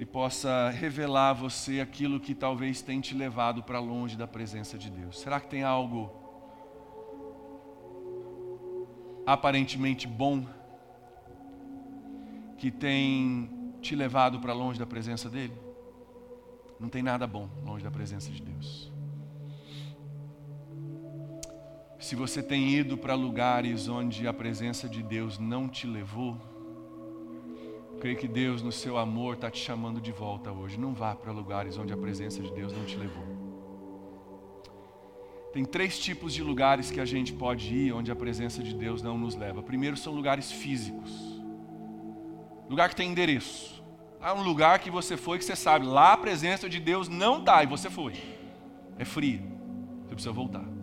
Ele 0.00 0.06
possa 0.06 0.70
revelar 0.70 1.28
a 1.28 1.32
você 1.34 1.78
aquilo 1.78 2.18
que 2.18 2.34
talvez 2.34 2.80
tenha 2.80 3.02
te 3.02 3.14
levado 3.14 3.62
para 3.62 3.78
longe 3.78 4.16
da 4.16 4.26
presença 4.26 4.78
de 4.78 4.88
Deus. 4.88 5.20
Será 5.20 5.38
que 5.38 5.46
tem 5.46 5.62
algo 5.62 6.10
aparentemente 9.26 10.08
bom 10.08 10.46
que 12.56 12.70
tem 12.70 13.50
te 13.82 13.94
levado 13.94 14.40
para 14.40 14.54
longe 14.54 14.78
da 14.78 14.86
presença 14.86 15.28
dele? 15.28 15.52
Não 16.78 16.88
tem 16.88 17.02
nada 17.02 17.26
bom 17.26 17.46
longe 17.62 17.84
da 17.84 17.90
presença 17.90 18.30
de 18.30 18.40
Deus. 18.40 18.90
Se 21.98 22.16
você 22.16 22.42
tem 22.42 22.70
ido 22.70 22.96
para 22.96 23.14
lugares 23.14 23.86
onde 23.86 24.26
a 24.26 24.32
presença 24.32 24.88
de 24.88 25.02
Deus 25.02 25.38
não 25.38 25.68
te 25.68 25.86
levou, 25.86 26.49
creio 28.00 28.16
que 28.16 28.26
Deus, 28.26 28.62
no 28.62 28.72
seu 28.72 28.96
amor, 28.96 29.34
está 29.34 29.50
te 29.50 29.62
chamando 29.62 30.00
de 30.00 30.10
volta 30.10 30.50
hoje. 30.50 30.80
Não 30.80 30.94
vá 30.94 31.14
para 31.14 31.30
lugares 31.30 31.76
onde 31.76 31.92
a 31.92 31.96
presença 31.96 32.42
de 32.42 32.50
Deus 32.50 32.72
não 32.72 32.84
te 32.84 32.96
levou. 32.96 33.22
Tem 35.52 35.64
três 35.64 35.98
tipos 35.98 36.32
de 36.32 36.42
lugares 36.42 36.90
que 36.90 37.00
a 37.00 37.04
gente 37.04 37.32
pode 37.32 37.74
ir 37.74 37.92
onde 37.92 38.10
a 38.10 38.16
presença 38.16 38.62
de 38.62 38.74
Deus 38.74 39.02
não 39.02 39.18
nos 39.18 39.34
leva. 39.34 39.62
Primeiro 39.62 39.96
são 39.96 40.14
lugares 40.14 40.50
físicos. 40.50 41.10
Lugar 42.68 42.88
que 42.88 42.96
tem 42.96 43.10
endereço. 43.10 43.82
Há 44.20 44.32
um 44.32 44.42
lugar 44.42 44.78
que 44.78 44.90
você 44.90 45.16
foi 45.16 45.38
que 45.38 45.44
você 45.44 45.56
sabe, 45.56 45.86
lá 45.86 46.12
a 46.12 46.16
presença 46.16 46.68
de 46.68 46.78
Deus 46.78 47.08
não 47.08 47.40
está 47.40 47.62
e 47.62 47.66
você 47.66 47.90
foi. 47.90 48.14
É 48.98 49.04
frio. 49.04 49.42
Você 50.04 50.14
precisa 50.14 50.32
voltar. 50.32 50.79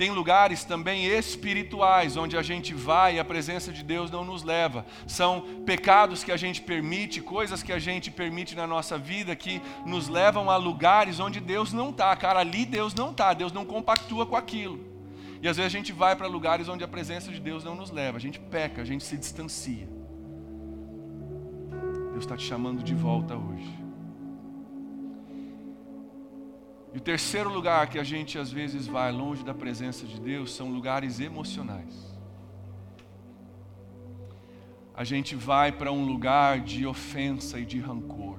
Tem 0.00 0.10
lugares 0.10 0.64
também 0.64 1.04
espirituais 1.04 2.16
onde 2.16 2.34
a 2.34 2.40
gente 2.40 2.72
vai 2.72 3.16
e 3.16 3.18
a 3.18 3.24
presença 3.24 3.70
de 3.70 3.82
Deus 3.82 4.10
não 4.10 4.24
nos 4.24 4.42
leva. 4.42 4.86
São 5.06 5.62
pecados 5.66 6.24
que 6.24 6.32
a 6.32 6.38
gente 6.38 6.62
permite, 6.62 7.20
coisas 7.20 7.62
que 7.62 7.70
a 7.70 7.78
gente 7.78 8.10
permite 8.10 8.56
na 8.56 8.66
nossa 8.66 8.96
vida 8.96 9.36
que 9.36 9.60
nos 9.84 10.08
levam 10.08 10.48
a 10.48 10.56
lugares 10.56 11.20
onde 11.20 11.38
Deus 11.38 11.74
não 11.74 11.90
está. 11.90 12.16
Cara, 12.16 12.40
ali 12.40 12.64
Deus 12.64 12.94
não 12.94 13.10
está, 13.10 13.34
Deus 13.34 13.52
não 13.52 13.66
compactua 13.66 14.24
com 14.24 14.36
aquilo. 14.36 14.80
E 15.42 15.46
às 15.46 15.58
vezes 15.58 15.70
a 15.70 15.76
gente 15.76 15.92
vai 15.92 16.16
para 16.16 16.26
lugares 16.26 16.66
onde 16.66 16.82
a 16.82 16.88
presença 16.88 17.30
de 17.30 17.38
Deus 17.38 17.62
não 17.62 17.74
nos 17.74 17.90
leva. 17.90 18.16
A 18.16 18.20
gente 18.22 18.40
peca, 18.40 18.80
a 18.80 18.86
gente 18.86 19.04
se 19.04 19.18
distancia. 19.18 19.86
Deus 22.12 22.24
está 22.24 22.38
te 22.38 22.44
chamando 22.44 22.82
de 22.82 22.94
volta 22.94 23.36
hoje. 23.36 23.89
E 26.92 26.98
o 26.98 27.00
terceiro 27.00 27.48
lugar 27.48 27.88
que 27.88 27.98
a 27.98 28.04
gente 28.04 28.38
às 28.38 28.50
vezes 28.50 28.86
vai 28.86 29.12
longe 29.12 29.44
da 29.44 29.54
presença 29.54 30.06
de 30.06 30.20
Deus 30.20 30.52
são 30.52 30.70
lugares 30.70 31.20
emocionais. 31.20 32.10
a 35.00 35.04
gente 35.04 35.34
vai 35.34 35.72
para 35.72 35.90
um 35.90 36.04
lugar 36.04 36.60
de 36.60 36.86
ofensa 36.86 37.58
e 37.58 37.64
de 37.64 37.80
rancor. 37.80 38.38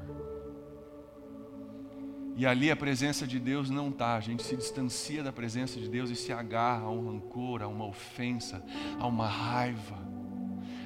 E 2.36 2.46
ali 2.46 2.70
a 2.70 2.76
presença 2.76 3.26
de 3.26 3.40
Deus 3.40 3.72
não 3.72 3.90
está, 3.90 4.16
a 4.16 4.20
gente 4.20 4.44
se 4.44 4.56
distancia 4.56 5.24
da 5.24 5.32
presença 5.32 5.80
de 5.80 5.90
Deus 5.90 6.12
e 6.12 6.16
se 6.16 6.32
agarra 6.32 6.84
a 6.84 6.92
um 6.92 7.14
rancor, 7.14 7.64
a 7.64 7.68
uma 7.68 7.86
ofensa, 7.86 8.64
a 9.00 9.08
uma 9.08 9.28
raiva, 9.28 9.98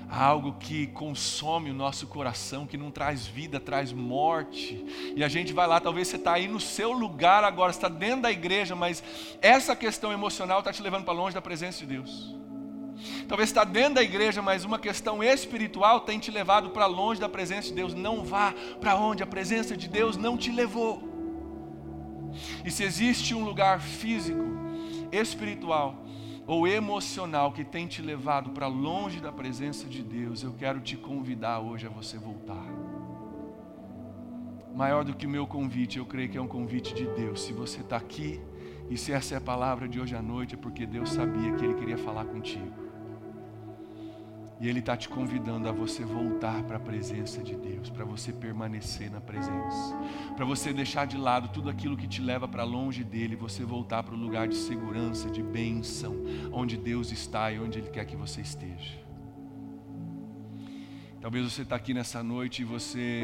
algo 0.10 0.54
que 0.60 0.88
consome 0.88 1.72
o 1.72 1.74
nosso 1.74 2.08
coração, 2.08 2.66
que 2.66 2.78
não 2.78 2.92
traz 2.92 3.26
vida, 3.26 3.60
traz 3.60 3.92
morte. 3.92 4.86
E 5.16 5.24
a 5.24 5.28
gente 5.28 5.54
vai 5.54 5.68
lá, 5.68 5.80
talvez 5.80 6.08
você 6.08 6.16
está 6.16 6.34
aí 6.34 6.48
no 6.48 6.60
seu 6.60 6.92
lugar 6.92 7.44
agora, 7.44 7.72
está 7.72 7.88
dentro 7.88 8.22
da 8.22 8.32
igreja, 8.32 8.76
mas 8.76 9.04
essa 9.42 9.76
questão 9.76 10.12
emocional 10.12 10.60
está 10.60 10.72
te 10.72 10.82
levando 10.82 11.06
para 11.06 11.14
longe 11.14 11.34
da 11.34 11.42
presença 11.42 11.80
de 11.80 11.88
Deus. 11.88 12.36
Talvez 13.28 13.50
está 13.50 13.64
dentro 13.64 13.96
da 13.96 14.04
igreja, 14.04 14.42
mas 14.42 14.64
uma 14.64 14.80
questão 14.80 15.24
espiritual 15.24 16.02
tem 16.02 16.20
te 16.20 16.32
levado 16.32 16.70
para 16.70 16.86
longe 16.86 17.20
da 17.20 17.28
presença 17.28 17.70
de 17.70 17.74
Deus. 17.74 17.94
Não 17.94 18.24
vá 18.24 18.54
para 18.80 18.96
onde 18.96 19.24
a 19.24 19.28
presença 19.28 19.76
de 19.76 19.88
Deus 19.88 20.16
não 20.16 20.38
te 20.38 20.52
levou. 20.52 21.04
E 22.64 22.72
se 22.72 22.84
existe 22.84 23.34
um 23.34 23.44
lugar 23.44 23.82
físico, 23.82 24.44
espiritual 25.12 26.05
ou 26.48 26.68
emocional 26.68 27.52
que 27.52 27.64
tem 27.64 27.88
te 27.88 28.02
levado 28.02 28.52
para 28.52 28.68
longe 28.68 29.20
da 29.20 29.32
presença 29.32 29.88
de 29.88 30.04
Deus, 30.04 30.44
eu 30.44 30.54
quero 30.54 30.80
te 30.80 30.96
convidar 30.96 31.60
hoje 31.60 31.88
a 31.88 31.90
você 31.90 32.18
voltar. 32.18 32.66
Maior 34.76 35.04
do 35.04 35.16
que 35.16 35.26
o 35.26 35.30
meu 35.30 35.48
convite, 35.48 35.98
eu 35.98 36.06
creio 36.06 36.30
que 36.30 36.38
é 36.38 36.42
um 36.42 36.48
convite 36.48 36.94
de 36.94 37.08
Deus. 37.08 37.42
Se 37.42 37.54
você 37.54 37.82
está 37.82 37.98
aqui 37.98 38.42
e 38.90 38.98
se 38.98 39.12
essa 39.12 39.34
é 39.34 39.38
a 39.38 39.42
palavra 39.42 39.88
de 39.88 40.00
hoje 40.00 40.16
à 40.16 40.22
noite, 40.22 40.54
é 40.54 40.58
porque 40.58 40.86
Deus 40.86 41.12
sabia 41.12 41.54
que 41.56 41.64
Ele 41.64 41.74
queria 41.76 41.98
falar 41.98 42.26
contigo. 42.26 42.74
E 44.60 44.68
Ele 44.68 44.80
está 44.80 44.96
te 44.96 45.10
convidando 45.10 45.68
a 45.68 45.72
você 45.72 46.04
voltar 46.04 46.64
para 46.64 46.78
a 46.78 46.80
presença 46.80 47.42
de 47.42 47.56
Deus, 47.56 47.90
para 47.90 48.06
você 48.06 48.32
permanecer 48.32 49.12
na 49.12 49.20
presença, 49.20 49.85
para 50.36 50.44
você 50.44 50.74
deixar 50.74 51.08
de 51.08 51.18
lado 51.18 51.50
tudo 51.50 51.70
aquilo 51.70 51.96
que 51.96 52.08
te 52.08 52.22
leva 52.22 52.48
para 52.48 52.64
longe 52.64 53.04
dele, 53.04 53.36
você 53.36 53.64
voltar 53.64 54.04
para 54.04 54.14
o 54.14 54.18
lugar 54.18 54.48
de 54.48 54.56
segurança, 54.56 55.30
de 55.30 55.42
bênção, 55.42 56.16
onde 56.52 56.76
Deus 56.76 57.12
está 57.12 57.52
e 57.52 57.60
onde 57.60 57.80
Ele 57.80 57.90
quer 57.90 58.06
que 58.06 58.16
você 58.16 58.42
esteja. 58.42 59.00
Talvez 61.22 61.52
você 61.52 61.62
está 61.62 61.76
aqui 61.76 61.94
nessa 61.94 62.22
noite 62.22 62.62
e 62.62 62.66
você 62.66 63.24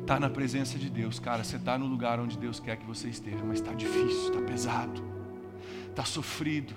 está 0.00 0.18
na 0.18 0.30
presença 0.30 0.78
de 0.78 0.88
Deus, 0.88 1.20
cara. 1.20 1.44
Você 1.44 1.56
está 1.56 1.76
no 1.78 1.86
lugar 1.86 2.18
onde 2.18 2.38
Deus 2.38 2.58
quer 2.58 2.76
que 2.76 2.86
você 2.86 3.08
esteja, 3.08 3.44
mas 3.44 3.60
está 3.60 3.74
difícil, 3.74 4.30
está 4.30 4.40
pesado, 4.40 5.04
está 5.90 6.04
sofrido. 6.04 6.74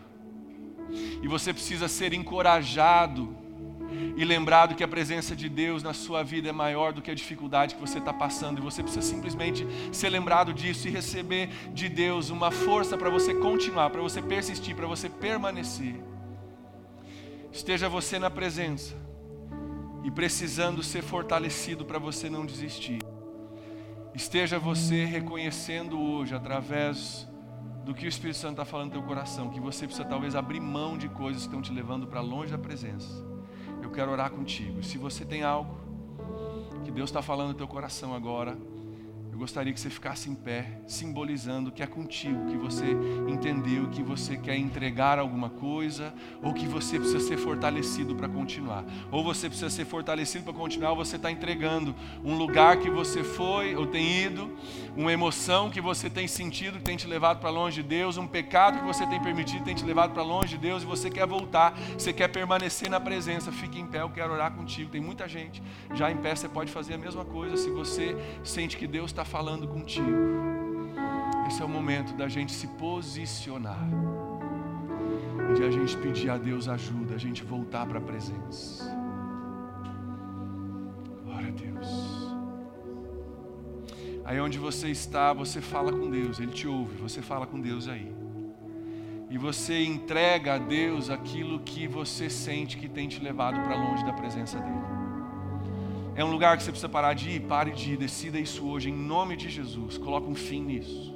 E 1.24 1.28
você 1.28 1.54
precisa 1.54 1.88
ser 1.88 2.14
encorajado 2.14 3.36
e 4.16 4.24
lembrado 4.24 4.76
que 4.76 4.84
a 4.84 4.88
presença 4.88 5.36
de 5.36 5.50
Deus 5.50 5.84
na 5.84 5.94
sua 5.94 6.24
vida 6.24 6.50
é 6.50 6.52
maior 6.52 6.94
do 6.94 7.02
que 7.02 7.12
a 7.12 7.16
dificuldade 7.16 7.76
que 7.76 7.82
você 7.82 8.00
está 8.00 8.14
passando, 8.14 8.60
e 8.60 8.62
você 8.62 8.82
precisa 8.82 9.06
simplesmente 9.06 9.66
ser 9.92 10.10
lembrado 10.10 10.54
disso 10.54 10.88
e 10.88 10.92
receber 10.92 11.50
de 11.74 11.90
Deus 11.90 12.30
uma 12.30 12.52
força 12.52 12.98
para 12.98 13.10
você 13.10 13.34
continuar, 13.34 13.90
para 13.90 14.02
você 14.02 14.22
persistir, 14.22 14.76
para 14.76 14.88
você 14.88 15.10
permanecer. 15.10 15.96
Esteja 17.52 17.90
você 17.90 18.18
na 18.18 18.30
presença 18.30 18.96
e 20.04 20.10
precisando 20.10 20.82
ser 20.82 21.02
fortalecido 21.02 21.86
para 21.86 22.00
você 22.00 22.30
não 22.30 22.46
desistir. 22.46 23.00
Esteja 24.14 24.58
você 24.60 25.06
reconhecendo 25.06 26.00
hoje, 26.00 26.36
através 26.36 27.28
do 27.86 27.94
que 27.94 28.06
o 28.06 28.10
Espírito 28.10 28.38
Santo 28.38 28.54
está 28.54 28.66
falando 28.66 28.88
no 28.88 28.92
teu 28.94 29.04
coração, 29.04 29.50
que 29.50 29.60
você 29.60 29.86
precisa 29.86 30.08
talvez 30.08 30.36
abrir 30.36 30.60
mão 30.60 30.98
de 30.98 31.10
coisas 31.10 31.44
que 31.44 31.48
estão 31.48 31.62
te 31.62 31.72
levando 31.72 32.08
para 32.08 32.22
longe 32.22 32.52
da 32.52 32.58
presença. 32.58 33.31
Eu 33.92 33.96
quero 33.96 34.10
orar 34.10 34.32
contigo. 34.32 34.82
Se 34.82 34.98
você 34.98 35.26
tem 35.26 35.44
algo 35.44 35.76
que 36.86 36.90
Deus 36.90 37.10
está 37.10 37.22
falando 37.22 37.50
no 37.50 37.54
teu 37.56 37.68
coração 37.68 38.16
agora, 38.16 38.58
gostaria 39.38 39.74
que 39.74 39.80
você 39.80 39.90
ficasse 39.90 40.30
em 40.30 40.36
pé, 40.36 40.82
simbolizando 40.86 41.72
que 41.72 41.82
é 41.82 41.88
contigo, 41.88 42.46
que 42.46 42.58
você 42.58 42.86
entendeu 43.28 43.90
que 43.90 44.04
você 44.04 44.38
quer 44.38 44.56
entregar 44.56 45.18
alguma 45.18 45.50
coisa, 45.50 46.14
ou 46.44 46.54
que 46.54 46.68
você 46.68 47.00
precisa 47.00 47.20
ser 47.20 47.38
fortalecido 47.38 48.16
para 48.16 48.30
continuar. 48.30 48.86
Ou 49.12 49.24
você 49.24 49.48
precisa 49.48 49.70
ser 49.70 49.86
fortalecido 49.86 50.44
para 50.44 50.54
continuar, 50.54 50.92
ou 50.92 50.98
você 50.98 51.16
está 51.16 51.32
entregando 51.32 51.96
um 52.24 52.36
lugar 52.36 52.78
que 52.78 52.90
você 52.90 53.24
foi 53.24 53.76
ou 53.76 53.88
tem 53.88 54.24
ido, 54.24 54.56
uma 54.96 55.12
emoção 55.12 55.70
que 55.70 55.82
você 55.82 56.10
tem 56.10 56.28
sentido, 56.28 56.78
que 56.78 56.84
tem 56.84 56.98
te 56.98 57.08
levado 57.08 57.40
para 57.40 57.50
longe 57.50 57.82
de 57.82 57.88
Deus, 57.88 58.18
um 58.18 58.28
pecado 58.28 58.80
que 58.80 58.86
você 58.86 59.06
tem 59.08 59.22
permitido, 59.22 59.64
tem 59.64 59.76
te 59.76 59.86
levado 59.86 60.14
para 60.14 60.24
longe 60.24 60.50
de 60.50 60.58
Deus, 60.58 60.84
e 60.84 60.86
você 60.86 61.10
quer 61.10 61.26
voltar, 61.26 61.74
você 61.98 62.14
quer 62.14 62.28
permanecer 62.28 62.90
na 62.90 63.00
presença. 63.00 63.52
Fique 63.52 63.80
em 63.80 63.88
pé, 63.88 64.02
eu 64.02 64.10
quero 64.10 64.34
orar 64.34 64.52
contigo. 64.52 64.92
Tem 64.92 65.02
muita 65.02 65.28
gente 65.28 65.64
já 65.94 66.12
em 66.12 66.18
pé, 66.18 66.36
você 66.36 66.50
pode 66.50 66.72
fazer 66.72 66.94
a 66.94 66.98
mesma 66.98 67.26
coisa. 67.26 67.58
Se 67.58 67.70
você 67.70 68.16
sente 68.44 68.78
que 68.78 68.86
Deus 68.86 69.12
está 69.12 69.21
falando 69.26 69.68
contigo. 69.68 70.52
Esse 71.48 71.62
é 71.62 71.66
o 71.66 71.70
momento 71.70 72.14
da 72.14 72.28
gente 72.28 72.52
se 72.52 72.68
posicionar 72.68 73.88
e 75.50 75.54
de 75.54 75.64
a 75.64 75.72
gente 75.72 75.98
pedir 75.98 76.30
a 76.30 76.38
Deus 76.38 76.68
ajuda, 76.68 77.16
a 77.16 77.18
gente 77.18 77.44
voltar 77.44 77.86
para 77.86 78.00
a 78.00 78.02
presença. 78.02 78.86
Glória 81.26 81.50
a 81.50 81.52
Deus. 81.52 82.22
Aí 84.24 84.40
onde 84.40 84.58
você 84.58 84.90
está, 84.90 85.34
você 85.34 85.60
fala 85.60 85.92
com 85.92 86.10
Deus, 86.10 86.40
Ele 86.40 86.52
te 86.52 86.68
ouve, 86.68 86.96
você 86.96 87.22
fala 87.22 87.46
com 87.46 87.60
Deus 87.60 87.88
aí. 87.88 88.14
E 89.30 89.38
você 89.38 89.84
entrega 89.84 90.56
a 90.56 90.58
Deus 90.58 91.10
aquilo 91.10 91.60
que 91.62 91.88
você 91.88 92.30
sente 92.30 92.78
que 92.78 92.88
tem 92.88 93.08
te 93.08 93.22
levado 93.22 93.62
para 93.62 93.76
longe 93.76 94.06
da 94.06 94.14
presença 94.14 94.60
dEle. 94.60 95.01
É 96.16 96.24
um 96.24 96.32
lugar 96.32 96.58
que 96.58 96.64
você 96.64 96.72
precisa 96.72 96.90
parar 96.90 97.14
de 97.14 97.30
ir, 97.30 97.40
pare 97.42 97.72
de 97.72 97.94
ir, 97.94 97.98
decida 97.98 98.38
isso 98.40 98.68
hoje, 98.68 98.90
em 98.90 98.94
nome 98.94 99.38
de 99.38 99.50
Jesus. 99.50 99.98
Coloca 99.98 100.28
um 100.28 100.36
fim 100.36 100.62
nisso. 100.62 101.16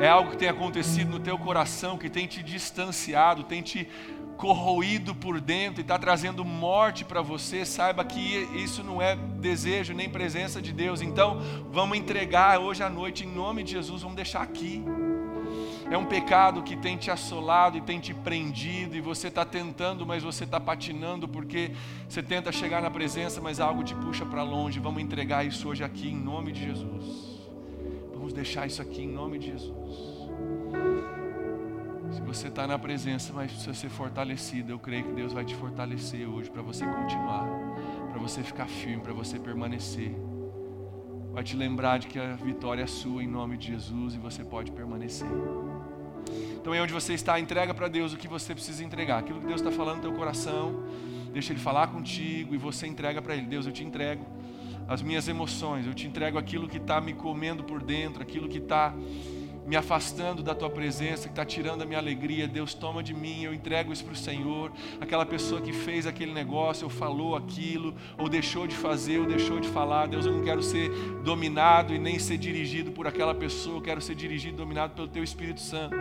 É 0.00 0.08
algo 0.08 0.32
que 0.32 0.36
tem 0.36 0.48
acontecido 0.48 1.10
no 1.10 1.20
teu 1.20 1.38
coração, 1.38 1.96
que 1.96 2.10
tem 2.10 2.26
te 2.26 2.42
distanciado, 2.42 3.44
tem 3.44 3.62
te 3.62 3.88
corroído 4.36 5.14
por 5.14 5.40
dentro 5.40 5.80
e 5.80 5.82
está 5.82 5.98
trazendo 5.98 6.44
morte 6.44 7.04
para 7.04 7.22
você, 7.22 7.64
saiba 7.64 8.04
que 8.04 8.20
isso 8.54 8.84
não 8.84 9.00
é 9.00 9.16
desejo 9.16 9.94
nem 9.94 10.10
presença 10.10 10.60
de 10.60 10.72
Deus. 10.72 11.00
Então, 11.00 11.40
vamos 11.70 11.96
entregar 11.96 12.60
hoje 12.60 12.82
à 12.82 12.90
noite, 12.90 13.24
em 13.24 13.28
nome 13.28 13.62
de 13.62 13.72
Jesus, 13.72 14.02
vamos 14.02 14.16
deixar 14.16 14.42
aqui. 14.42 14.84
É 15.90 15.96
um 15.96 16.04
pecado 16.04 16.62
que 16.62 16.76
tem 16.76 16.96
te 16.96 17.10
assolado 17.10 17.78
e 17.78 17.80
tem 17.80 18.00
te 18.00 18.12
prendido, 18.12 18.96
e 18.96 19.00
você 19.00 19.28
está 19.28 19.44
tentando, 19.44 20.04
mas 20.04 20.22
você 20.22 20.44
está 20.44 20.58
patinando, 20.58 21.28
porque 21.28 21.70
você 22.08 22.22
tenta 22.22 22.50
chegar 22.50 22.82
na 22.82 22.90
presença, 22.90 23.40
mas 23.40 23.60
algo 23.60 23.84
te 23.84 23.94
puxa 23.94 24.26
para 24.26 24.42
longe. 24.42 24.80
Vamos 24.80 25.00
entregar 25.00 25.46
isso 25.46 25.68
hoje 25.68 25.84
aqui 25.84 26.08
em 26.08 26.16
nome 26.16 26.50
de 26.50 26.64
Jesus. 26.64 27.40
Vamos 28.12 28.32
deixar 28.32 28.66
isso 28.66 28.82
aqui 28.82 29.02
em 29.02 29.12
nome 29.12 29.38
de 29.38 29.46
Jesus. 29.46 30.16
Se 32.10 32.20
você 32.22 32.48
está 32.48 32.66
na 32.66 32.78
presença, 32.78 33.32
mas 33.32 33.52
precisa 33.52 33.74
ser 33.74 33.88
fortalecido, 33.88 34.72
eu 34.72 34.78
creio 34.78 35.04
que 35.04 35.12
Deus 35.12 35.32
vai 35.32 35.44
te 35.44 35.54
fortalecer 35.54 36.26
hoje 36.28 36.50
para 36.50 36.62
você 36.62 36.84
continuar, 36.84 37.46
para 38.10 38.20
você 38.20 38.42
ficar 38.42 38.66
firme, 38.66 39.02
para 39.02 39.12
você 39.12 39.38
permanecer. 39.38 40.12
Vai 41.32 41.44
te 41.44 41.54
lembrar 41.54 41.98
de 41.98 42.06
que 42.06 42.18
a 42.18 42.34
vitória 42.34 42.82
é 42.82 42.86
sua 42.86 43.22
em 43.22 43.26
nome 43.26 43.58
de 43.58 43.66
Jesus 43.68 44.14
e 44.14 44.18
você 44.18 44.42
pode 44.42 44.72
permanecer. 44.72 45.28
Então 46.60 46.74
é 46.74 46.80
onde 46.80 46.92
você 46.92 47.14
está, 47.14 47.38
entrega 47.38 47.72
para 47.72 47.88
Deus 47.88 48.12
o 48.12 48.16
que 48.16 48.26
você 48.26 48.54
precisa 48.54 48.84
entregar. 48.84 49.18
Aquilo 49.18 49.40
que 49.40 49.46
Deus 49.46 49.60
está 49.60 49.70
falando 49.70 49.96
no 49.96 50.02
teu 50.02 50.12
coração, 50.12 50.82
deixa 51.32 51.52
Ele 51.52 51.60
falar 51.60 51.88
contigo 51.88 52.54
e 52.54 52.58
você 52.58 52.86
entrega 52.86 53.22
para 53.22 53.36
Ele. 53.36 53.46
Deus, 53.46 53.66
eu 53.66 53.72
te 53.72 53.84
entrego 53.84 54.26
as 54.88 55.02
minhas 55.02 55.26
emoções, 55.28 55.86
eu 55.86 55.94
te 55.94 56.06
entrego 56.06 56.38
aquilo 56.38 56.68
que 56.68 56.76
está 56.76 57.00
me 57.00 57.12
comendo 57.12 57.64
por 57.64 57.82
dentro, 57.82 58.22
aquilo 58.22 58.48
que 58.48 58.58
está 58.58 58.94
me 59.66 59.76
afastando 59.76 60.42
da 60.42 60.54
tua 60.54 60.70
presença, 60.70 61.24
que 61.24 61.32
está 61.32 61.44
tirando 61.44 61.82
a 61.82 61.84
minha 61.84 61.98
alegria. 61.98 62.46
Deus, 62.46 62.72
toma 62.72 63.02
de 63.02 63.12
mim, 63.12 63.42
eu 63.42 63.52
entrego 63.52 63.92
isso 63.92 64.04
para 64.04 64.12
o 64.12 64.16
Senhor. 64.16 64.70
Aquela 65.00 65.26
pessoa 65.26 65.60
que 65.60 65.72
fez 65.72 66.06
aquele 66.06 66.32
negócio, 66.32 66.84
ou 66.84 66.90
falou 66.90 67.34
aquilo, 67.34 67.94
ou 68.16 68.28
deixou 68.28 68.66
de 68.66 68.76
fazer, 68.76 69.18
ou 69.18 69.26
deixou 69.26 69.58
de 69.58 69.68
falar. 69.68 70.06
Deus, 70.06 70.24
eu 70.24 70.32
não 70.32 70.44
quero 70.44 70.62
ser 70.62 70.88
dominado 71.24 71.92
e 71.92 71.98
nem 71.98 72.18
ser 72.18 72.38
dirigido 72.38 72.92
por 72.92 73.08
aquela 73.08 73.34
pessoa, 73.34 73.78
eu 73.78 73.82
quero 73.82 74.00
ser 74.00 74.14
dirigido 74.14 74.54
e 74.54 74.56
dominado 74.56 74.94
pelo 74.94 75.08
teu 75.08 75.24
Espírito 75.24 75.60
Santo. 75.60 75.96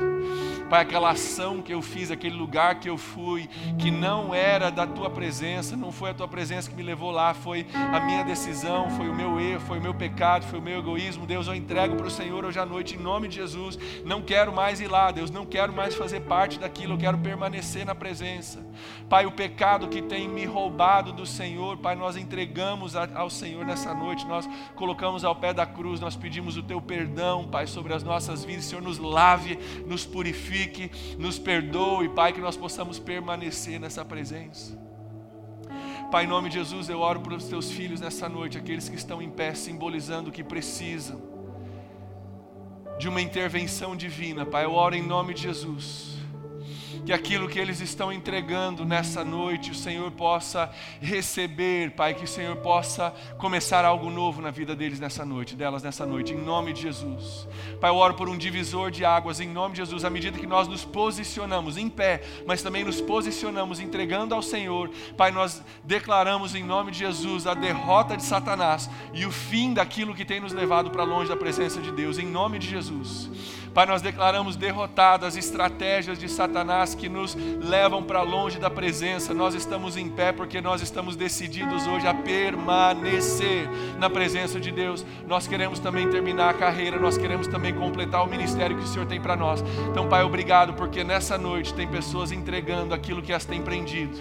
Pai, 0.70 0.84
aquela 0.84 1.12
ação 1.12 1.62
que 1.62 1.74
eu 1.74 1.82
fiz, 1.82 2.12
aquele 2.12 2.36
lugar 2.36 2.80
que 2.80 2.90
eu 2.90 2.98
fui, 2.98 3.50
que 3.80 3.90
não 3.90 4.34
era 4.34 4.70
da 4.70 4.86
tua 4.86 5.10
presença, 5.10 5.76
não 5.76 5.92
foi 5.92 6.12
a 6.12 6.14
tua 6.14 6.28
presença 6.28 6.70
que 6.70 6.76
me 6.76 6.84
levou 6.84 7.10
lá, 7.10 7.34
foi 7.34 7.66
a 7.74 8.00
minha 8.00 8.24
decisão, 8.24 8.92
foi 8.92 9.10
o 9.10 9.16
meu 9.16 9.40
erro, 9.40 9.62
foi 9.62 9.80
o 9.80 9.82
meu 9.82 9.94
pecado, 9.94 10.46
foi 10.46 10.60
o 10.60 10.62
meu 10.62 10.78
egoísmo. 10.78 11.26
Deus, 11.26 11.48
eu 11.48 11.56
entrego 11.56 11.96
para 11.96 12.06
o 12.06 12.12
Senhor 12.12 12.46
hoje 12.46 12.60
à 12.60 12.66
noite, 12.66 12.96
em 12.96 13.00
nome 13.00 13.28
de 13.28 13.36
Jesus. 13.36 13.55
Jesus, 13.56 13.80
não 14.04 14.22
quero 14.22 14.54
mais 14.54 14.82
ir 14.82 14.88
lá, 14.88 15.12
Deus, 15.12 15.32
não 15.32 15.46
quero 15.46 15.72
mais 15.72 15.96
fazer 15.96 16.22
parte 16.22 16.60
daquilo, 16.60 16.94
eu 16.94 16.98
quero 16.98 17.18
permanecer 17.18 17.86
na 17.86 17.96
presença. 17.96 18.66
Pai, 19.10 19.26
o 19.26 19.32
pecado 19.32 19.88
que 19.88 20.02
tem 20.02 20.28
me 20.28 20.46
roubado 20.46 21.14
do 21.14 21.26
Senhor, 21.26 21.78
Pai, 21.78 21.96
nós 21.96 22.18
entregamos 22.18 22.96
ao 22.96 23.30
Senhor 23.30 23.66
nessa 23.66 23.94
noite, 23.94 24.26
nós 24.26 24.48
colocamos 24.76 25.24
ao 25.24 25.36
pé 25.36 25.54
da 25.54 25.66
cruz, 25.66 26.00
nós 26.00 26.16
pedimos 26.16 26.58
o 26.58 26.64
teu 26.64 26.82
perdão, 26.82 27.48
Pai, 27.48 27.66
sobre 27.66 27.94
as 27.94 28.04
nossas 28.04 28.44
vidas, 28.44 28.66
Senhor, 28.66 28.82
nos 28.82 28.98
lave, 28.98 29.58
nos 29.88 30.06
purifique, 30.06 30.92
nos 31.18 31.40
perdoe, 31.40 32.10
Pai, 32.10 32.34
que 32.34 32.42
nós 32.42 32.58
possamos 32.58 33.00
permanecer 33.00 33.80
nessa 33.80 34.04
presença. 34.04 34.78
Pai, 36.12 36.26
em 36.26 36.28
nome 36.28 36.50
de 36.50 36.56
Jesus, 36.56 36.88
eu 36.88 37.00
oro 37.00 37.20
para 37.20 37.34
os 37.34 37.46
teus 37.46 37.72
filhos 37.72 38.00
nessa 38.00 38.30
noite, 38.30 38.58
aqueles 38.58 38.88
que 38.88 38.96
estão 38.96 39.22
em 39.22 39.30
pé, 39.30 39.54
simbolizando 39.56 40.30
o 40.30 40.32
que 40.32 40.44
precisam 40.44 41.35
de 42.98 43.08
uma 43.08 43.22
intervenção 43.22 43.96
divina. 43.96 44.46
Pai, 44.46 44.66
eu 44.66 44.74
oro 44.74 44.96
em 44.96 45.06
nome 45.06 45.34
de 45.34 45.44
Jesus 45.44 46.15
que 47.06 47.14
aquilo 47.14 47.48
que 47.48 47.60
eles 47.60 47.80
estão 47.82 48.12
entregando 48.12 48.84
nessa 48.84 49.24
noite, 49.24 49.70
o 49.70 49.76
Senhor 49.76 50.10
possa 50.12 50.72
receber, 51.00 51.92
Pai, 51.92 52.16
que 52.16 52.24
o 52.24 52.28
Senhor 52.28 52.56
possa 52.58 53.14
começar 53.38 53.86
algo 53.86 54.10
novo 54.10 54.42
na 54.42 54.50
vida 54.50 54.76
deles 54.76 55.00
nessa 55.00 55.24
noite, 55.24 55.56
delas 55.56 55.84
nessa 55.84 56.06
noite, 56.06 56.34
em 56.34 56.38
nome 56.38 56.74
de 56.74 56.82
Jesus. 56.82 57.48
Pai, 57.80 57.92
eu 57.92 57.96
oro 57.96 58.16
por 58.16 58.28
um 58.28 58.36
divisor 58.36 58.90
de 58.90 59.06
águas, 59.06 59.40
em 59.40 59.48
nome 59.48 59.74
de 59.74 59.82
Jesus, 59.82 60.04
à 60.04 60.10
medida 60.10 60.40
que 60.40 60.48
nós 60.48 60.68
nos 60.68 60.84
posicionamos 60.84 61.78
em 61.78 61.88
pé, 61.90 62.24
mas 62.46 62.64
também 62.64 62.84
nos 62.84 63.00
posicionamos 63.00 63.80
entregando 63.80 64.34
ao 64.34 64.42
Senhor, 64.42 64.90
Pai, 65.16 65.32
nós 65.32 65.62
declaramos 65.84 66.56
em 66.56 66.64
nome 66.64 66.92
de 66.92 67.00
Jesus 67.00 67.46
a 67.46 67.54
derrota 67.54 68.18
de 68.18 68.24
Satanás 68.24 68.90
e 69.14 69.26
o 69.26 69.32
fim 69.32 69.74
daquilo 69.76 70.16
que 70.16 70.26
tem 70.26 70.40
nos 70.40 70.54
levado 70.54 70.90
para 70.90 71.04
longe 71.04 71.30
da 71.30 71.36
presença 71.36 71.80
de 71.80 71.92
Deus, 71.92 72.18
em 72.18 72.26
nome 72.26 72.58
de 72.58 72.68
Jesus. 72.68 73.30
Pai, 73.76 73.86
nós 73.86 74.02
declaramos 74.02 74.56
derrotadas 74.56 75.28
as 75.28 75.36
estratégias 75.36 76.18
de 76.18 76.30
Satanás 76.30 76.96
que 76.96 77.10
nos 77.10 77.36
levam 77.36 78.02
para 78.02 78.22
longe 78.22 78.58
da 78.58 78.70
presença. 78.70 79.34
Nós 79.34 79.54
estamos 79.54 79.98
em 79.98 80.08
pé 80.08 80.32
porque 80.32 80.62
nós 80.62 80.82
estamos 80.82 81.18
decididos 81.18 81.86
hoje 81.86 82.08
a 82.08 82.14
permanecer 82.14 83.68
na 83.98 84.10
presença 84.10 84.62
de 84.62 84.72
Deus. 84.72 85.06
Nós 85.28 85.46
queremos 85.46 85.78
também 85.78 86.10
terminar 86.10 86.52
a 86.52 86.54
carreira, 86.54 86.98
nós 86.98 87.18
queremos 87.18 87.48
também 87.48 87.74
completar 87.74 88.24
o 88.24 88.30
ministério 88.30 88.78
que 88.78 88.84
o 88.86 88.88
Senhor 88.88 89.08
tem 89.08 89.20
para 89.20 89.36
nós. 89.36 89.62
Então, 89.92 90.08
Pai, 90.08 90.24
obrigado 90.24 90.74
porque 90.76 91.04
nessa 91.04 91.38
noite 91.38 91.74
tem 91.74 91.86
pessoas 91.86 92.32
entregando 92.32 92.94
aquilo 92.94 93.22
que 93.22 93.34
as 93.34 93.44
tem 93.44 93.62
prendido. 93.62 94.18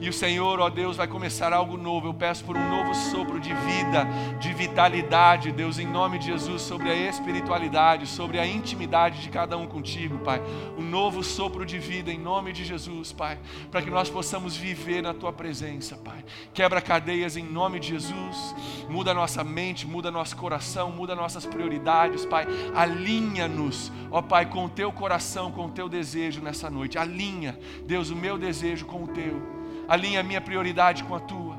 E 0.00 0.08
o 0.08 0.14
Senhor, 0.14 0.60
ó 0.60 0.70
Deus, 0.70 0.96
vai 0.96 1.06
começar 1.06 1.52
algo 1.52 1.76
novo. 1.76 2.06
Eu 2.06 2.14
peço 2.14 2.42
por 2.42 2.56
um 2.56 2.70
novo 2.70 2.94
sopro 2.94 3.38
de 3.38 3.52
vida, 3.52 4.08
de 4.40 4.54
vitalidade, 4.54 5.52
Deus, 5.52 5.78
em 5.78 5.86
nome 5.86 6.18
de 6.18 6.24
Jesus, 6.28 6.62
sobre 6.62 6.88
a 6.88 6.96
espiritualidade, 6.96 8.06
sobre 8.06 8.38
a 8.38 8.46
intimidade 8.46 8.93
intimidade 8.94 9.22
de 9.22 9.28
cada 9.28 9.56
um 9.56 9.66
contigo, 9.66 10.18
Pai. 10.18 10.40
Um 10.78 10.82
novo 10.82 11.22
sopro 11.22 11.66
de 11.66 11.78
vida 11.78 12.12
em 12.12 12.18
nome 12.18 12.52
de 12.52 12.64
Jesus, 12.64 13.12
Pai. 13.12 13.38
Para 13.70 13.82
que 13.82 13.90
nós 13.90 14.08
possamos 14.08 14.56
viver 14.56 15.02
na 15.02 15.12
Tua 15.12 15.32
presença, 15.32 15.96
Pai. 15.96 16.24
Quebra 16.52 16.80
cadeias 16.80 17.36
em 17.36 17.44
nome 17.44 17.80
de 17.80 17.88
Jesus. 17.88 18.54
Muda 18.88 19.12
nossa 19.12 19.42
mente, 19.42 19.86
muda 19.86 20.10
nosso 20.10 20.36
coração, 20.36 20.92
muda 20.92 21.14
nossas 21.14 21.44
prioridades, 21.44 22.24
Pai. 22.24 22.46
Alinha-nos, 22.74 23.90
ó 24.10 24.22
Pai, 24.22 24.46
com 24.46 24.66
o 24.66 24.68
Teu 24.68 24.92
coração, 24.92 25.50
com 25.50 25.66
o 25.66 25.70
Teu 25.70 25.88
desejo 25.88 26.40
nessa 26.40 26.70
noite. 26.70 26.96
Alinha, 26.96 27.58
Deus, 27.84 28.10
o 28.10 28.16
meu 28.16 28.38
desejo 28.38 28.86
com 28.86 29.02
o 29.02 29.08
Teu. 29.08 29.42
Alinha 29.88 30.20
a 30.20 30.22
minha 30.22 30.40
prioridade 30.40 31.02
com 31.02 31.14
a 31.14 31.20
Tua. 31.20 31.56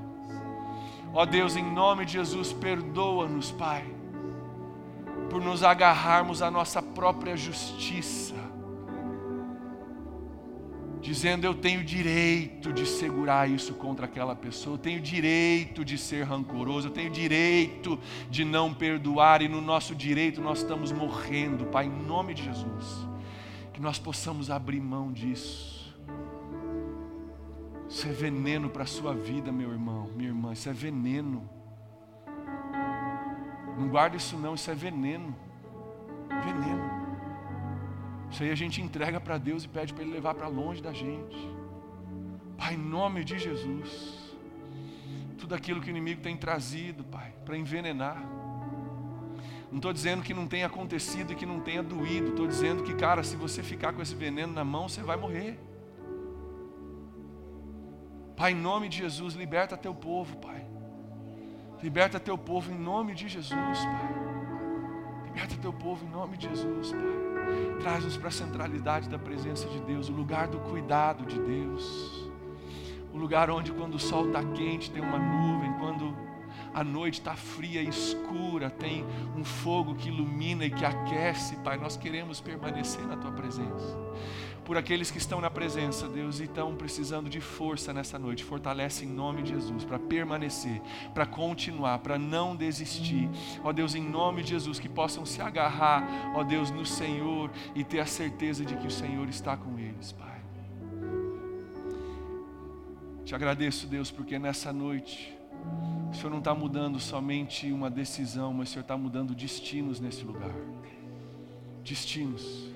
Ó 1.14 1.26
Deus, 1.26 1.56
em 1.56 1.64
nome 1.64 2.06
de 2.06 2.14
Jesus, 2.14 2.54
perdoa-nos, 2.54 3.52
Pai 3.52 3.95
por 5.30 5.42
nos 5.42 5.64
agarrarmos 5.64 6.42
à 6.42 6.50
nossa 6.50 6.82
própria 6.82 7.36
justiça, 7.36 8.36
dizendo: 11.02 11.46
Eu 11.46 11.54
tenho 11.54 11.84
direito 11.84 12.74
de 12.74 12.86
segurar 12.86 13.50
isso 13.50 13.74
contra 13.76 14.06
aquela 14.06 14.36
pessoa, 14.36 14.76
eu 14.76 14.80
tenho 14.80 15.02
direito 15.02 15.86
de 15.86 15.98
ser 15.98 16.24
rancoroso, 16.24 16.88
eu 16.88 16.92
tenho 16.92 17.10
direito 17.10 18.00
de 18.30 18.44
não 18.44 18.74
perdoar, 18.74 19.42
e 19.42 19.48
no 19.48 19.62
nosso 19.62 19.94
direito 19.96 20.42
nós 20.42 20.60
estamos 20.60 20.92
morrendo, 20.92 21.66
Pai, 21.66 21.86
em 21.86 22.06
nome 22.06 22.34
de 22.34 22.44
Jesus, 22.44 23.08
que 23.74 23.82
nós 23.82 24.00
possamos 24.00 24.50
abrir 24.50 24.82
mão 24.82 25.12
disso. 25.12 25.76
Isso 27.88 28.08
é 28.08 28.12
veneno 28.12 28.70
para 28.70 28.84
a 28.84 28.88
sua 28.88 29.14
vida, 29.14 29.52
meu 29.52 29.72
irmão, 29.72 30.10
minha 30.16 30.30
irmã, 30.30 30.54
isso 30.54 30.68
é 30.68 30.74
veneno. 30.74 31.50
Não 33.78 33.90
guarda 33.90 34.16
isso 34.16 34.38
não, 34.38 34.56
isso 34.56 34.70
é 34.72 34.76
veneno. 34.76 35.36
Veneno. 36.30 36.96
Isso 38.32 38.44
aí 38.44 38.52
a 38.52 38.56
gente 38.56 38.82
entrega 38.82 39.20
para 39.20 39.38
Deus 39.38 39.64
e 39.64 39.68
pede 39.68 39.94
para 39.94 40.04
Ele 40.04 40.14
levar 40.14 40.34
para 40.34 40.48
longe 40.48 40.82
da 40.82 40.94
gente. 40.94 41.38
Pai, 42.58 42.74
em 42.74 42.78
nome 42.78 43.24
de 43.24 43.38
Jesus. 43.38 44.36
Tudo 45.38 45.54
aquilo 45.54 45.82
que 45.82 45.90
o 45.90 45.92
inimigo 45.92 46.22
tem 46.22 46.36
trazido, 46.36 47.04
Pai, 47.04 47.34
para 47.44 47.58
envenenar. 47.58 48.22
Não 49.70 49.78
estou 49.78 49.92
dizendo 49.92 50.24
que 50.24 50.34
não 50.34 50.48
tenha 50.48 50.68
acontecido 50.68 51.34
e 51.34 51.36
que 51.36 51.46
não 51.46 51.60
tenha 51.60 51.84
doído. 51.84 52.30
Estou 52.30 52.48
dizendo 52.48 52.84
que, 52.84 52.94
cara, 52.94 53.24
se 53.24 53.36
você 53.36 53.62
ficar 53.62 53.94
com 53.94 54.02
esse 54.02 54.16
veneno 54.16 54.54
na 54.54 54.64
mão, 54.64 54.88
você 54.88 55.02
vai 55.02 55.18
morrer. 55.18 55.60
Pai, 58.38 58.52
em 58.52 58.56
nome 58.56 58.90
de 58.90 58.98
Jesus, 58.98 59.34
liberta 59.34 59.78
teu 59.78 59.94
povo, 59.94 60.38
Pai. 60.38 60.66
Liberta 61.84 62.20
teu 62.20 62.38
povo 62.38 62.72
em 62.72 62.78
nome 62.78 63.14
de 63.14 63.28
Jesus, 63.28 63.52
Pai. 63.52 64.16
Liberta 65.26 65.56
teu 65.62 65.74
povo 65.74 66.06
em 66.06 66.10
nome 66.10 66.38
de 66.38 66.48
Jesus, 66.48 66.92
Pai. 66.92 67.80
Traz-nos 67.82 68.18
para 68.18 68.30
a 68.30 68.32
centralidade 68.32 69.10
da 69.10 69.20
presença 69.20 69.68
de 69.68 69.80
Deus, 69.82 70.10
o 70.10 70.14
lugar 70.14 70.48
do 70.48 70.60
cuidado 70.60 71.26
de 71.26 71.40
Deus. 71.40 72.30
O 73.14 73.18
lugar 73.18 73.50
onde, 73.50 73.72
quando 73.72 73.96
o 73.96 74.00
sol 74.00 74.28
está 74.28 74.44
quente, 74.44 74.92
tem 74.92 75.02
uma 75.02 75.20
nuvem, 75.20 75.74
quando 75.74 76.16
a 76.74 76.84
noite 76.84 77.20
está 77.20 77.36
fria 77.36 77.82
e 77.82 77.88
escura, 77.88 78.70
tem 78.70 79.06
um 79.36 79.44
fogo 79.44 79.96
que 79.96 80.10
ilumina 80.10 80.66
e 80.66 80.70
que 80.70 80.86
aquece, 80.86 81.56
Pai. 81.58 81.78
Nós 81.78 81.96
queremos 81.96 82.42
permanecer 82.42 83.06
na 83.06 83.16
tua 83.16 83.32
presença 83.32 83.98
por 84.66 84.76
aqueles 84.76 85.11
que 85.11 85.20
estão 85.20 85.39
na 85.39 85.49
presença, 85.49 86.07
Deus, 86.07 86.39
e 86.39 86.45
estão 86.45 86.76
precisando 86.76 87.30
de 87.30 87.39
força 87.39 87.93
nessa 87.93 88.18
noite. 88.18 88.43
Fortalece 88.43 89.05
em 89.05 89.07
nome 89.07 89.43
de 89.43 89.51
Jesus 89.51 89.86
para 89.86 89.99
permanecer, 89.99 90.82
para 91.13 91.26
continuar, 91.26 91.99
para 91.99 92.18
não 92.18 92.55
desistir. 92.55 93.30
Ó 93.63 93.72
Deus, 93.72 93.93
em 93.93 94.01
nome 94.01 94.41
de 94.41 94.49
Jesus, 94.49 94.80
que 94.80 94.89
possam 94.89 95.26
se 95.26 95.41
agarrar, 95.41 96.34
ó 96.36 96.43
Deus, 96.43 96.72
no 96.72 96.86
Senhor 96.86 97.51
e 97.76 97.84
ter 97.84 97.99
a 97.99 98.05
certeza 98.05 98.66
de 98.66 98.76
que 98.76 98.88
o 98.88 98.91
Senhor 98.91 99.30
está 99.30 99.55
com 99.55 99.78
eles, 99.78 100.11
Pai. 100.11 100.41
Te 103.24 103.36
agradeço, 103.36 103.88
Deus, 103.88 104.09
porque 104.09 104.38
nessa 104.39 104.74
noite 104.74 105.36
o 106.11 106.16
Senhor 106.16 106.32
não 106.32 106.39
está 106.39 106.55
mudando 106.55 106.99
somente 106.99 107.72
uma 107.72 107.89
decisão, 107.89 108.51
mas 108.53 108.70
o 108.70 108.72
Senhor 108.74 108.82
está 108.82 108.97
mudando 108.97 109.36
destinos 109.36 109.99
nesse 109.99 110.24
lugar. 110.24 110.53
Destinos 111.84 112.75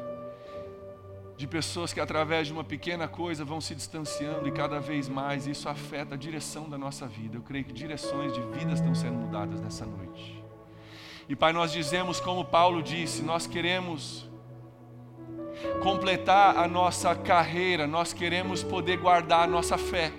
de 1.39 1.47
pessoas 1.47 1.93
que 1.93 2.01
através 2.01 2.47
de 2.47 2.51
uma 2.51 2.65
pequena 2.65 3.07
coisa 3.07 3.45
vão 3.45 3.61
se 3.61 3.73
distanciando 3.73 4.45
e 4.45 4.51
cada 4.51 4.77
vez 4.77 5.07
mais 5.07 5.47
isso 5.47 5.69
afeta 5.69 6.15
a 6.15 6.17
direção 6.17 6.69
da 6.69 6.77
nossa 6.77 7.07
vida. 7.07 7.37
Eu 7.37 7.41
creio 7.41 7.63
que 7.63 7.71
direções 7.71 8.33
de 8.33 8.41
vidas 8.41 8.79
estão 8.79 8.93
sendo 8.93 9.13
mudadas 9.13 9.61
nessa 9.61 9.85
noite. 9.85 10.43
E 11.29 11.37
Pai, 11.37 11.53
nós 11.53 11.71
dizemos 11.71 12.19
como 12.19 12.43
Paulo 12.43 12.83
disse, 12.83 13.21
nós 13.21 13.47
queremos 13.47 14.29
completar 15.81 16.57
a 16.57 16.67
nossa 16.67 17.15
carreira, 17.15 17.87
nós 17.87 18.11
queremos 18.11 18.61
poder 18.61 18.97
guardar 18.97 19.43
a 19.45 19.47
nossa 19.47 19.77
fé. 19.77 20.11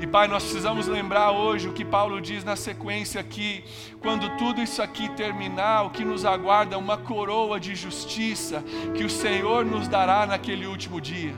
E 0.00 0.06
Pai, 0.06 0.26
nós 0.26 0.42
precisamos 0.42 0.86
lembrar 0.86 1.30
hoje 1.30 1.68
o 1.68 1.72
que 1.72 1.84
Paulo 1.84 2.20
diz 2.20 2.44
na 2.44 2.56
sequência 2.56 3.20
aqui, 3.20 3.64
quando 4.00 4.36
tudo 4.36 4.60
isso 4.60 4.82
aqui 4.82 5.08
terminar, 5.10 5.82
o 5.82 5.90
que 5.90 6.04
nos 6.04 6.24
aguarda 6.24 6.74
é 6.74 6.78
uma 6.78 6.96
coroa 6.96 7.60
de 7.60 7.74
justiça 7.74 8.62
que 8.94 9.04
o 9.04 9.10
Senhor 9.10 9.64
nos 9.64 9.86
dará 9.86 10.26
naquele 10.26 10.66
último 10.66 11.00
dia. 11.00 11.34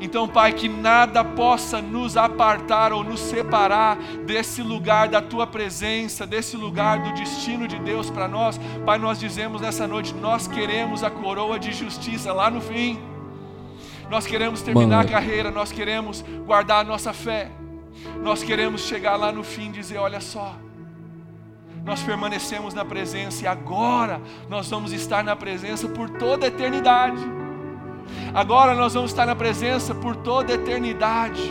Então, 0.00 0.28
Pai, 0.28 0.52
que 0.52 0.68
nada 0.68 1.24
possa 1.24 1.80
nos 1.80 2.16
apartar 2.16 2.92
ou 2.92 3.02
nos 3.02 3.20
separar 3.20 3.96
desse 4.26 4.62
lugar 4.62 5.08
da 5.08 5.22
tua 5.22 5.46
presença, 5.46 6.26
desse 6.26 6.56
lugar 6.56 6.98
do 6.98 7.12
destino 7.14 7.66
de 7.66 7.78
Deus 7.78 8.10
para 8.10 8.28
nós. 8.28 8.58
Pai, 8.84 8.98
nós 8.98 9.18
dizemos 9.18 9.60
nessa 9.60 9.86
noite: 9.86 10.14
nós 10.14 10.46
queremos 10.46 11.02
a 11.02 11.10
coroa 11.10 11.58
de 11.58 11.72
justiça 11.72 12.32
lá 12.32 12.50
no 12.50 12.60
fim. 12.60 12.98
Nós 14.10 14.26
queremos 14.26 14.60
terminar 14.60 14.98
Mano. 14.98 15.08
a 15.08 15.12
carreira, 15.12 15.50
nós 15.50 15.72
queremos 15.72 16.22
guardar 16.44 16.80
a 16.80 16.84
nossa 16.84 17.12
fé. 17.12 17.50
Nós 18.22 18.42
queremos 18.42 18.82
chegar 18.82 19.16
lá 19.16 19.32
no 19.32 19.42
fim 19.42 19.68
e 19.68 19.72
dizer: 19.72 19.98
olha 19.98 20.20
só, 20.20 20.56
nós 21.84 22.02
permanecemos 22.02 22.74
na 22.74 22.84
presença 22.84 23.44
e 23.44 23.46
agora 23.46 24.20
nós 24.48 24.68
vamos 24.68 24.92
estar 24.92 25.22
na 25.22 25.36
presença 25.36 25.88
por 25.88 26.10
toda 26.10 26.46
a 26.46 26.48
eternidade. 26.48 27.22
Agora 28.34 28.74
nós 28.74 28.94
vamos 28.94 29.10
estar 29.10 29.26
na 29.26 29.34
presença 29.34 29.94
por 29.94 30.16
toda 30.16 30.52
a 30.52 30.56
eternidade. 30.56 31.42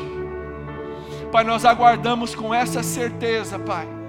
Pai, 1.31 1.43
nós 1.43 1.65
aguardamos 1.65 2.35
com 2.35 2.53
essa 2.53 2.83
certeza, 2.83 3.57
Pai 3.57 4.02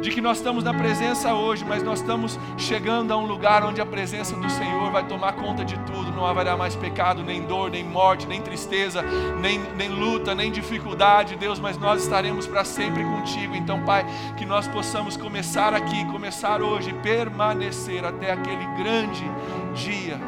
de 0.00 0.10
que 0.10 0.20
nós 0.20 0.38
estamos 0.38 0.64
na 0.64 0.72
presença 0.72 1.34
hoje, 1.34 1.64
mas 1.64 1.82
nós 1.82 2.00
estamos 2.00 2.38
chegando 2.56 3.12
a 3.12 3.16
um 3.16 3.26
lugar 3.26 3.64
onde 3.64 3.80
a 3.80 3.86
presença 3.86 4.34
do 4.36 4.48
Senhor 4.48 4.90
vai 4.90 5.06
tomar 5.06 5.34
conta 5.34 5.64
de 5.64 5.78
tudo, 5.80 6.10
não 6.10 6.24
haverá 6.24 6.56
mais 6.56 6.74
pecado, 6.74 7.22
nem 7.22 7.42
dor, 7.42 7.70
nem 7.70 7.84
morte, 7.84 8.26
nem 8.26 8.40
tristeza, 8.40 9.02
nem, 9.40 9.58
nem 9.76 9.88
luta, 9.88 10.34
nem 10.34 10.50
dificuldade, 10.50 11.36
Deus, 11.36 11.58
mas 11.58 11.76
nós 11.76 12.02
estaremos 12.02 12.46
para 12.46 12.64
sempre 12.64 13.04
contigo. 13.04 13.54
Então, 13.54 13.84
Pai, 13.84 14.06
que 14.36 14.46
nós 14.46 14.66
possamos 14.66 15.16
começar 15.16 15.74
aqui, 15.74 16.04
começar 16.06 16.62
hoje, 16.62 16.92
permanecer 17.02 18.04
até 18.04 18.32
aquele 18.32 18.64
grande 18.76 19.24
dia 19.74 20.18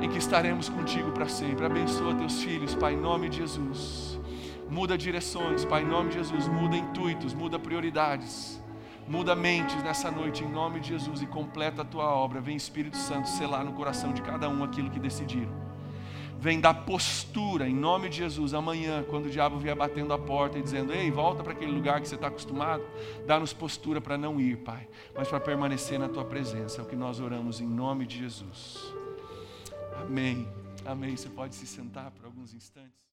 em 0.00 0.08
que 0.08 0.18
estaremos 0.18 0.68
contigo 0.68 1.10
para 1.10 1.28
sempre. 1.28 1.64
Abençoa 1.64 2.14
teus 2.14 2.42
filhos, 2.42 2.74
Pai, 2.74 2.94
em 2.94 3.00
nome 3.00 3.28
de 3.28 3.38
Jesus. 3.38 4.18
Muda 4.70 4.98
direções, 4.98 5.64
Pai, 5.64 5.82
em 5.82 5.86
nome 5.86 6.10
de 6.10 6.16
Jesus. 6.16 6.46
Muda 6.46 6.76
intuitos, 6.76 7.34
muda 7.34 7.58
prioridades. 7.58 8.57
Muda 9.08 9.34
mentes 9.34 9.82
nessa 9.82 10.10
noite, 10.10 10.44
em 10.44 10.48
nome 10.50 10.80
de 10.80 10.88
Jesus, 10.88 11.22
e 11.22 11.26
completa 11.26 11.80
a 11.80 11.84
tua 11.84 12.04
obra. 12.04 12.42
Vem, 12.42 12.56
Espírito 12.56 12.98
Santo, 12.98 13.26
selar 13.26 13.64
no 13.64 13.72
coração 13.72 14.12
de 14.12 14.20
cada 14.20 14.50
um 14.50 14.62
aquilo 14.62 14.90
que 14.90 15.00
decidiram. 15.00 15.68
Vem 16.38 16.60
dar 16.60 16.74
postura, 16.84 17.66
em 17.66 17.74
nome 17.74 18.10
de 18.10 18.18
Jesus, 18.18 18.52
amanhã, 18.52 19.02
quando 19.08 19.26
o 19.26 19.30
diabo 19.30 19.58
vier 19.58 19.74
batendo 19.74 20.12
a 20.12 20.18
porta 20.18 20.58
e 20.58 20.62
dizendo: 20.62 20.92
Ei, 20.92 21.10
volta 21.10 21.42
para 21.42 21.52
aquele 21.52 21.72
lugar 21.72 22.00
que 22.00 22.08
você 22.08 22.16
está 22.16 22.28
acostumado. 22.28 22.84
Dá-nos 23.26 23.52
postura 23.52 24.00
para 24.00 24.18
não 24.18 24.38
ir, 24.38 24.58
Pai, 24.58 24.86
mas 25.16 25.26
para 25.26 25.40
permanecer 25.40 25.98
na 25.98 26.08
tua 26.08 26.24
presença. 26.24 26.80
É 26.80 26.84
o 26.84 26.86
que 26.86 26.94
nós 26.94 27.18
oramos 27.18 27.60
em 27.60 27.66
nome 27.66 28.06
de 28.06 28.18
Jesus. 28.18 28.94
Amém. 30.00 30.46
Amém. 30.84 31.16
Você 31.16 31.28
pode 31.28 31.54
se 31.54 31.66
sentar 31.66 32.10
por 32.10 32.26
alguns 32.26 32.54
instantes. 32.54 32.98